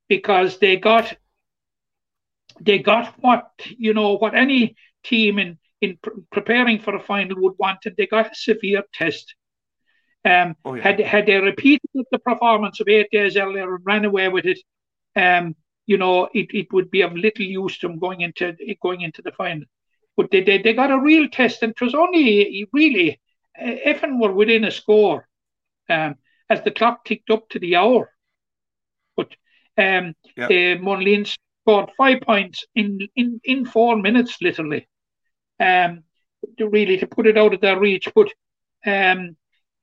because 0.08 0.58
they 0.58 0.76
got 0.76 1.16
they 2.60 2.78
got 2.78 3.14
what 3.20 3.50
you 3.78 3.94
know 3.94 4.14
what 4.14 4.34
any 4.34 4.76
team 5.04 5.38
in 5.38 5.58
in 5.80 5.98
pr- 6.02 6.10
preparing 6.30 6.78
for 6.78 6.94
a 6.94 7.00
final 7.00 7.40
would 7.42 7.54
want, 7.58 7.86
and 7.86 7.94
they 7.96 8.06
got 8.06 8.32
a 8.32 8.34
severe 8.34 8.82
test. 8.92 9.34
Um, 10.24 10.56
oh, 10.64 10.74
yeah. 10.74 10.82
Had 10.82 11.00
had 11.00 11.26
they 11.26 11.36
repeated 11.36 11.90
the 12.10 12.18
performance 12.18 12.80
of 12.80 12.88
eight 12.88 13.10
days 13.10 13.36
earlier 13.36 13.74
and 13.74 13.84
ran 13.84 14.04
away 14.04 14.28
with 14.28 14.46
it, 14.46 14.58
um, 15.16 15.54
you 15.86 15.98
know, 15.98 16.28
it, 16.32 16.54
it 16.54 16.72
would 16.72 16.90
be 16.90 17.02
of 17.02 17.14
little 17.14 17.44
use 17.44 17.78
to 17.78 17.88
them 17.88 17.98
going 17.98 18.22
into 18.22 18.54
going 18.82 19.02
into 19.02 19.22
the 19.22 19.32
final. 19.32 19.64
But 20.16 20.30
they, 20.30 20.42
they, 20.42 20.58
they 20.58 20.72
got 20.72 20.92
a 20.92 20.98
real 20.98 21.28
test, 21.28 21.62
and 21.62 21.72
it 21.72 21.80
was 21.80 21.94
only 21.94 22.68
really 22.72 23.20
uh, 23.60 23.74
Effin 23.86 24.20
were 24.20 24.32
within 24.32 24.64
a 24.64 24.70
score. 24.70 25.28
Um, 25.90 26.16
as 26.48 26.62
the 26.62 26.70
clock 26.70 27.04
ticked 27.04 27.30
up 27.30 27.48
to 27.50 27.58
the 27.58 27.76
hour. 27.76 28.10
But 29.16 29.32
um, 29.78 30.14
yep. 30.36 30.50
uh, 30.50 30.82
Monaleen 30.82 31.26
scored 31.64 31.90
five 31.96 32.20
points 32.20 32.64
in, 32.74 32.98
in, 33.16 33.40
in 33.42 33.64
four 33.64 33.96
minutes, 33.96 34.36
literally, 34.42 34.86
um, 35.58 36.04
to 36.58 36.68
really 36.68 36.98
to 36.98 37.06
put 37.06 37.26
it 37.26 37.38
out 37.38 37.54
of 37.54 37.60
their 37.60 37.80
reach. 37.80 38.08
But 38.14 38.28
um, 38.86 39.36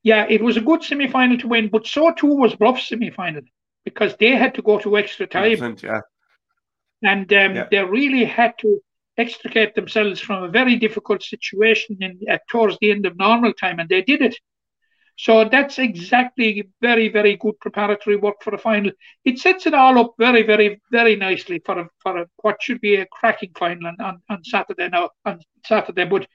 yeah, 0.03 0.27
it 0.29 0.43
was 0.43 0.57
a 0.57 0.61
good 0.61 0.83
semi 0.83 1.07
final 1.07 1.37
to 1.39 1.47
win, 1.47 1.69
but 1.69 1.87
so 1.87 2.13
too 2.13 2.35
was 2.35 2.55
Bruff's 2.55 2.87
semi 2.87 3.09
final 3.09 3.41
because 3.83 4.15
they 4.19 4.35
had 4.35 4.53
to 4.55 4.61
go 4.61 4.79
to 4.79 4.97
extra 4.97 5.25
time. 5.25 5.77
Yeah. 5.81 6.01
And 7.03 7.33
um, 7.33 7.55
yeah. 7.55 7.67
they 7.71 7.83
really 7.83 8.25
had 8.25 8.53
to 8.59 8.79
extricate 9.17 9.73
themselves 9.73 10.19
from 10.19 10.43
a 10.43 10.49
very 10.49 10.75
difficult 10.75 11.23
situation 11.23 11.97
in, 11.99 12.19
at, 12.29 12.41
towards 12.47 12.77
the 12.79 12.91
end 12.91 13.07
of 13.07 13.17
normal 13.17 13.53
time, 13.53 13.79
and 13.79 13.89
they 13.89 14.03
did 14.03 14.21
it. 14.21 14.35
So 15.21 15.47
that's 15.47 15.77
exactly 15.77 16.67
very, 16.81 17.07
very 17.07 17.37
good 17.37 17.59
preparatory 17.59 18.15
work 18.15 18.41
for 18.41 18.49
the 18.49 18.57
final. 18.57 18.91
It 19.23 19.37
sets 19.37 19.67
it 19.67 19.75
all 19.75 19.99
up 19.99 20.15
very, 20.17 20.41
very, 20.41 20.81
very 20.91 21.15
nicely 21.15 21.61
for 21.63 21.77
a, 21.77 21.87
for 21.99 22.17
a, 22.17 22.25
what 22.41 22.57
should 22.59 22.81
be 22.81 22.95
a 22.95 23.05
cracking 23.05 23.51
final 23.55 23.85
on, 23.85 24.01
on, 24.01 24.21
on 24.31 24.43
Saturday 24.43 24.89
now 24.89 25.11
on 25.23 25.39
Saturday. 25.63 26.05
But 26.05 26.25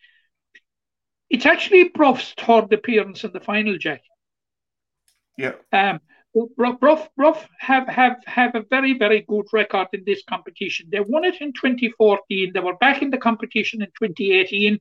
it's 1.28 1.46
actually 1.46 1.88
Bruff's 1.88 2.32
third 2.38 2.72
appearance 2.72 3.24
in 3.24 3.32
the 3.32 3.40
final, 3.40 3.76
Jack. 3.76 4.02
Yeah. 5.36 5.54
Um, 5.72 5.98
Bruff, 6.56 7.08
Bruff 7.16 7.48
have, 7.58 7.88
have, 7.88 8.18
have 8.26 8.54
a 8.54 8.62
very, 8.70 8.96
very 8.96 9.22
good 9.22 9.46
record 9.52 9.88
in 9.94 10.04
this 10.06 10.22
competition. 10.28 10.90
They 10.92 11.00
won 11.00 11.24
it 11.24 11.40
in 11.40 11.52
2014. 11.54 12.52
They 12.54 12.60
were 12.60 12.76
back 12.76 13.02
in 13.02 13.10
the 13.10 13.18
competition 13.18 13.82
in 13.82 13.88
2018 14.00 14.78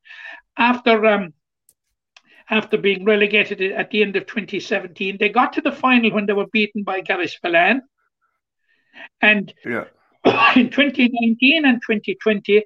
after 0.60 1.04
um, 1.08 1.34
after 2.50 2.78
being 2.78 3.06
relegated 3.06 3.62
at 3.62 3.90
the 3.90 4.02
end 4.02 4.16
of 4.16 4.28
2017. 4.28 5.18
They 5.20 5.30
got 5.30 5.54
to 5.54 5.62
the 5.62 5.72
final 5.72 6.12
when 6.12 6.26
they 6.26 6.34
were 6.34 6.48
beaten 6.48 6.84
by 6.84 7.02
Garryspillane. 7.02 7.82
And 9.22 9.54
yeah. 9.66 9.86
in 10.56 10.70
2019 10.70 11.66
and 11.66 11.82
2020, 11.82 12.64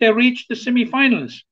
they 0.00 0.12
reached 0.12 0.48
the 0.48 0.56
semi 0.56 0.84
finals. 0.84 1.42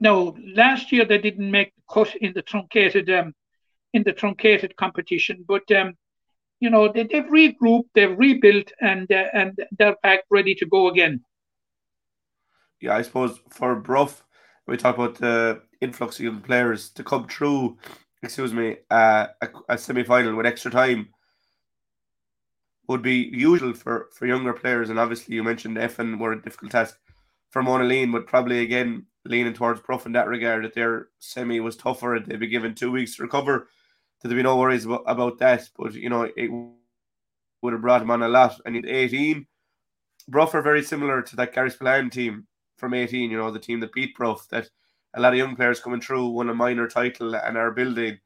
Now, 0.00 0.34
last 0.54 0.90
year 0.92 1.04
they 1.04 1.18
didn't 1.18 1.50
make 1.50 1.72
the 1.76 1.82
cut 1.88 2.16
in 2.16 2.32
the 2.34 2.42
truncated 2.42 3.08
um, 3.10 3.34
in 3.92 4.02
the 4.02 4.12
truncated 4.12 4.74
competition, 4.76 5.44
but 5.46 5.70
um, 5.70 5.94
you 6.60 6.70
know 6.70 6.90
they, 6.92 7.06
have 7.12 7.26
regrouped, 7.26 7.88
they've 7.94 8.18
rebuilt, 8.18 8.72
and 8.80 9.10
uh, 9.12 9.26
and 9.32 9.58
they're 9.78 9.96
back 10.02 10.20
ready 10.30 10.54
to 10.56 10.66
go 10.66 10.88
again. 10.88 11.22
Yeah, 12.80 12.96
I 12.96 13.02
suppose 13.02 13.38
for 13.50 13.76
Bruff, 13.76 14.24
we 14.66 14.76
talk 14.76 14.96
about 14.96 15.16
the 15.16 15.62
influx 15.80 16.18
of 16.18 16.24
young 16.24 16.40
players 16.40 16.90
to 16.90 17.04
come 17.04 17.26
through, 17.28 17.76
excuse 18.22 18.52
me, 18.52 18.76
uh, 18.90 19.26
a, 19.40 19.48
a 19.70 19.78
semi 19.78 20.04
final 20.04 20.34
with 20.34 20.46
extra 20.46 20.70
time 20.70 21.08
would 22.88 23.02
be 23.02 23.30
usual 23.32 23.72
for, 23.74 24.08
for 24.12 24.26
younger 24.26 24.52
players. 24.52 24.90
And 24.90 24.98
obviously, 24.98 25.34
you 25.34 25.42
mentioned 25.42 25.76
Effin 25.76 26.18
were 26.18 26.32
a 26.32 26.42
difficult 26.42 26.72
task 26.72 26.98
for 27.50 27.62
Monaleen, 27.62 28.12
but 28.12 28.26
probably 28.26 28.60
again 28.60 29.06
leaning 29.24 29.52
towards 29.52 29.80
Bruff 29.80 30.06
in 30.06 30.12
that 30.12 30.28
regard 30.28 30.64
that 30.64 30.74
their 30.74 31.08
semi 31.18 31.60
was 31.60 31.76
tougher 31.76 32.16
and 32.16 32.26
they'd 32.26 32.40
be 32.40 32.48
given 32.48 32.74
two 32.74 32.90
weeks 32.90 33.16
to 33.16 33.22
recover. 33.22 33.68
There'd 34.20 34.34
be 34.34 34.42
no 34.42 34.56
worries 34.56 34.84
about, 34.84 35.04
about 35.06 35.38
that. 35.38 35.68
But, 35.76 35.94
you 35.94 36.08
know, 36.08 36.28
it 36.36 36.50
would 37.60 37.72
have 37.72 37.82
brought 37.82 38.02
him 38.02 38.10
on 38.10 38.22
a 38.22 38.28
lot. 38.28 38.60
And 38.66 38.76
in 38.76 38.88
18, 38.88 39.46
Bruff 40.28 40.54
are 40.54 40.62
very 40.62 40.82
similar 40.82 41.22
to 41.22 41.36
that 41.36 41.54
Garryspillane 41.54 42.10
team 42.10 42.46
from 42.82 42.94
18, 42.94 43.30
you 43.30 43.36
know, 43.36 43.52
the 43.52 43.60
team 43.60 43.78
that 43.78 43.92
beat 43.92 44.12
Bruff, 44.16 44.48
that 44.48 44.68
a 45.14 45.20
lot 45.20 45.32
of 45.32 45.38
young 45.38 45.54
players 45.54 45.78
coming 45.78 46.00
through, 46.00 46.26
won 46.30 46.50
a 46.50 46.54
minor 46.54 46.88
title 46.88 47.36
and 47.36 47.56
are 47.56 47.70
building. 47.70 48.18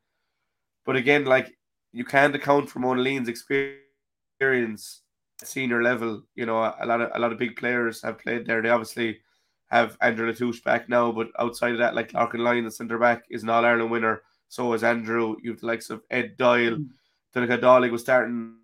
But 0.87 0.97
again, 0.97 1.27
like 1.27 1.55
you 1.93 2.07
can't 2.07 2.35
account 2.35 2.71
for 2.71 2.79
Monaleen's 2.79 3.29
experience 3.29 5.03
at 5.43 5.49
senior 5.49 5.83
level. 5.83 6.23
You 6.37 6.47
know, 6.47 6.57
a 6.57 6.87
lot 6.87 7.03
of 7.03 7.11
a 7.13 7.19
lot 7.19 7.33
of 7.33 7.39
big 7.39 7.57
players 7.57 8.01
have 8.01 8.19
played 8.19 8.47
there. 8.47 8.63
They 8.63 8.71
obviously 8.71 9.19
have 9.67 9.99
Andrew 10.01 10.33
Latouche 10.33 10.65
back 10.65 10.89
now, 10.89 11.13
but 11.13 11.29
outside 11.39 11.73
of 11.73 11.79
that, 11.79 11.95
like 11.95 12.13
Lorcan 12.13 12.39
Lyon, 12.39 12.65
the 12.65 12.71
centre 12.71 12.99
back, 12.99 13.25
is 13.29 13.43
an 13.43 13.51
All 13.51 13.63
Ireland 13.63 13.91
winner. 13.91 14.23
So 14.49 14.73
is 14.73 14.85
Andrew. 14.85 15.37
You 15.43 15.51
have 15.51 15.61
the 15.61 15.67
likes 15.67 15.91
of 15.91 16.01
Ed 16.11 16.39
Doyle. 16.39 16.79
Mm. 16.79 16.89
Donegal 17.35 17.59
Dolly 17.59 17.91
was 17.91 18.01
starting 18.01 18.55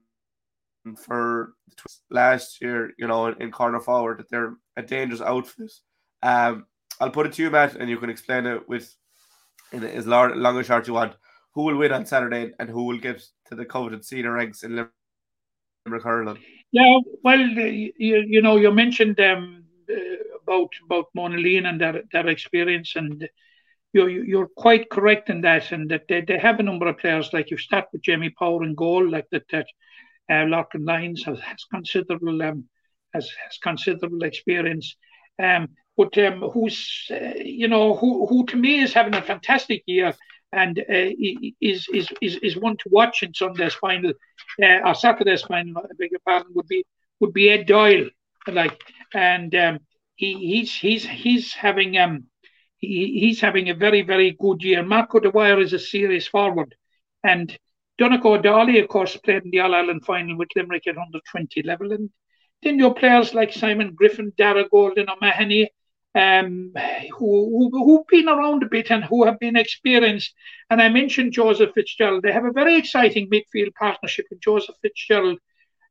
for 0.96 1.52
last 2.08 2.62
year, 2.62 2.92
you 2.96 3.06
know, 3.06 3.26
in 3.26 3.50
corner 3.50 3.80
forward, 3.80 4.20
that 4.20 4.30
they're 4.30 4.54
a 4.76 4.82
dangerous 4.82 5.20
outfit. 5.20 5.72
Um, 6.22 6.66
I'll 7.00 7.10
put 7.10 7.26
it 7.26 7.32
to 7.34 7.42
you, 7.42 7.50
Matt, 7.50 7.76
and 7.76 7.90
you 7.90 7.98
can 7.98 8.10
explain 8.10 8.46
it 8.46 8.68
with 8.68 8.94
in 9.72 9.82
as 9.84 10.06
long, 10.06 10.36
long 10.36 10.56
or 10.56 10.64
short 10.64 10.86
you 10.86 10.94
want. 10.94 11.14
Who 11.54 11.62
will 11.64 11.76
win 11.76 11.92
on 11.92 12.06
Saturday 12.06 12.52
and 12.58 12.68
who 12.68 12.84
will 12.84 12.98
get 12.98 13.22
to 13.46 13.54
the 13.54 13.64
coveted 13.64 14.04
senior 14.04 14.32
ranks 14.32 14.62
in 14.62 14.88
Limerick 15.86 16.02
hurling? 16.02 16.38
Yeah, 16.70 16.98
well, 17.22 17.38
you, 17.38 17.92
you 17.98 18.40
know, 18.40 18.56
you 18.56 18.70
mentioned 18.70 19.20
um, 19.20 19.64
about 20.42 20.70
about 20.86 21.06
Monaleen 21.16 21.66
and 21.66 21.80
their, 21.80 22.02
their 22.12 22.28
experience, 22.28 22.96
and 22.96 23.28
you're 23.92 24.08
you're 24.08 24.48
quite 24.56 24.88
correct 24.88 25.28
in 25.28 25.42
that, 25.42 25.72
and 25.72 25.90
that 25.90 26.08
they, 26.08 26.22
they 26.22 26.38
have 26.38 26.60
a 26.60 26.62
number 26.62 26.86
of 26.86 26.98
players 26.98 27.32
like 27.32 27.50
you 27.50 27.58
start 27.58 27.86
with 27.92 28.02
Jamie 28.02 28.30
Power 28.30 28.64
in 28.64 28.74
goal, 28.74 29.06
like 29.06 29.28
that 29.30 29.44
that 29.50 29.66
uh, 30.30 30.44
Lorcan 30.46 30.86
Lyons 30.86 31.24
has, 31.24 31.38
has 31.40 31.64
considerable 31.64 32.40
um, 32.42 32.64
has, 33.12 33.30
has 33.44 33.58
considerable 33.58 34.22
experience. 34.24 34.96
Um, 35.42 35.68
but 35.96 36.16
um, 36.18 36.40
who's 36.52 37.10
uh, 37.10 37.34
you 37.36 37.68
know 37.68 37.94
who 37.94 38.26
who 38.26 38.46
to 38.46 38.56
me 38.56 38.80
is 38.80 38.94
having 38.94 39.14
a 39.14 39.22
fantastic 39.22 39.82
year 39.86 40.14
and 40.52 40.78
uh, 40.78 41.10
is 41.60 41.86
is 41.92 42.08
is 42.20 42.36
is 42.36 42.56
one 42.56 42.76
to 42.78 42.88
watch 42.90 43.22
in 43.22 43.34
Sunday's 43.34 43.74
final 43.74 44.12
uh, 44.62 44.78
or 44.84 44.94
Saturday's 44.94 45.42
final. 45.42 45.78
I 45.78 45.94
beg 45.98 46.10
your 46.10 46.20
pardon. 46.26 46.52
Would 46.54 46.68
be 46.68 46.84
would 47.20 47.32
be 47.32 47.50
Ed 47.50 47.66
Doyle, 47.66 48.08
like, 48.46 48.80
and 49.14 49.54
um, 49.54 49.78
he 50.14 50.34
he's 50.34 50.74
he's 50.74 51.04
he's 51.06 51.54
having 51.54 51.96
um 51.96 52.24
he, 52.76 53.18
he's 53.20 53.40
having 53.40 53.70
a 53.70 53.74
very 53.74 54.02
very 54.02 54.36
good 54.38 54.62
year. 54.62 54.82
Marco 54.82 55.20
De 55.20 55.30
Dwyer 55.30 55.60
is 55.60 55.72
a 55.72 55.78
serious 55.78 56.26
forward, 56.26 56.74
and 57.24 57.56
Donegal 57.98 58.42
Dolly, 58.42 58.78
of 58.78 58.88
course, 58.88 59.16
played 59.16 59.44
in 59.44 59.50
the 59.50 59.60
All 59.60 59.74
Ireland 59.74 60.04
final 60.04 60.36
with 60.36 60.48
Limerick 60.54 60.86
at 60.86 60.98
under 60.98 61.20
twenty 61.30 61.62
level, 61.62 61.92
and 61.92 62.10
then 62.62 62.78
your 62.78 62.94
players 62.94 63.34
like 63.34 63.52
Simon 63.52 63.94
Griffin, 63.94 64.32
Dara 64.36 64.68
Golden, 64.68 65.08
O'Mahony 65.10 65.70
um, 66.14 66.72
who, 67.18 67.70
who, 67.70 67.84
who've 67.84 68.06
been 68.06 68.28
around 68.28 68.62
a 68.62 68.68
bit 68.68 68.90
and 68.90 69.04
who 69.04 69.24
have 69.24 69.38
been 69.38 69.56
experienced. 69.56 70.34
And 70.70 70.80
I 70.80 70.88
mentioned 70.88 71.32
Joseph 71.32 71.72
Fitzgerald. 71.74 72.22
They 72.22 72.32
have 72.32 72.44
a 72.44 72.52
very 72.52 72.76
exciting 72.76 73.30
midfield 73.30 73.74
partnership 73.74 74.26
with 74.30 74.40
Joseph 74.40 74.76
Fitzgerald 74.82 75.38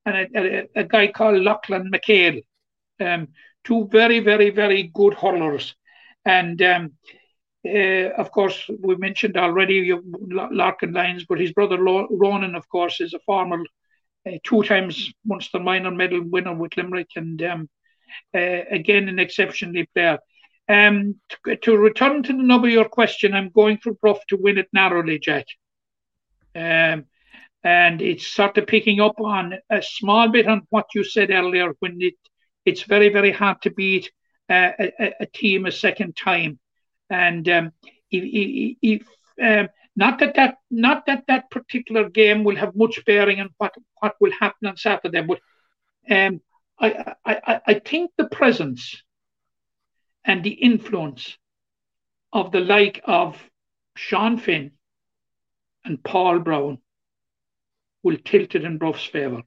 and 0.06 0.16
a, 0.16 0.38
a, 0.38 0.68
a 0.76 0.84
guy 0.84 1.08
called 1.08 1.42
Lachlan 1.42 1.92
McHale. 1.92 2.44
Um, 3.00 3.30
two 3.64 3.88
very, 3.92 4.20
very, 4.20 4.52
very 4.52 4.92
good 4.94 5.16
hurlers. 5.16 5.76
And 6.26 6.62
um, 6.62 6.92
uh, 7.66 8.10
of 8.18 8.32
course, 8.32 8.70
we 8.80 8.96
mentioned 8.96 9.38
already 9.38 9.92
Lorcan 9.92 10.94
Lyons, 10.94 11.26
but 11.28 11.40
his 11.40 11.52
brother 11.52 11.82
Ronan, 11.82 12.56
of 12.56 12.68
course, 12.70 13.02
is 13.02 13.14
a 13.14 13.20
former 13.20 13.64
uh, 14.28 14.38
two 14.44 14.64
times 14.64 15.12
Munster 15.26 15.60
minor 15.60 15.92
medal 15.92 16.22
winner 16.24 16.54
with 16.54 16.78
Limerick 16.78 17.10
and 17.16 17.42
um, 17.44 17.70
uh, 18.36 18.64
again 18.70 19.10
an 19.10 19.20
exceptionally 19.20 19.88
player. 19.94 20.20
Um, 20.70 21.20
to, 21.46 21.56
to, 21.58 21.78
return 21.78 22.24
to 22.24 22.34
the 22.34 22.44
nub 22.44 22.64
of 22.64 22.70
your 22.70 22.88
question, 22.88 23.34
I'm 23.34 23.50
going 23.50 23.78
for 23.80 23.94
Bruff 23.94 24.20
to 24.30 24.38
win 24.38 24.58
it 24.58 24.70
narrowly, 24.72 25.20
Jack. 25.20 25.46
Um, 26.56 27.06
and 27.64 28.02
it's 28.02 28.28
sort 28.28 28.58
of 28.58 28.68
picking 28.68 29.02
up 29.02 29.20
on 29.20 29.56
a 29.70 29.82
small 29.82 30.30
bit 30.30 30.48
on 30.48 30.62
what 30.70 30.88
you 30.96 31.04
said 31.04 31.30
earlier 31.30 31.74
when 31.80 31.98
it 32.00 32.16
it's 32.66 32.84
very 32.84 33.10
very 33.10 33.32
hard 33.32 33.62
to 33.62 33.72
beat 33.72 34.12
uh, 34.50 34.72
a, 34.80 35.14
a, 35.22 35.26
team 35.28 35.66
a 35.66 35.72
second 35.72 36.16
time 36.16 36.60
and 37.10 37.48
um, 37.50 37.72
if, 38.10 38.78
if 38.82 39.08
um, 39.42 39.68
not 39.96 40.20
that 40.20 40.36
that 40.36 40.58
not 40.70 41.06
that 41.06 41.24
that 41.28 41.50
particular 41.52 42.10
game 42.10 42.44
will 42.44 42.56
have 42.56 42.76
much 42.76 43.04
bearing 43.06 43.40
on 43.40 43.50
what 43.58 43.74
what 44.00 44.16
will 44.20 44.32
happen 44.40 44.68
on 44.68 44.78
Saturday 44.78 45.22
but 45.22 45.40
um, 46.10 46.42
I, 46.80 47.16
I 47.26 47.62
I 47.68 47.74
think 47.80 48.12
the 48.18 48.28
presence 48.28 49.04
and 50.26 50.44
the 50.44 50.52
influence 50.52 51.38
of 52.34 52.52
the 52.52 52.60
like 52.60 53.02
of 53.06 53.50
Sean 53.96 54.38
Finn 54.38 54.72
and 55.86 56.04
Paul 56.04 56.40
Brown 56.40 56.80
will 58.04 58.18
tilt 58.18 58.56
it 58.56 58.64
in 58.64 58.78
Bruff's 58.78 59.06
favour. 59.06 59.42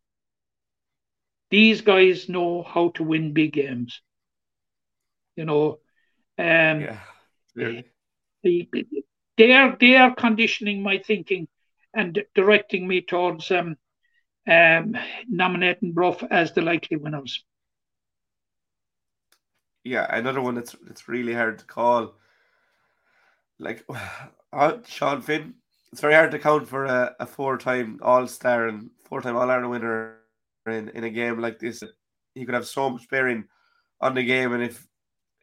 These 1.50 1.80
guys 1.82 2.28
know 2.28 2.62
how 2.62 2.90
to 2.90 3.02
win 3.04 3.32
big 3.32 3.52
games. 3.52 4.02
You 5.36 5.44
know, 5.44 5.78
um, 6.38 6.80
yeah, 6.80 7.00
really. 7.54 7.84
the, 8.42 8.68
they 9.36 9.52
are 9.52 9.76
they 9.78 9.96
are 9.96 10.14
conditioning 10.14 10.82
my 10.82 10.98
thinking 10.98 11.48
and 11.94 12.22
directing 12.34 12.86
me 12.86 13.00
towards 13.00 13.50
um, 13.50 13.76
um, 14.48 14.96
nominating 15.28 15.92
Bruff 15.92 16.22
as 16.30 16.52
the 16.52 16.62
likely 16.62 16.96
winners. 16.96 17.44
Yeah, 19.84 20.06
another 20.08 20.40
one 20.40 20.54
that's 20.54 20.74
that's 20.82 21.08
really 21.08 21.34
hard 21.34 21.58
to 21.58 21.64
call. 21.64 22.14
Like 23.58 23.84
uh, 24.52 24.78
Sean 24.86 25.22
Finn, 25.22 25.54
it's 25.92 26.00
very 26.00 26.14
hard 26.14 26.30
to 26.32 26.38
count 26.38 26.68
for 26.68 26.86
a, 26.86 27.14
a 27.20 27.26
four-time 27.26 28.00
All-Star 28.02 28.68
and 28.68 28.90
four-time 29.04 29.36
All-Ireland 29.36 29.70
winner 29.70 30.18
in, 30.66 30.88
in 30.90 31.04
a 31.04 31.10
game 31.10 31.38
like 31.38 31.58
this. 31.58 31.82
He 32.34 32.44
could 32.44 32.54
have 32.54 32.66
so 32.66 32.90
much 32.90 33.08
bearing 33.08 33.44
on 34.00 34.14
the 34.14 34.24
game, 34.24 34.52
and 34.52 34.62
if 34.62 34.86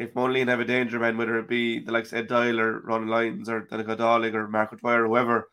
if 0.02 0.14
Monaleen 0.16 0.48
have 0.48 0.60
a 0.60 0.66
danger 0.66 1.00
man, 1.00 1.18
whether 1.18 1.38
it 1.38 1.48
be 1.48 1.80
the 1.80 1.92
likes 1.92 2.12
of 2.12 2.18
Ed 2.18 2.28
Doyle 2.28 2.60
or 2.60 2.80
Ron 2.82 3.08
Lyons 3.08 3.48
or 3.48 3.62
Danica 3.62 3.98
Dowling 3.98 4.34
or 4.34 4.48
Mark 4.48 4.78
Dwyer 4.80 5.06
or 5.06 5.08
whoever, 5.08 5.50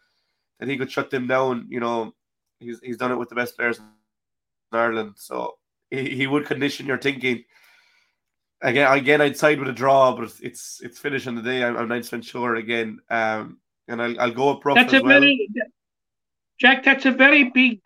that 0.59 0.69
he 0.69 0.79
could 0.79 0.91
shut 0.91 1.11
them 1.11 1.27
down. 1.27 1.67
You 1.69 1.81
know, 1.81 2.15
he's 2.59 2.81
he's 2.83 2.97
done 2.97 3.13
it 3.13 3.17
with 3.17 3.29
the 3.29 3.35
best 3.35 3.57
players 3.57 3.79
in 3.79 3.85
Ireland, 4.73 5.15
so 5.17 5.59
he, 5.91 6.11
he 6.11 6.27
would 6.27 6.47
condition 6.47 6.87
your 6.87 6.99
thinking. 6.99 7.45
Again, 8.63 8.91
again, 8.91 9.21
I'd 9.21 9.37
side 9.37 9.61
with 9.61 9.69
a 9.69 9.73
draw, 9.73 10.17
but 10.17 10.33
it's 10.43 10.81
it's 10.83 10.99
finishing 10.99 11.35
the 11.35 11.43
day. 11.43 11.63
I'm, 11.63 11.77
I'm 11.77 11.89
90 11.89 12.23
sure 12.23 12.57
again. 12.57 13.01
Um, 13.11 13.59
and 13.87 14.03
I'll, 14.03 14.21
I'll 14.21 14.33
go 14.33 14.59
Bruff 14.59 14.77
that's 14.77 14.93
a 14.95 15.03
well. 15.03 15.21
very 15.21 15.49
Jack. 16.59 16.85
That's 16.85 17.05
a 17.07 17.13
very 17.13 17.45
big 17.45 17.81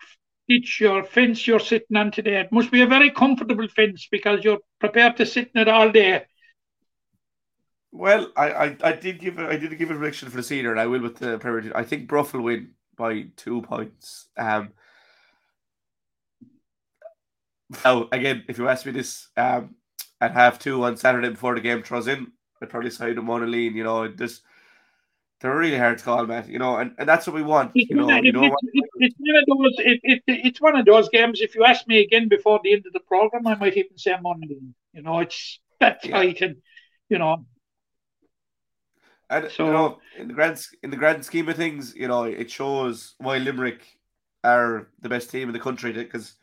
ditch 0.48 0.80
or 0.82 1.02
fence 1.02 1.46
you're 1.46 1.60
sitting 1.60 1.96
on 1.96 2.12
today. 2.12 2.40
It 2.40 2.52
must 2.52 2.70
be 2.70 2.82
a 2.82 2.86
very 2.86 3.10
comfortable 3.10 3.68
fence 3.68 4.08
because 4.10 4.44
you're 4.44 4.60
prepared 4.80 5.16
to 5.16 5.26
sit 5.26 5.50
in 5.54 5.62
it 5.62 5.68
all 5.68 5.90
day. 5.90 6.24
Well, 7.93 8.32
I, 8.36 8.51
I, 8.51 8.76
I 8.82 8.93
did 8.93 9.20
give 9.20 9.38
a, 9.38 9.49
I 9.49 9.59
did 9.59 9.76
give 9.78 9.90
a 9.90 9.95
prediction 9.95 10.30
for 10.30 10.38
the 10.38 10.43
Cedar, 10.43 10.70
and 10.70 10.80
I 10.80 10.86
will 10.86 11.03
with 11.03 11.18
the 11.18 11.38
Premier. 11.38 11.72
I 11.74 11.84
think 11.84 12.09
Bruff 12.09 12.32
will 12.32 12.40
win 12.40 12.70
by 12.97 13.26
two 13.36 13.61
points. 13.62 14.28
Um. 14.38 14.70
Now, 17.84 18.09
again, 18.11 18.45
if 18.49 18.59
you 18.59 18.68
ask 18.68 18.84
me 18.86 18.93
this 18.93 19.28
um, 19.36 19.76
at 20.20 20.32
half 20.32 20.59
two 20.59 20.82
on 20.84 20.97
Saturday 20.97 21.28
before 21.28 21.55
the 21.55 21.61
game 21.61 21.82
throws 21.82 22.09
in, 22.09 22.32
I'd 22.62 22.70
probably 22.70 22.90
side 22.90 23.16
with 23.16 23.26
Monaleen. 23.26 23.74
You 23.74 23.84
know, 23.84 24.09
just 24.09 24.43
they're 25.40 25.55
really 25.55 25.78
hard 25.78 25.99
to 25.99 26.05
call, 26.05 26.26
man. 26.26 26.49
You 26.49 26.59
know, 26.59 26.76
and, 26.76 26.95
and 26.99 27.07
that's 27.07 27.26
what 27.26 27.36
we 27.36 27.43
want. 27.43 27.72
You 27.74 27.95
know, 27.95 28.09
you 28.09 28.32
know 28.32 28.57
it's 28.97 29.16
one 29.18 29.36
of 29.36 29.47
those. 29.47 29.74
It, 29.78 30.01
it, 30.03 30.22
it's 30.26 30.61
one 30.62 30.76
of 30.76 30.86
those 30.86 31.11
games. 31.11 31.43
If 31.43 31.55
you 31.55 31.64
ask 31.64 31.86
me 31.86 32.01
again 32.01 32.28
before 32.28 32.59
the 32.64 32.72
end 32.72 32.84
of 32.86 32.95
the 32.95 33.01
program, 33.01 33.47
I 33.47 33.55
might 33.57 33.76
even 33.76 33.99
say 33.99 34.16
Monday. 34.22 34.61
You 34.95 35.03
know, 35.03 35.20
it's 35.20 35.61
that 35.80 36.03
tight, 36.03 36.40
yeah. 36.40 36.47
and 36.47 36.57
you 37.11 37.18
know. 37.18 37.45
And 39.32 39.50
so, 39.50 39.66
you 39.66 39.72
know, 39.72 39.98
in 40.18 40.28
the 40.28 40.34
grand 40.34 40.62
in 40.82 40.90
the 40.90 40.96
grand 40.96 41.24
scheme 41.24 41.48
of 41.48 41.56
things, 41.56 41.94
you 41.96 42.06
know, 42.06 42.24
it 42.24 42.50
shows 42.50 43.14
why 43.18 43.38
Limerick 43.38 43.86
are 44.44 44.88
the 45.00 45.08
best 45.08 45.30
team 45.30 45.48
in 45.48 45.54
the 45.54 45.60
country 45.60 45.92
because 45.92 46.34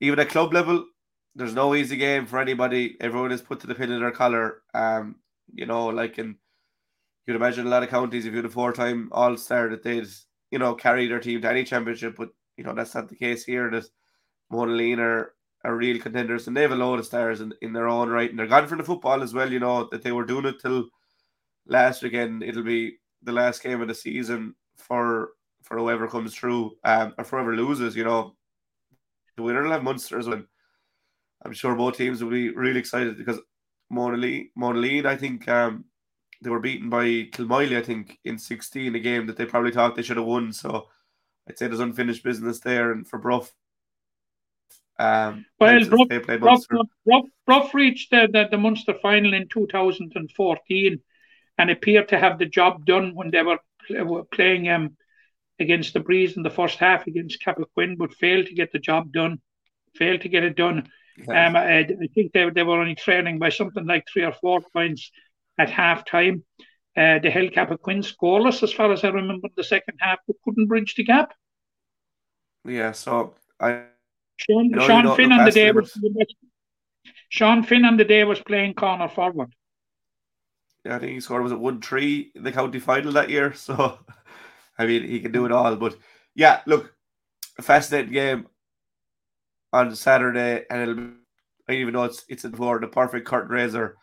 even 0.00 0.18
at 0.20 0.28
club 0.28 0.54
level, 0.54 0.86
there's 1.34 1.54
no 1.54 1.74
easy 1.74 1.96
game 1.96 2.24
for 2.26 2.38
anybody. 2.38 2.96
Everyone 3.00 3.32
is 3.32 3.42
put 3.42 3.60
to 3.60 3.66
the 3.66 3.74
pin 3.74 3.90
in 3.90 4.00
their 4.00 4.12
collar. 4.12 4.62
Um, 4.72 5.16
you 5.52 5.66
know, 5.66 5.86
like 5.86 6.18
in 6.18 6.36
you'd 7.26 7.36
imagine 7.36 7.66
a 7.66 7.70
lot 7.70 7.82
of 7.82 7.88
counties 7.88 8.24
if 8.24 8.30
you 8.30 8.36
had 8.36 8.46
a 8.46 8.50
four-time 8.50 9.08
All-Star 9.10 9.68
that 9.70 9.82
they'd 9.82 10.06
you 10.52 10.60
know 10.60 10.74
carry 10.74 11.08
their 11.08 11.18
team 11.18 11.40
to 11.42 11.50
any 11.50 11.64
championship, 11.64 12.14
but 12.16 12.28
you 12.56 12.62
know 12.62 12.74
that's 12.74 12.94
not 12.94 13.08
the 13.08 13.16
case 13.16 13.44
here. 13.44 13.68
That 13.70 13.84
Monaleen 14.52 14.98
are 14.98 15.32
are 15.64 15.74
real 15.74 16.00
contenders 16.00 16.46
and 16.46 16.56
they 16.56 16.62
have 16.62 16.70
a 16.70 16.76
load 16.76 17.00
of 17.00 17.06
stars 17.06 17.40
in, 17.40 17.52
in 17.62 17.72
their 17.72 17.88
own 17.88 18.08
right, 18.10 18.30
and 18.30 18.38
they're 18.38 18.46
gone 18.46 18.68
for 18.68 18.76
the 18.76 18.84
football 18.84 19.24
as 19.24 19.34
well. 19.34 19.50
You 19.50 19.58
know 19.58 19.88
that 19.90 20.02
they 20.02 20.12
were 20.12 20.24
doing 20.24 20.44
it 20.44 20.60
till 20.60 20.84
last 21.66 22.02
weekend. 22.02 22.42
It'll 22.42 22.62
be 22.62 22.98
the 23.22 23.32
last 23.32 23.62
game 23.62 23.80
of 23.80 23.88
the 23.88 23.94
season 23.94 24.54
for 24.76 25.30
for 25.62 25.78
whoever 25.78 26.06
comes 26.06 26.34
through 26.34 26.76
um, 26.84 27.14
or 27.18 27.24
whoever 27.24 27.56
loses. 27.56 27.96
You 27.96 28.04
know, 28.04 28.36
the 29.36 29.42
winner 29.42 29.62
will 29.62 29.72
have 29.72 29.82
Munsters, 29.82 30.26
and 30.26 30.44
I'm 31.44 31.52
sure 31.52 31.74
both 31.74 31.96
teams 31.96 32.22
will 32.22 32.30
be 32.30 32.50
really 32.50 32.80
excited 32.80 33.16
because 33.16 33.40
Monaleen, 33.92 34.50
Monaleen, 34.58 35.06
I 35.06 35.16
think. 35.16 35.48
Um, 35.48 35.84
they 36.42 36.50
were 36.50 36.60
beaten 36.60 36.90
by 36.90 37.04
Kilmoyley, 37.32 37.78
I 37.78 37.82
think, 37.82 38.18
in 38.24 38.38
16, 38.38 38.94
a 38.94 38.98
game 38.98 39.26
that 39.26 39.38
they 39.38 39.46
probably 39.46 39.70
thought 39.70 39.96
they 39.96 40.02
should 40.02 40.18
have 40.18 40.26
won. 40.26 40.52
So 40.52 40.86
I'd 41.48 41.58
say 41.58 41.66
there's 41.66 41.80
unfinished 41.80 42.22
business 42.22 42.60
there. 42.60 42.92
And 42.92 43.06
for 43.06 43.18
Bruff, 43.18 43.52
um, 44.98 45.44
well, 45.60 45.84
Bruff, 45.84 46.66
Bruff, 47.04 47.24
Bruff, 47.46 47.74
reached 47.74 48.10
the, 48.10 48.28
the, 48.32 48.48
the 48.50 48.58
Munster 48.58 48.94
final 49.02 49.34
in 49.34 49.48
2014 49.48 51.00
and 51.58 51.70
appeared 51.70 52.08
to 52.08 52.18
have 52.18 52.38
the 52.38 52.46
job 52.46 52.84
done 52.84 53.14
when 53.14 53.30
they 53.30 53.42
were, 53.42 53.58
were 53.90 54.24
playing 54.24 54.68
um, 54.68 54.96
against 55.58 55.94
the 55.94 56.00
Breeze 56.00 56.36
in 56.36 56.42
the 56.42 56.50
first 56.50 56.78
half 56.78 57.06
against 57.06 57.42
Cappoquin, 57.42 57.96
but 57.96 58.14
failed 58.14 58.46
to 58.46 58.54
get 58.54 58.72
the 58.72 58.78
job 58.78 59.12
done. 59.12 59.40
Failed 59.94 60.20
to 60.22 60.28
get 60.28 60.44
it 60.44 60.56
done. 60.56 60.88
Um, 61.28 61.56
I, 61.56 61.78
I, 61.78 62.08
think 62.14 62.32
they, 62.32 62.50
they 62.50 62.62
were 62.62 62.78
only 62.78 62.94
trailing 62.94 63.38
by 63.38 63.48
something 63.48 63.86
like 63.86 64.04
three 64.12 64.24
or 64.24 64.32
four 64.32 64.60
points 64.72 65.10
at 65.58 65.70
half 65.70 66.04
time. 66.04 66.44
Uh, 66.94 67.18
the 67.18 67.30
held 67.30 67.52
Cappoquin 67.52 68.02
scoreless, 68.02 68.62
as 68.62 68.72
far 68.72 68.92
as 68.92 69.04
I 69.04 69.08
remember, 69.08 69.48
the 69.56 69.64
second 69.64 69.98
half, 70.00 70.18
but 70.26 70.36
couldn't 70.44 70.66
bridge 70.66 70.94
the 70.94 71.04
gap. 71.04 71.32
Yeah, 72.66 72.92
so 72.92 73.34
I. 73.60 73.84
Sean, 74.36 74.70
Sean 74.80 75.16
Finn 75.16 75.32
on 75.32 75.46
the 75.46 75.50
day 75.50 75.72
was, 75.72 75.98
Sean 77.30 77.62
Finn 77.62 77.86
on 77.86 77.96
the 77.96 78.04
day 78.04 78.24
was 78.24 78.40
playing 78.40 78.74
corner 78.74 79.08
forward. 79.08 79.54
I 80.90 80.98
think 80.98 81.12
he 81.12 81.20
scored 81.20 81.42
was 81.42 81.52
it 81.52 81.58
one 81.58 81.80
three 81.80 82.32
in 82.34 82.42
the 82.42 82.52
county 82.52 82.78
final 82.78 83.12
that 83.12 83.30
year. 83.30 83.52
So, 83.56 83.98
I 84.78 84.86
mean, 84.86 85.04
he 85.04 85.20
can 85.20 85.32
do 85.32 85.46
it 85.46 85.52
all. 85.52 85.76
But 85.76 85.96
yeah, 86.34 86.60
look, 86.66 86.92
a 87.58 87.62
fascinating 87.62 88.12
game 88.12 88.46
on 89.72 89.94
Saturday, 89.94 90.64
and 90.70 90.82
it'll. 90.82 90.94
Be, 90.94 91.12
I 91.68 91.72
even 91.72 91.94
know 91.94 92.04
it's 92.04 92.24
it's 92.28 92.46
for 92.56 92.78
the 92.78 92.86
perfect 92.86 93.26
curtain 93.26 93.50
raiser 93.50 93.96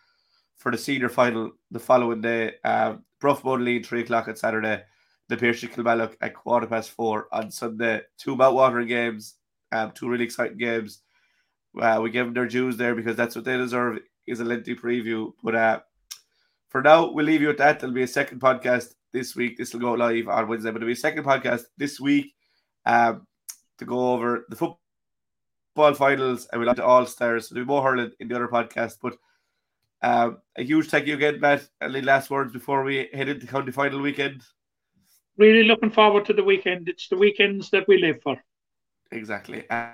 for 0.58 0.72
the 0.72 0.78
senior 0.78 1.10
final 1.10 1.52
the 1.72 1.80
following 1.80 2.22
day. 2.22 2.54
Um, 2.64 3.04
Bruff 3.20 3.44
Monaleen, 3.44 3.86
3 3.86 4.02
o'clock 4.02 4.28
on 4.28 4.36
Saturday. 4.36 4.84
The 5.30 5.38
Piarsaigh 5.38 5.68
Kilmallock 5.68 6.16
at 6.22 6.34
quarter 6.34 6.68
past 6.68 6.92
four 6.92 7.28
on 7.32 7.52
Sunday. 7.52 8.02
Two 8.18 8.36
mouth-watering 8.36 8.88
games, 8.88 9.36
um, 9.72 9.92
two 9.92 10.10
really 10.10 10.26
exciting 10.26 10.58
games. 10.58 11.00
Uh, 11.80 12.00
we 12.04 12.12
give 12.12 12.26
them 12.26 12.34
their 12.34 12.48
dues 12.48 12.78
there 12.78 12.96
because 12.96 13.16
that's 13.16 13.36
what 13.36 13.46
they 13.46 13.58
deserve 13.58 14.00
is 14.28 14.42
a 14.42 14.44
lengthy 14.44 14.76
preview. 14.76 15.32
But 15.42 15.56
uh, 15.56 15.80
for 16.74 16.82
now, 16.82 17.10
we'll 17.10 17.26
leave 17.26 17.42
you 17.42 17.52
at 17.52 17.58
that. 17.60 17.80
There'll 17.80 17.96
be 17.96 18.04
a 18.04 18.08
second 18.08 18.42
podcast 18.42 18.96
this 19.14 19.36
week. 19.36 19.58
This 19.58 19.72
will 19.72 19.80
go 19.80 19.94
live 19.94 20.28
on 20.28 20.48
Wednesday, 20.50 20.72
but 20.72 20.80
there'll 20.80 20.90
be 20.90 20.94
a 20.94 21.08
second 21.08 21.24
podcast 21.24 21.62
this 21.78 22.00
week 22.02 22.34
um, 22.86 23.26
to 23.78 23.86
go 23.86 24.12
over 24.12 24.46
the 24.50 24.56
football 24.56 25.94
finals 25.94 26.48
and 26.52 26.60
we'll 26.60 26.70
have 26.70 26.78
to 26.78 26.84
all 26.84 27.06
stars. 27.06 27.48
So 27.48 27.56
there'll 27.56 27.66
be 27.66 27.70
more 27.70 27.84
hurling 27.84 28.12
in 28.20 28.28
the 28.28 28.36
other 28.36 28.50
podcast. 28.50 28.98
But 29.02 29.16
Um, 30.04 30.40
a 30.58 30.64
huge 30.64 30.90
thank 30.90 31.08
you 31.08 31.14
again, 31.14 31.40
Matt. 31.40 31.70
Any 31.80 32.02
last 32.02 32.30
words 32.30 32.52
before 32.52 32.84
we 32.84 33.08
head 33.14 33.30
into 33.30 33.48
county 33.48 33.72
final 33.72 34.02
weekend? 34.02 34.42
Really 35.38 35.64
looking 35.64 35.92
forward 35.92 36.26
to 36.26 36.34
the 36.34 36.44
weekend. 36.44 36.90
It's 36.90 37.08
the 37.08 37.16
weekends 37.16 37.70
that 37.70 37.88
we 37.88 37.98
live 37.98 38.22
for. 38.22 38.36
Exactly. 39.12 39.64
Uh, 39.70 39.92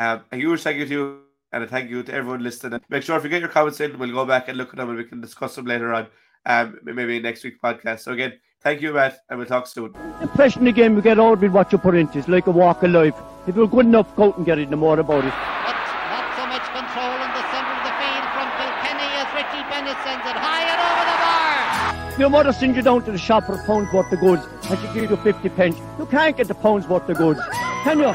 um, 0.00 0.24
a 0.32 0.36
huge 0.36 0.62
thank 0.62 0.78
you 0.78 0.86
to 0.86 0.92
you 0.92 1.27
and 1.52 1.64
a 1.64 1.66
thank 1.66 1.90
you 1.90 2.02
to 2.02 2.12
everyone 2.12 2.42
listening. 2.42 2.80
Make 2.88 3.02
sure 3.02 3.16
if 3.16 3.24
you 3.24 3.30
get 3.30 3.40
your 3.40 3.48
comments 3.48 3.80
in, 3.80 3.98
we'll 3.98 4.12
go 4.12 4.24
back 4.24 4.48
and 4.48 4.58
look 4.58 4.70
at 4.70 4.76
them 4.76 4.90
and 4.90 4.98
we 4.98 5.04
can 5.04 5.20
discuss 5.20 5.54
them 5.54 5.66
later 5.66 5.92
on, 5.92 6.06
um, 6.46 6.78
maybe 6.84 7.20
next 7.20 7.44
week's 7.44 7.58
podcast. 7.58 8.00
So 8.00 8.12
again, 8.12 8.34
thank 8.62 8.80
you, 8.82 8.92
Matt, 8.92 9.18
and 9.28 9.38
we'll 9.38 9.48
talk 9.48 9.66
soon. 9.66 9.92
The 9.92 10.22
impression 10.22 10.64
the 10.64 10.72
game 10.72 10.96
you 10.96 11.02
get 11.02 11.18
out 11.18 11.40
with 11.40 11.52
what 11.52 11.72
you 11.72 11.78
put 11.78 11.94
into 11.94 12.18
It's 12.18 12.28
like 12.28 12.46
a 12.46 12.50
walk 12.50 12.82
of 12.82 12.90
life. 12.90 13.14
If 13.46 13.56
you're 13.56 13.68
good 13.68 13.86
enough, 13.86 14.14
go 14.16 14.24
out 14.24 14.36
and 14.36 14.46
get 14.46 14.58
it, 14.58 14.68
no 14.68 14.76
more 14.76 14.98
about 14.98 15.24
it. 15.24 15.32
But 15.32 15.76
not 16.12 16.36
so 16.36 16.46
much 16.46 16.64
control 16.68 17.14
in 17.16 17.30
the 17.32 17.44
centre 17.48 17.72
of 17.72 17.84
the 17.88 17.94
field 17.96 18.26
from 18.36 18.48
Kilkenny 18.60 19.08
as 19.16 19.28
Richie 19.32 19.64
Bennett 19.70 19.96
sends 20.04 20.24
it 20.28 20.36
high 20.36 20.68
and 20.68 20.80
over 20.84 21.04
the 21.08 21.16
bar. 21.24 22.20
Your 22.20 22.30
mother 22.30 22.52
sends 22.52 22.76
you 22.76 22.82
down 22.82 23.04
to 23.04 23.12
the 23.12 23.18
shop 23.18 23.46
for 23.46 23.54
a 23.54 23.64
pound's 23.64 23.90
worth 23.92 24.12
of 24.12 24.20
goods 24.20 24.42
and 24.68 24.78
she 24.80 24.86
gives 24.92 25.10
you 25.10 25.16
50 25.16 25.48
pence. 25.50 25.78
You 25.98 26.04
can't 26.06 26.36
get 26.36 26.48
the 26.48 26.54
pound's 26.54 26.86
worth 26.86 27.08
of 27.08 27.16
goods, 27.16 27.40
can 27.84 28.00
you? 28.00 28.12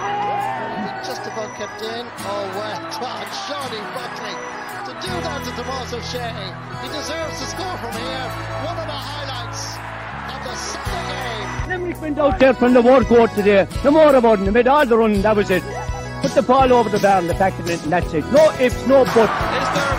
Just 1.03 1.21
about 1.25 1.55
kept 1.55 1.81
in. 1.81 2.05
Oh, 2.19 2.51
well 2.55 2.72
done, 2.72 2.72
Shawnee 2.72 2.72
Buckley. 2.72 2.72
Do 5.13 5.21
that 5.21 5.43
to 5.43 5.51
Tomas 5.51 5.93
O'Shea, 5.93 6.33
he 6.81 6.87
deserves 6.87 7.37
to 7.39 7.45
score 7.45 7.77
from 7.77 7.91
here. 7.93 8.27
One 8.65 8.77
of 8.79 8.87
the 8.87 8.97
highlights 8.97 9.77
of 10.33 10.39
the 10.43 10.55
Sunday 10.55 11.05
game. 11.11 11.69
Limerick 11.69 12.01
went 12.01 12.17
out 12.17 12.39
there 12.39 12.55
from 12.55 12.73
the 12.73 12.81
word 12.81 13.05
court 13.05 13.31
today. 13.35 13.67
No 13.83 13.91
more 13.91 14.15
about 14.15 14.39
it. 14.39 14.45
They 14.45 14.51
made 14.51 14.67
all 14.67 14.87
the 14.87 14.97
running, 14.97 15.21
that 15.21 15.35
was 15.35 15.51
it. 15.51 15.61
Put 16.23 16.31
the 16.31 16.41
ball 16.41 16.73
over 16.73 16.89
the 16.89 16.97
bar 16.97 17.19
and 17.19 17.29
the 17.29 17.35
back 17.35 17.59
of 17.59 17.69
it, 17.69 17.83
and 17.83 17.91
that's 17.91 18.11
it. 18.11 18.25
No 18.31 18.51
ifs, 18.59 18.87
no 18.87 19.05
buts. 19.05 19.92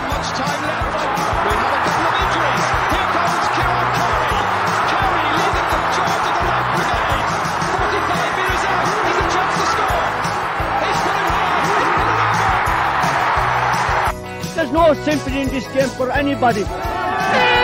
No 14.85 14.93
sympathy 15.03 15.41
in 15.41 15.49
this 15.49 15.65
game 15.73 15.89
for 15.89 16.11
anybody. 16.11 16.63